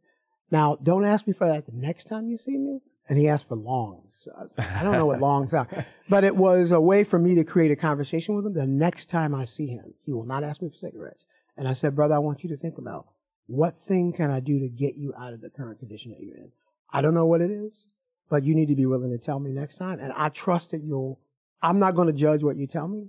Now, 0.50 0.76
don't 0.82 1.04
ask 1.04 1.26
me 1.26 1.32
for 1.32 1.46
that 1.46 1.66
the 1.66 1.72
next 1.72 2.04
time 2.04 2.28
you 2.28 2.36
see 2.36 2.56
me. 2.56 2.80
And 3.10 3.18
he 3.18 3.26
asked 3.26 3.48
for 3.48 3.56
longs. 3.56 4.28
I, 4.38 4.42
was 4.42 4.58
like, 4.58 4.70
I 4.70 4.82
don't 4.82 4.92
know 4.92 5.06
what 5.06 5.20
longs 5.28 5.54
are, 5.54 5.66
but 6.10 6.24
it 6.24 6.36
was 6.36 6.72
a 6.72 6.80
way 6.80 7.04
for 7.04 7.18
me 7.18 7.34
to 7.36 7.44
create 7.44 7.70
a 7.70 7.76
conversation 7.76 8.34
with 8.34 8.44
him. 8.44 8.52
The 8.52 8.66
next 8.66 9.06
time 9.06 9.34
I 9.34 9.44
see 9.44 9.68
him, 9.68 9.94
he 10.04 10.12
will 10.12 10.26
not 10.26 10.44
ask 10.44 10.60
me 10.60 10.68
for 10.68 10.76
cigarettes. 10.76 11.24
And 11.56 11.66
I 11.66 11.72
said, 11.72 11.96
brother, 11.96 12.16
I 12.16 12.18
want 12.18 12.44
you 12.44 12.50
to 12.50 12.56
think 12.56 12.76
about 12.76 13.06
what 13.46 13.78
thing 13.78 14.12
can 14.12 14.30
I 14.30 14.40
do 14.40 14.60
to 14.60 14.68
get 14.68 14.96
you 14.96 15.14
out 15.18 15.32
of 15.32 15.40
the 15.40 15.48
current 15.48 15.78
condition 15.78 16.12
that 16.12 16.20
you're 16.20 16.36
in? 16.36 16.52
I 16.92 17.00
don't 17.00 17.14
know 17.14 17.24
what 17.24 17.40
it 17.40 17.50
is, 17.50 17.86
but 18.28 18.44
you 18.44 18.54
need 18.54 18.68
to 18.68 18.76
be 18.76 18.84
willing 18.84 19.10
to 19.10 19.18
tell 19.18 19.40
me 19.40 19.52
next 19.52 19.78
time. 19.78 20.00
And 20.00 20.12
I 20.12 20.28
trust 20.28 20.72
that 20.72 20.82
you'll, 20.82 21.18
I'm 21.62 21.78
not 21.78 21.94
going 21.94 22.08
to 22.08 22.12
judge 22.12 22.44
what 22.44 22.56
you 22.56 22.66
tell 22.66 22.88
me, 22.88 23.08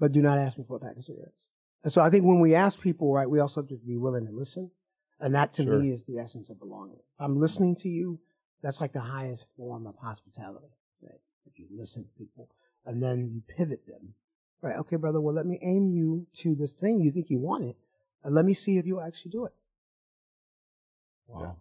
but 0.00 0.10
do 0.10 0.22
not 0.22 0.38
ask 0.38 0.58
me 0.58 0.64
for 0.64 0.76
a 0.76 0.80
pack 0.80 0.96
of 0.96 1.04
cigarettes. 1.04 1.46
And 1.84 1.92
so 1.92 2.02
I 2.02 2.10
think 2.10 2.24
when 2.24 2.40
we 2.40 2.54
ask 2.54 2.80
people, 2.80 3.12
right, 3.14 3.30
we 3.30 3.38
also 3.38 3.62
have 3.62 3.68
to 3.68 3.76
be 3.76 3.96
willing 3.96 4.26
to 4.26 4.32
listen. 4.32 4.72
And 5.20 5.34
that 5.34 5.52
to 5.54 5.64
Sure. 5.64 5.78
me 5.78 5.90
is 5.90 6.04
the 6.04 6.18
essence 6.18 6.48
of 6.50 6.58
belonging. 6.58 6.96
If 6.96 7.20
I'm 7.20 7.38
listening 7.38 7.76
to 7.76 7.88
you, 7.88 8.20
that's 8.62 8.80
like 8.80 8.92
the 8.92 9.00
highest 9.00 9.46
form 9.56 9.86
of 9.86 9.96
hospitality, 9.96 10.68
right? 11.02 11.20
If 11.46 11.58
you 11.58 11.66
listen 11.70 12.04
to 12.04 12.10
people 12.10 12.48
and 12.86 13.02
then 13.02 13.30
you 13.32 13.42
pivot 13.46 13.86
them, 13.86 14.14
right? 14.62 14.76
Okay, 14.76 14.96
brother, 14.96 15.20
well, 15.20 15.34
let 15.34 15.46
me 15.46 15.58
aim 15.62 15.90
you 15.90 16.26
to 16.34 16.54
this 16.54 16.72
thing 16.74 17.00
you 17.00 17.10
think 17.10 17.28
you 17.30 17.38
want 17.38 17.64
it 17.64 17.76
and 18.24 18.34
let 18.34 18.44
me 18.44 18.54
see 18.54 18.78
if 18.78 18.86
you'll 18.86 19.02
actually 19.02 19.30
do 19.30 19.44
it. 19.44 19.52
Wow. 21.28 21.56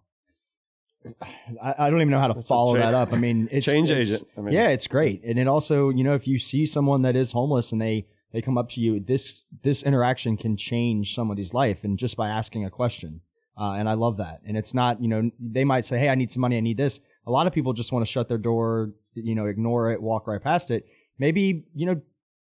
I, 1.62 1.76
I 1.78 1.90
don't 1.90 2.02
even 2.02 2.10
know 2.12 2.20
how 2.20 2.28
to 2.28 2.42
follow 2.42 2.76
that 2.78 2.94
up. 2.94 3.14
I 3.14 3.18
mean, 3.18 3.48
it's 3.52 3.66
Change 3.66 3.92
it's- 3.92 4.08
agent. 4.16 4.30
I 4.38 4.42
mean- 4.42 4.54
yeah, 4.54 4.68
it's 4.70 4.88
great, 4.88 5.24
and 5.24 5.40
it 5.40 5.48
also, 5.48 5.90
you 5.90 6.04
know, 6.04 6.14
if 6.14 6.28
you 6.28 6.38
see 6.40 6.66
someone 6.66 7.02
that 7.04 7.16
is 7.16 7.32
homeless 7.32 7.72
and 7.72 7.82
they 7.82 8.06
they 8.34 8.42
come 8.42 8.58
up 8.58 8.68
to 8.70 8.82
you, 8.82 9.00
this 9.00 9.44
this 9.64 9.82
interaction 9.84 10.36
can 10.38 10.58
change 10.58 11.16
somebody's 11.16 11.54
life, 11.54 11.84
and 11.86 11.98
just 11.98 12.18
by 12.18 12.28
asking 12.30 12.66
a 12.66 12.70
question. 12.70 13.22
Uh, 13.60 13.74
and 13.74 13.90
I 13.90 13.94
love 13.96 14.18
that. 14.18 14.40
And 14.46 14.56
it's 14.56 14.74
not, 14.74 15.02
you 15.02 15.10
know, 15.10 15.30
they 15.38 15.66
might 15.66 15.84
say, 15.84 16.00
Hey, 16.00 16.08
I 16.08 16.16
need 16.16 16.32
some 16.32 16.42
money. 16.42 16.58
I 16.58 16.62
need 16.62 16.78
this. 16.78 17.02
A 17.28 17.32
lot 17.32 17.46
of 17.46 17.54
people 17.54 17.74
just 17.74 17.92
want 17.92 18.06
to 18.06 18.12
shut 18.12 18.30
their 18.30 18.38
door, 18.38 18.94
you 19.14 19.36
know, 19.36 19.46
ignore 19.46 19.92
it, 19.92 20.02
walk 20.02 20.28
right 20.28 20.42
past 20.42 20.72
it. 20.72 20.86
Maybe, 21.18 21.66
you 21.76 21.86
know, 21.86 22.02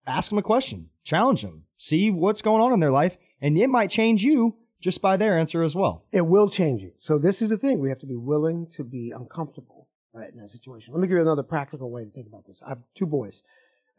ask 0.07 0.31
them 0.31 0.38
a 0.38 0.42
question, 0.42 0.90
challenge 1.05 1.42
them, 1.42 1.66
see 1.77 2.11
what's 2.11 2.42
going 2.42 2.61
on 2.61 2.72
in 2.72 2.81
their 2.81 2.90
life. 2.90 3.16
And 3.40 3.57
it 3.57 3.68
might 3.68 3.90
change 3.90 4.24
you 4.24 4.57
just 4.81 5.00
by 5.00 5.16
their 5.16 5.38
answer 5.38 5.62
as 5.62 5.77
well. 5.77 6.05
It 6.11 6.22
will 6.22 6.48
change 6.48 6.83
you. 6.83 6.92
So 6.98 7.16
this 7.16 7.40
is 7.40 7.50
the 7.50 7.59
thing. 7.59 7.79
We 7.79 7.88
have 7.90 8.00
to 8.00 8.07
be 8.07 8.16
willing 8.16 8.66
to 8.72 8.83
be 8.83 9.12
uncomfortable, 9.14 9.88
right, 10.12 10.31
in 10.31 10.38
that 10.38 10.48
situation. 10.48 10.92
Let 10.92 11.00
me 11.00 11.07
give 11.07 11.16
you 11.16 11.22
another 11.22 11.44
practical 11.44 11.92
way 11.92 12.05
to 12.05 12.11
think 12.11 12.27
about 12.27 12.46
this. 12.46 12.61
I 12.62 12.70
have 12.70 12.83
two 12.94 13.07
boys 13.07 13.44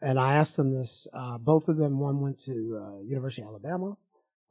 and 0.02 0.18
I 0.18 0.34
asked 0.34 0.56
them 0.56 0.74
this. 0.74 1.08
Uh, 1.14 1.38
both 1.38 1.68
of 1.68 1.78
them, 1.78 1.98
one 1.98 2.20
went 2.20 2.38
to 2.40 2.52
uh, 2.80 3.00
University 3.00 3.42
of 3.42 3.48
Alabama. 3.48 3.96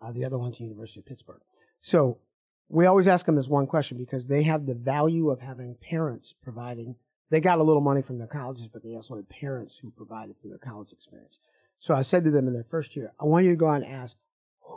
Uh, 0.01 0.11
the 0.11 0.25
other 0.25 0.37
one 0.37 0.51
to 0.53 0.63
University 0.63 0.99
of 0.99 1.05
Pittsburgh. 1.05 1.41
So 1.79 2.19
we 2.67 2.85
always 2.85 3.07
ask 3.07 3.25
them 3.25 3.35
this 3.35 3.47
one 3.47 3.67
question 3.67 3.97
because 3.97 4.25
they 4.25 4.43
have 4.43 4.65
the 4.65 4.75
value 4.75 5.29
of 5.29 5.41
having 5.41 5.75
parents 5.81 6.33
providing. 6.33 6.95
They 7.29 7.41
got 7.41 7.59
a 7.59 7.63
little 7.63 7.81
money 7.81 8.01
from 8.01 8.17
their 8.17 8.27
colleges, 8.27 8.69
but 8.69 8.83
they 8.83 8.95
also 8.95 9.15
had 9.15 9.29
parents 9.29 9.77
who 9.77 9.91
provided 9.91 10.37
for 10.37 10.47
their 10.47 10.57
college 10.57 10.91
experience. 10.91 11.37
So 11.77 11.93
I 11.93 12.01
said 12.01 12.23
to 12.23 12.31
them 12.31 12.47
in 12.47 12.53
their 12.53 12.63
first 12.63 12.95
year, 12.95 13.13
I 13.19 13.25
want 13.25 13.45
you 13.45 13.51
to 13.51 13.57
go 13.57 13.67
out 13.67 13.83
and 13.83 13.85
ask 13.85 14.17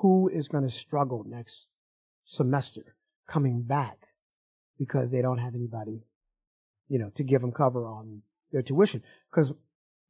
who 0.00 0.28
is 0.28 0.48
going 0.48 0.64
to 0.64 0.70
struggle 0.70 1.24
next 1.26 1.68
semester 2.24 2.96
coming 3.26 3.62
back 3.62 4.08
because 4.78 5.10
they 5.10 5.22
don't 5.22 5.38
have 5.38 5.54
anybody, 5.54 6.04
you 6.88 6.98
know, 6.98 7.10
to 7.14 7.24
give 7.24 7.40
them 7.40 7.52
cover 7.52 7.86
on 7.86 8.22
their 8.52 8.62
tuition. 8.62 9.02
Because 9.30 9.52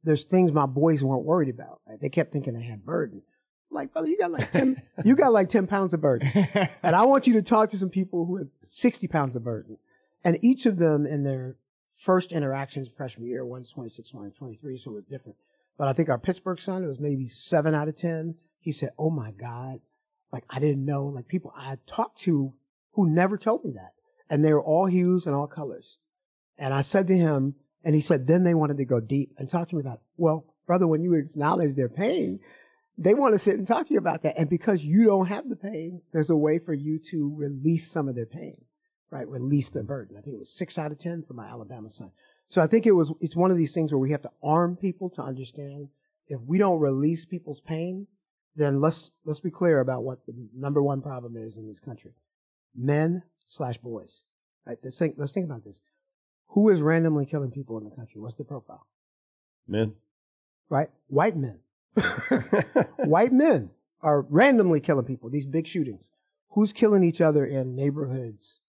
there's 0.03 0.23
things 0.23 0.51
my 0.51 0.65
boys 0.65 1.03
weren't 1.03 1.25
worried 1.25 1.49
about. 1.49 1.81
Right? 1.87 1.99
They 1.99 2.09
kept 2.09 2.31
thinking 2.31 2.53
they 2.53 2.63
had 2.63 2.85
burden. 2.85 3.23
Like, 3.71 3.93
brother, 3.93 4.07
you 4.07 4.17
got 4.17 4.31
like 4.31 4.51
10, 4.51 4.81
you 5.05 5.15
got 5.15 5.31
like 5.31 5.49
10 5.49 5.67
pounds 5.67 5.93
of 5.93 6.01
burden. 6.01 6.31
and 6.83 6.95
I 6.95 7.05
want 7.05 7.27
you 7.27 7.33
to 7.33 7.41
talk 7.41 7.69
to 7.69 7.77
some 7.77 7.89
people 7.89 8.25
who 8.25 8.37
have 8.37 8.47
60 8.63 9.07
pounds 9.07 9.35
of 9.35 9.43
burden. 9.43 9.77
And 10.23 10.37
each 10.41 10.65
of 10.65 10.77
them 10.77 11.05
in 11.05 11.23
their 11.23 11.55
first 11.89 12.31
interactions 12.31 12.87
freshman 12.87 13.27
year, 13.27 13.45
one's 13.45 13.71
26, 13.71 14.13
one's 14.13 14.37
23, 14.37 14.77
so 14.77 14.91
it 14.91 14.95
was 14.95 15.05
different. 15.05 15.37
But 15.77 15.87
I 15.87 15.93
think 15.93 16.09
our 16.09 16.19
Pittsburgh 16.19 16.59
son, 16.59 16.83
it 16.83 16.87
was 16.87 16.99
maybe 16.99 17.27
seven 17.27 17.73
out 17.73 17.87
of 17.87 17.95
10. 17.95 18.35
He 18.59 18.71
said, 18.71 18.89
Oh 18.97 19.09
my 19.09 19.31
God. 19.31 19.79
Like, 20.31 20.43
I 20.49 20.59
didn't 20.59 20.85
know, 20.85 21.05
like 21.05 21.27
people 21.27 21.53
I 21.55 21.77
talked 21.87 22.19
to 22.21 22.53
who 22.93 23.09
never 23.09 23.37
told 23.37 23.63
me 23.63 23.71
that. 23.71 23.93
And 24.29 24.43
they 24.43 24.53
were 24.53 24.63
all 24.63 24.85
hues 24.85 25.25
and 25.25 25.35
all 25.35 25.47
colors. 25.47 25.97
And 26.57 26.73
I 26.73 26.81
said 26.81 27.07
to 27.07 27.17
him, 27.17 27.55
and 27.83 27.95
he 27.95 28.01
said, 28.01 28.27
then 28.27 28.43
they 28.43 28.53
wanted 28.53 28.77
to 28.77 28.85
go 28.85 28.99
deep 28.99 29.33
and 29.37 29.49
talk 29.49 29.69
to 29.69 29.75
me 29.75 29.81
about, 29.81 29.95
it. 29.95 30.01
well, 30.17 30.45
brother, 30.67 30.85
when 30.85 31.01
you 31.01 31.13
acknowledge 31.13 31.75
their 31.75 31.89
pain, 31.89 32.39
they 32.99 33.13
want 33.13 33.33
to 33.33 33.39
sit 33.39 33.55
and 33.55 33.65
talk 33.65 33.87
to 33.87 33.93
you 33.93 33.99
about 33.99 34.23
that. 34.23 34.37
And 34.37 34.49
because 34.49 34.83
you 34.83 35.05
don't 35.05 35.27
have 35.27 35.47
the 35.47 35.55
pain, 35.55 36.01
there's 36.11 36.29
a 36.29 36.35
way 36.35 36.59
for 36.59 36.73
you 36.73 36.99
to 37.11 37.33
release 37.33 37.89
some 37.89 38.09
of 38.09 38.15
their 38.15 38.25
pain, 38.25 38.65
right? 39.09 39.27
Release 39.27 39.69
the 39.69 39.83
burden. 39.83 40.17
I 40.17 40.21
think 40.21 40.35
it 40.35 40.39
was 40.39 40.53
six 40.53 40.77
out 40.77 40.91
of 40.91 40.99
10 40.99 41.23
for 41.23 41.33
my 41.33 41.45
Alabama 41.45 41.89
son. 41.89 42.11
So 42.49 42.61
I 42.61 42.67
think 42.67 42.85
it 42.85 42.91
was, 42.91 43.13
it's 43.21 43.37
one 43.37 43.51
of 43.51 43.57
these 43.57 43.73
things 43.73 43.93
where 43.93 43.99
we 43.99 44.11
have 44.11 44.21
to 44.23 44.31
arm 44.43 44.75
people 44.75 45.09
to 45.11 45.21
understand 45.21 45.87
if 46.27 46.41
we 46.41 46.57
don't 46.57 46.79
release 46.79 47.23
people's 47.23 47.61
pain, 47.61 48.07
then 48.55 48.81
let's, 48.81 49.11
let's 49.23 49.39
be 49.39 49.49
clear 49.49 49.79
about 49.79 50.03
what 50.03 50.25
the 50.25 50.33
number 50.53 50.83
one 50.83 51.01
problem 51.01 51.37
is 51.37 51.55
in 51.55 51.67
this 51.67 51.79
country. 51.79 52.11
Men 52.75 53.23
slash 53.45 53.77
boys. 53.77 54.23
Right? 54.67 54.77
Let's 54.83 54.99
think, 54.99 55.15
let's 55.17 55.31
think 55.31 55.45
about 55.45 55.63
this. 55.63 55.81
Who 56.49 56.67
is 56.67 56.81
randomly 56.81 57.25
killing 57.25 57.51
people 57.51 57.77
in 57.77 57.85
the 57.85 57.95
country? 57.95 58.19
What's 58.19 58.35
the 58.35 58.43
profile? 58.43 58.87
Men. 59.67 59.93
Right? 60.69 60.89
White 61.07 61.37
men. 61.37 61.59
White 63.05 63.31
men 63.31 63.71
are 64.01 64.21
randomly 64.21 64.79
killing 64.79 65.05
people, 65.05 65.29
these 65.29 65.45
big 65.45 65.67
shootings. 65.67 66.09
Who's 66.51 66.73
killing 66.73 67.03
each 67.03 67.21
other 67.21 67.45
in 67.45 67.75
neighborhoods? 67.75 68.59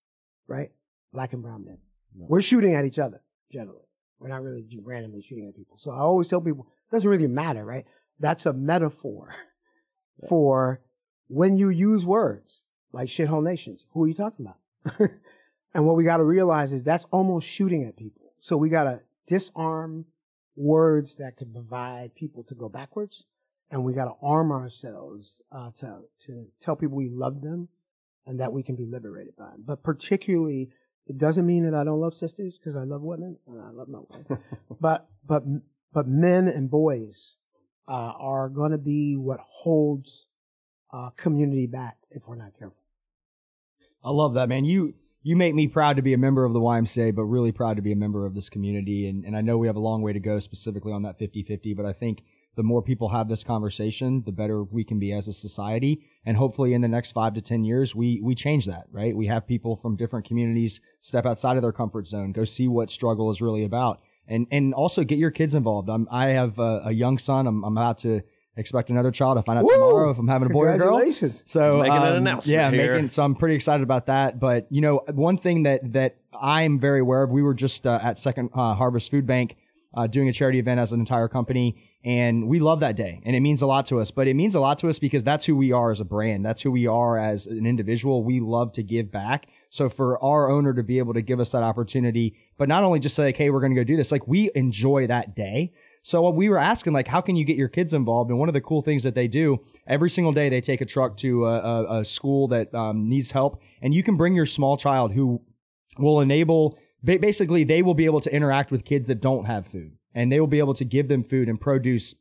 Right? 0.47 0.71
Black 1.13 1.33
and 1.33 1.43
brown 1.43 1.65
men. 1.65 1.79
We're 2.15 2.43
shooting 2.43 2.75
at 2.75 2.85
each 2.85 2.99
other, 2.99 3.23
generally. 3.53 3.87
We're 4.19 4.29
not 4.29 4.43
really 4.43 4.67
randomly 4.83 5.23
shooting 5.23 5.49
at 5.49 5.57
people. 5.57 5.79
So 5.79 5.93
I 5.93 5.99
always 5.99 6.29
tell 6.29 6.41
people, 6.41 6.67
it 6.89 6.95
doesn't 6.95 7.09
really 7.09 7.27
matter, 7.27 7.65
right? 7.65 7.87
That's 8.19 8.45
a 8.47 8.53
metaphor 8.53 9.35
for 10.29 10.83
when 11.29 11.57
you 11.57 11.71
use 11.71 12.05
words 12.05 12.65
like 12.93 13.09
shithole 13.09 13.43
nations. 13.43 13.87
Who 13.93 14.05
are 14.05 14.09
you 14.09 14.15
talking 14.15 14.47
about? 14.47 15.11
and 15.75 15.87
what 15.87 15.97
we 15.97 16.05
got 16.05 16.19
to 16.19 16.25
realize 16.25 16.73
is 16.73 16.83
that's 16.83 17.07
almost 17.11 17.49
shooting 17.49 17.85
at 17.85 17.97
people. 17.97 18.33
So 18.41 18.57
we 18.57 18.69
got 18.69 18.85
to 18.85 19.01
disarm 19.27 20.07
words 20.57 21.17
that 21.17 21.37
could 21.37 21.53
provide 21.53 22.15
people 22.15 22.43
to 22.45 22.55
go 22.55 22.69
backwards. 22.69 23.27
And 23.71 23.85
we 23.85 23.95
got 23.95 24.07
to 24.07 24.15
arm 24.23 24.51
ourselves 24.51 25.43
uh, 25.53 25.71
to, 25.79 26.01
to 26.27 26.47
tell 26.61 26.75
people 26.77 26.97
we 26.97 27.09
love 27.09 27.41
them 27.41 27.69
and 28.27 28.41
that 28.41 28.53
we 28.53 28.63
can 28.63 28.75
be 28.75 28.85
liberated 28.85 29.37
by 29.37 29.51
them. 29.51 29.63
But 29.65 29.83
particularly, 29.83 30.71
it 31.07 31.19
doesn't 31.19 31.47
mean 31.47 31.65
that 31.65 31.75
I 31.75 31.85
don't 31.85 32.01
love 32.01 32.15
sisters 32.15 32.59
because 32.59 32.77
I 32.77 32.83
love 32.83 33.03
women 33.03 33.39
and 33.47 33.61
I 33.61 33.71
love 33.71 33.89
my 33.89 34.01
wife. 34.09 34.39
but, 34.81 35.09
but, 35.25 35.45
but 35.93 36.09
men 36.09 36.49
and 36.49 36.71
boys 36.71 37.37
uh, 37.89 38.13
are 38.19 38.49
going 38.49 38.73
to 38.73 38.79
be 38.79 39.17
what 39.17 39.41
holds 39.41 40.29
uh, 40.93 41.11
community 41.11 41.67
back 41.67 41.99
if 42.11 42.29
we're 42.29 42.37
not 42.37 42.59
careful. 42.59 42.83
I 44.03 44.11
love 44.11 44.35
that, 44.35 44.49
man. 44.49 44.65
You 44.65 44.95
you 45.23 45.37
make 45.37 45.55
me 45.55 45.69
proud 45.69 45.97
to 45.97 46.03
be 46.03 46.15
a 46.15 46.19
member 46.19 46.45
of 46.45 46.53
the 46.53 46.61
YMCA, 46.61 47.15
but 47.15 47.25
really 47.25 47.53
proud 47.53 47.77
to 47.77 47.83
be 47.83 47.93
a 47.93 47.97
member 47.97 48.25
of 48.25 48.35
this 48.35 48.49
community. 48.49 49.07
And, 49.09 49.25
and 49.25 49.37
I 49.37 49.43
know 49.43 49.59
we 49.59 49.67
have 49.67 49.77
a 49.77 49.81
long 49.81 50.03
way 50.03 50.13
to 50.13 50.21
go 50.21 50.39
specifically 50.39 50.93
on 50.93 51.03
that 51.03 51.19
50-50, 51.19 51.77
but 51.77 51.85
I 51.85 51.93
think 51.93 52.23
the 52.57 52.63
more 52.63 52.83
people 52.83 53.11
have 53.11 53.29
this 53.29 53.45
conversation, 53.45 54.23
the 54.25 54.33
better 54.33 54.65
we 54.65 54.83
can 54.83 54.99
be 54.99 55.13
as 55.13 55.29
a 55.29 55.33
society. 55.33 56.01
And 56.25 56.37
hopefully 56.37 56.73
in 56.73 56.81
the 56.81 56.89
next 56.89 57.13
five 57.13 57.35
to 57.35 57.41
10 57.41 57.65
years, 57.65 57.95
we, 57.95 58.21
we 58.23 58.35
change 58.35 58.67
that, 58.67 58.87
right? 58.91 59.15
We 59.15 59.27
have 59.27 59.47
people 59.47 59.77
from 59.77 59.97
different 59.97 60.27
communities 60.27 60.81
step 61.01 61.27
outside 61.27 61.57
of 61.57 61.63
their 61.63 61.73
comfort 61.73 62.07
zone, 62.07 62.33
go 62.33 62.45
see 62.45 62.67
what 62.67 62.91
struggle 62.91 63.31
is 63.31 63.43
really 63.43 63.65
about. 63.65 64.01
And, 64.27 64.47
and 64.51 64.73
also 64.75 65.05
get 65.05 65.19
your 65.19 65.31
kids 65.31 65.55
involved. 65.55 65.89
I'm, 65.89 66.07
I 66.11 66.29
have 66.29 66.59
a, 66.59 66.83
a 66.87 66.93
young 66.93 67.19
son. 67.19 67.47
I'm, 67.47 67.65
I'm 67.65 67.77
about 67.77 67.99
to 67.99 68.23
expect 68.57 68.91
another 68.91 69.11
child. 69.11 69.39
I 69.39 69.43
find 69.43 69.59
out 69.59 69.65
Woo! 69.65 69.73
tomorrow 69.73 70.11
if 70.11 70.19
I'm 70.19 70.29
having 70.29 70.51
a 70.51 70.53
boy 70.53 70.65
or 70.67 70.77
girl. 70.79 70.99
Congratulations. 70.99 71.43
So 71.47 71.77
He's 71.77 71.83
making 71.89 71.97
an 71.97 72.03
um, 72.03 72.17
announcement 72.17 72.53
Yeah, 72.55 72.71
here. 72.71 72.95
making 72.95 73.09
so 73.09 73.23
I'm 73.25 73.35
pretty 73.35 73.55
excited 73.55 73.83
about 73.83 74.07
that. 74.07 74.39
But 74.41 74.67
you 74.71 74.81
know, 74.81 75.03
one 75.13 75.37
thing 75.39 75.63
that 75.65 75.93
that 75.93 76.17
I'm 76.41 76.79
very 76.79 77.01
aware 77.01 77.23
of, 77.23 77.31
we 77.31 77.43
were 77.43 77.55
just 77.55 77.87
uh, 77.87 78.01
at 78.03 78.19
Second 78.19 78.51
uh, 78.55 78.75
Harvest 78.75 79.11
Food 79.11 79.27
Bank 79.27 79.57
uh, 79.95 80.07
doing 80.07 80.29
a 80.29 80.33
charity 80.33 80.59
event 80.59 80.79
as 80.81 80.93
an 80.93 81.01
entire 81.01 81.27
company, 81.27 81.77
and 82.05 82.47
we 82.49 82.61
love 82.61 82.79
that 82.81 82.95
day, 82.97 83.21
and 83.25 83.35
it 83.35 83.41
means 83.41 83.61
a 83.61 83.67
lot 83.67 83.85
to 83.87 83.99
us. 83.99 84.11
But 84.13 84.29
it 84.29 84.35
means 84.35 84.55
a 84.55 84.61
lot 84.61 84.79
to 84.79 84.89
us 84.89 84.99
because 85.01 85.25
that's 85.25 85.47
who 85.47 85.57
we 85.57 85.73
are 85.73 85.91
as 85.91 85.99
a 86.01 86.05
brand. 86.05 86.45
That's 86.47 86.63
who 86.63 86.71
we 86.71 86.87
are 86.87 87.19
as 87.19 87.47
an 87.47 87.67
individual. 87.67 88.23
We 88.23 88.39
love 88.41 88.73
to 88.75 88.83
give 88.85 89.11
back. 89.11 89.49
So 89.69 89.89
for 89.89 90.23
our 90.23 90.51
owner 90.51 90.73
to 90.75 90.83
be 90.85 90.99
able 90.99 91.15
to 91.15 91.23
give 91.23 91.41
us 91.41 91.53
that 91.53 91.63
opportunity, 91.63 92.37
but 92.57 92.69
not 92.69 92.85
only 92.85 93.01
just 93.01 93.17
say, 93.17 93.25
like, 93.25 93.37
hey, 93.37 93.51
we're 93.51 93.61
going 93.61 93.75
to 93.75 93.81
go 93.81 93.85
do 93.85 93.97
this, 93.97 94.13
like 94.13 94.27
we 94.29 94.51
enjoy 94.55 95.07
that 95.09 95.35
day. 95.35 95.73
So 96.03 96.29
we 96.31 96.49
were 96.49 96.59
asking, 96.59 96.95
like, 96.95 97.09
how 97.09 97.21
can 97.21 97.37
you 97.37 97.45
get 97.45 97.57
your 97.57 97.69
kids 97.69 97.93
involved? 97.93 98.31
And 98.31 98.39
one 98.39 98.49
of 98.49 98.55
the 98.55 98.61
cool 98.61 98.81
things 98.81 99.03
that 99.03 99.15
they 99.15 99.29
do 99.29 99.59
every 99.87 100.09
single 100.09 100.33
day, 100.33 100.49
they 100.49 100.61
take 100.61 100.81
a 100.81 100.87
truck 100.87 101.17
to 101.19 101.47
a, 101.47 101.59
a, 101.59 102.01
a 102.01 102.05
school 102.05 102.49
that 102.49 102.75
um, 102.75 103.09
needs 103.09 103.33
help, 103.33 103.61
and 103.83 103.93
you 103.93 104.03
can 104.03 104.17
bring 104.17 104.35
your 104.35 104.47
small 104.47 104.77
child 104.77 105.13
who 105.13 105.43
will 105.99 106.21
enable. 106.21 106.79
Basically, 107.05 107.65
they 107.65 107.83
will 107.83 107.95
be 107.95 108.07
able 108.07 108.21
to 108.21 108.35
interact 108.35 108.71
with 108.71 108.85
kids 108.85 109.09
that 109.09 109.21
don't 109.21 109.45
have 109.45 109.67
food, 109.67 109.93
and 110.15 110.33
they 110.33 110.41
will 110.41 110.47
be 110.47 110.59
able 110.59 110.75
to 110.75 110.85
give 110.85 111.09
them 111.09 111.23
food 111.23 111.49
and 111.49 111.61
produce 111.61 112.15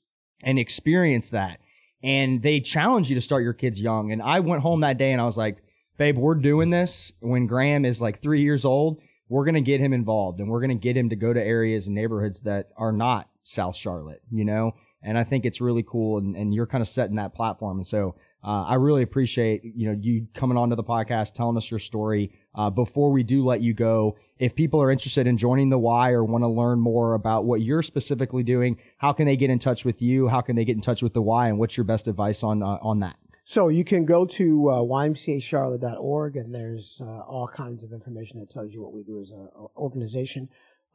and 0.44 0.60
experience 0.60 1.30
that. 1.30 1.60
And 2.02 2.42
they 2.42 2.60
challenge 2.60 3.10
you 3.10 3.16
to 3.16 3.22
start 3.22 3.44
your 3.44 3.54
kids 3.54 3.82
young. 3.82 4.12
And 4.12 4.22
I 4.22 4.40
went 4.40 4.62
home 4.62 4.82
that 4.82 4.98
day 4.98 5.12
and 5.12 5.22
I 5.22 5.26
was 5.26 5.38
like, 5.38 5.58
babe, 5.98 6.18
we're 6.18 6.36
doing 6.36 6.70
this 6.70 7.12
when 7.20 7.46
Graham 7.46 7.84
is 7.84 8.02
like 8.02 8.22
three 8.22 8.42
years 8.42 8.64
old. 8.64 9.02
We're 9.28 9.44
going 9.44 9.56
to 9.56 9.62
get 9.62 9.82
him 9.82 9.94
involved 9.94 10.40
and 10.40 10.50
we're 10.50 10.62
going 10.62 10.70
to 10.70 10.76
get 10.76 10.98
him 10.98 11.10
to 11.10 11.16
go 11.16 11.34
to 11.34 11.44
areas 11.44 11.88
and 11.88 11.96
neighborhoods 11.96 12.40
that 12.42 12.70
are 12.78 12.94
not 12.94 13.29
South 13.50 13.76
Charlotte, 13.76 14.22
you 14.30 14.46
know? 14.46 14.74
And 15.02 15.18
I 15.18 15.24
think 15.24 15.46
it's 15.46 15.62
really 15.62 15.84
cool. 15.84 16.18
And, 16.18 16.36
and 16.36 16.54
you're 16.54 16.68
kind 16.68 16.82
of 16.82 16.88
setting 16.88 17.16
that 17.16 17.34
platform. 17.34 17.78
And 17.78 17.88
so, 17.88 18.16
uh, 18.42 18.64
I 18.64 18.76
really 18.76 19.04
appreciate, 19.04 19.64
you 19.64 19.88
know, 19.88 19.98
you 20.00 20.28
coming 20.34 20.58
onto 20.58 20.76
the 20.76 20.84
podcast, 20.84 21.34
telling 21.34 21.58
us 21.58 21.70
your 21.70 21.80
story. 21.80 22.32
Uh, 22.56 22.70
before 22.70 23.12
we 23.12 23.22
do 23.22 23.44
let 23.44 23.62
you 23.62 23.74
go, 23.74 24.18
if 24.38 24.56
people 24.56 24.82
are 24.82 24.90
interested 24.90 25.28
in 25.28 25.36
joining 25.36 25.70
the 25.70 25.78
Y 25.78 26.12
or 26.12 26.24
want 26.24 26.44
to 26.44 26.48
learn 26.48 26.80
more 26.80 27.16
about 27.16 27.44
what 27.44 27.62
you're 27.62 27.82
specifically 27.82 28.44
doing, 28.44 28.78
how 28.98 29.12
can 29.12 29.26
they 29.26 29.36
get 29.36 29.50
in 29.50 29.60
touch 29.60 29.84
with 29.84 30.02
you? 30.02 30.30
How 30.30 30.40
can 30.40 30.56
they 30.56 30.64
get 30.64 30.76
in 30.76 30.82
touch 30.82 31.04
with 31.04 31.14
the 31.14 31.22
Y 31.22 31.50
and 31.50 31.60
what's 31.60 31.76
your 31.76 31.84
best 31.84 32.08
advice 32.08 32.42
on, 32.42 32.64
uh, 32.64 32.78
on 32.82 33.00
that? 33.00 33.18
So 33.44 33.68
you 33.68 33.84
can 33.84 34.06
go 34.06 34.26
to 34.26 34.70
uh, 34.70 34.82
ymcacharlotte.org 34.84 36.36
and 36.38 36.54
there's 36.54 37.02
uh, 37.04 37.22
all 37.22 37.48
kinds 37.48 37.84
of 37.84 37.92
information 37.92 38.40
that 38.40 38.50
tells 38.50 38.74
you 38.74 38.82
what 38.82 38.94
we 38.94 39.04
do 39.04 39.20
as 39.20 39.32
an 39.32 39.50
organization. 39.76 40.50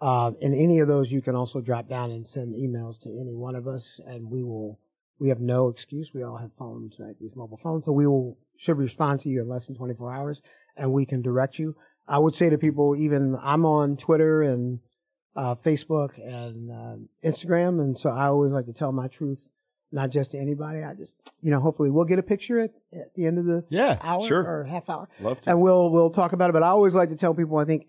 Uh, 0.05 0.33
in 0.41 0.53
any 0.53 0.81
of 0.81 0.89
those, 0.89 1.11
you 1.11 1.23
can 1.23 1.35
also 1.35 1.61
drop 1.63 1.89
down 1.89 2.11
and 2.11 2.27
send 2.27 2.55
emails 2.55 3.01
to 3.01 3.09
any 3.09 3.35
one 3.35 3.55
of 3.57 3.67
us, 3.67 4.01
and 4.07 4.31
we 4.31 4.43
will. 4.45 4.79
We 5.19 5.29
have 5.31 5.41
no 5.41 5.69
excuse. 5.69 6.13
We 6.13 6.23
all 6.25 6.37
have 6.39 6.53
phones, 6.53 6.97
right? 6.99 7.15
These 7.19 7.37
mobile 7.37 7.57
phones, 7.57 7.85
so 7.87 7.93
we 7.93 8.07
will 8.07 8.37
should 8.59 8.77
respond 8.77 9.21
to 9.21 9.29
you 9.29 9.41
in 9.43 9.49
less 9.49 9.67
than 9.67 9.77
24 9.77 10.13
hours, 10.13 10.43
and 10.77 10.93
we 10.93 11.07
can 11.07 11.23
direct 11.23 11.59
you. 11.59 11.75
I 12.07 12.19
would 12.19 12.35
say 12.35 12.51
to 12.51 12.59
people, 12.59 12.95
even 12.97 13.37
I'm 13.43 13.65
on 13.65 13.97
Twitter 13.97 14.43
and 14.43 14.81
uh, 15.37 15.55
Facebook 15.55 16.19
and 16.19 16.71
uh, 16.71 16.97
Instagram, 17.29 17.81
and 17.81 17.97
so 17.99 18.11
I 18.11 18.27
always 18.27 18.53
like 18.53 18.67
to 18.67 18.73
tell 18.75 18.93
my 18.93 19.09
truth, 19.09 19.49
not 19.91 20.11
just 20.11 20.33
to 20.33 20.39
anybody. 20.39 20.83
I 20.83 20.95
just, 20.95 21.15
you 21.41 21.51
know, 21.51 21.61
hopefully 21.61 21.91
we'll 21.91 22.05
get 22.05 22.19
a 22.19 22.23
picture 22.23 22.59
at, 22.61 22.73
at 22.93 23.15
the 23.15 23.25
end 23.27 23.39
of 23.39 23.47
the 23.47 23.65
Yeah, 23.71 23.97
hour 24.03 24.21
sure. 24.27 24.43
or 24.43 24.65
half 24.65 24.91
hour, 24.91 25.09
Love 25.21 25.41
to. 25.43 25.51
and 25.51 25.61
we'll 25.63 25.91
we'll 25.91 26.11
talk 26.11 26.33
about 26.33 26.51
it. 26.51 26.53
But 26.53 26.63
I 26.65 26.69
always 26.69 26.95
like 26.95 27.09
to 27.11 27.17
tell 27.17 27.35
people, 27.35 27.57
I 27.57 27.65
think 27.65 27.87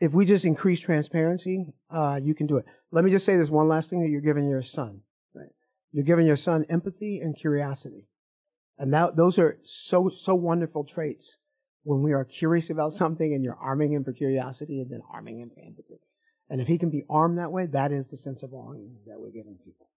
if 0.00 0.12
we 0.12 0.24
just 0.26 0.44
increase 0.44 0.80
transparency, 0.80 1.72
uh, 1.90 2.18
you 2.22 2.34
can 2.34 2.46
do 2.46 2.56
it. 2.56 2.64
Let 2.90 3.04
me 3.04 3.10
just 3.10 3.24
say 3.24 3.36
this 3.36 3.50
one 3.50 3.68
last 3.68 3.90
thing 3.90 4.02
that 4.02 4.08
you're 4.08 4.20
giving 4.20 4.48
your 4.48 4.62
son. 4.62 5.02
Right? 5.34 5.50
You're 5.92 6.04
giving 6.04 6.26
your 6.26 6.36
son 6.36 6.64
empathy 6.68 7.20
and 7.20 7.36
curiosity, 7.36 8.08
and 8.78 8.92
that 8.92 9.16
those 9.16 9.38
are 9.38 9.58
so 9.62 10.08
so 10.08 10.34
wonderful 10.34 10.84
traits. 10.84 11.38
When 11.86 12.02
we 12.02 12.14
are 12.14 12.24
curious 12.24 12.70
about 12.70 12.92
something, 12.92 13.34
and 13.34 13.44
you're 13.44 13.58
arming 13.58 13.92
him 13.92 14.04
for 14.04 14.12
curiosity, 14.12 14.80
and 14.80 14.90
then 14.90 15.00
arming 15.12 15.38
him 15.38 15.50
for 15.54 15.60
empathy, 15.60 16.00
and 16.48 16.60
if 16.60 16.66
he 16.66 16.78
can 16.78 16.90
be 16.90 17.04
armed 17.10 17.38
that 17.38 17.52
way, 17.52 17.66
that 17.66 17.92
is 17.92 18.08
the 18.08 18.16
sense 18.16 18.42
of 18.42 18.50
belonging 18.50 18.96
that 19.06 19.20
we're 19.20 19.30
giving 19.30 19.58
people. 19.64 19.88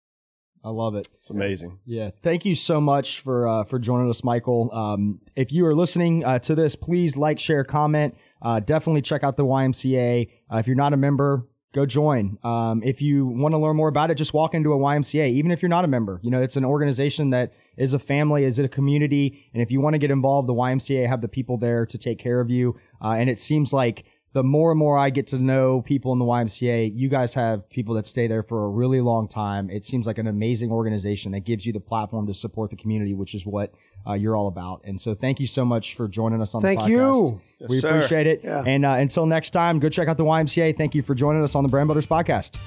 I 0.64 0.70
love 0.70 0.96
it. 0.96 1.08
It's 1.14 1.30
amazing. 1.30 1.80
Yeah, 1.86 2.10
thank 2.22 2.44
you 2.44 2.56
so 2.56 2.82
much 2.82 3.22
for 3.22 3.48
uh, 3.48 3.64
for 3.64 3.80
joining 3.80 4.10
us, 4.10 4.24
Michael. 4.24 4.70
Um, 4.74 5.22
if 5.36 5.52
you 5.52 5.66
are 5.66 5.76
listening 5.76 6.26
uh, 6.26 6.40
to 6.40 6.56
this, 6.56 6.76
please 6.76 7.16
like, 7.16 7.40
share, 7.40 7.64
comment. 7.64 8.18
Uh, 8.42 8.60
definitely 8.60 9.02
check 9.02 9.24
out 9.24 9.38
the 9.38 9.46
YMCA. 9.46 10.30
Uh, 10.52 10.58
if 10.58 10.68
you're 10.68 10.76
not 10.76 10.94
a 10.94 10.98
member, 10.98 11.48
go 11.74 11.86
join. 11.86 12.38
Um, 12.44 12.82
if 12.84 13.02
you 13.02 13.26
want 13.28 13.54
to 13.54 13.58
learn 13.58 13.76
more 13.76 13.88
about 13.88 14.10
it, 14.10 14.16
just 14.16 14.34
walk 14.34 14.54
into 14.54 14.74
a 14.74 14.78
YMCA. 14.78 15.30
Even 15.30 15.52
if 15.52 15.62
you're 15.62 15.70
not 15.70 15.86
a 15.86 15.88
member, 15.88 16.20
you 16.24 16.32
know 16.32 16.42
it's 16.42 16.58
an 16.58 16.66
organization 16.66 17.30
that 17.32 17.54
is 17.78 17.94
a 17.94 18.00
family, 18.00 18.44
is 18.44 18.58
it 18.58 18.66
a 18.66 18.70
community, 18.70 19.50
and 19.54 19.62
if 19.62 19.72
you 19.72 19.82
want 19.82 19.94
to 19.94 20.00
get 20.00 20.12
involved, 20.12 20.48
the 20.48 20.54
YMCA 20.54 21.08
have 21.08 21.22
the 21.22 21.28
people 21.28 21.58
there 21.58 21.86
to 21.86 21.98
take 21.98 22.20
care 22.20 22.40
of 22.40 22.50
you. 22.50 22.76
Uh, 23.04 23.12
and 23.12 23.30
it 23.30 23.38
seems 23.38 23.74
like 23.74 24.06
the 24.38 24.44
more 24.44 24.70
and 24.70 24.78
more 24.78 25.00
I 25.00 25.10
get 25.10 25.26
to 25.28 25.40
know 25.40 25.82
people 25.82 26.14
in 26.14 26.20
the 26.20 26.26
YMCA, 26.26 26.96
you 26.96 27.10
guys 27.10 27.34
have 27.34 27.68
people 27.72 27.96
that 27.96 28.06
stay 28.06 28.28
there 28.28 28.44
for 28.44 28.66
a 28.66 28.70
really 28.70 29.02
long 29.02 29.28
time. 29.28 29.72
It 29.72 29.84
seems 29.84 30.06
like 30.06 30.20
an 30.20 30.28
amazing 30.28 30.70
organization 30.72 31.32
that 31.32 31.40
gives 31.40 31.66
you 31.66 31.74
the 31.74 31.80
platform 31.80 32.28
to 32.28 32.36
support 32.36 32.70
the 32.70 32.76
community, 32.76 33.16
which 33.16 33.34
is 33.34 33.48
what 33.48 33.74
uh, 34.06 34.14
you're 34.14 34.36
all 34.36 34.48
about. 34.48 34.82
And 34.84 35.02
so 35.02 35.16
thank 35.16 35.40
you 35.40 35.48
so 35.48 35.66
much 35.66 35.96
for 35.96 36.08
joining 36.08 36.40
us 36.40 36.54
on 36.54 36.62
Thank 36.62 36.82
the 36.82 36.86
podcast. 36.86 37.42
you. 37.60 37.68
we 37.68 37.80
sir. 37.80 37.90
appreciate 37.90 38.28
it. 38.28 38.42
Yeah. 38.44 38.64
And 38.64 38.86
uh, 38.86 38.92
until 38.92 39.26
next 39.26 39.50
time, 39.52 39.80
go 39.80 39.90
check 39.90 40.08
out 40.08 40.18
the 40.18 40.24
YMCA. 40.24 40.78
Thank 40.78 40.94
you 40.94 41.02
for 41.02 41.16
joining 41.16 41.42
us 41.42 41.56
on 41.56 41.64
the 41.64 41.70
Brand 41.70 41.88
Builders 41.88 42.06
podcast. 42.06 42.60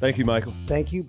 Thank 0.00 0.18
you, 0.18 0.24
Michael. 0.24 0.52
Thank 0.66 0.92
you. 0.92 1.06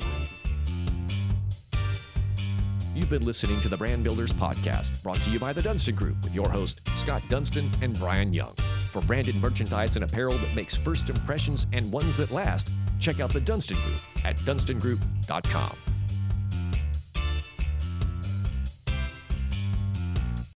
You've 2.93 3.09
been 3.09 3.25
listening 3.25 3.59
to 3.61 3.67
the 3.67 3.77
Brand 3.77 4.03
Builders 4.03 4.31
Podcast, 4.31 5.01
brought 5.01 5.23
to 5.23 5.31
you 5.31 5.39
by 5.39 5.53
the 5.53 5.63
Dunstan 5.63 5.95
Group 5.95 6.23
with 6.23 6.35
your 6.35 6.47
host, 6.47 6.81
Scott 6.93 7.23
Dunstan 7.27 7.71
and 7.81 7.97
Brian 7.97 8.31
Young. 8.31 8.55
For 8.93 9.01
branded 9.01 9.35
merchandise 9.37 9.95
and 9.95 10.05
apparel 10.05 10.37
that 10.37 10.55
makes 10.55 10.77
first 10.77 11.09
impressions 11.09 11.65
and 11.73 11.91
ones 11.91 12.17
that 12.17 12.29
last, 12.29 12.69
check 12.99 13.19
out 13.19 13.33
the 13.33 13.41
Dunstan 13.41 13.81
Group 13.81 13.97
at 14.23 14.37
dunstangroup.com. 14.37 15.92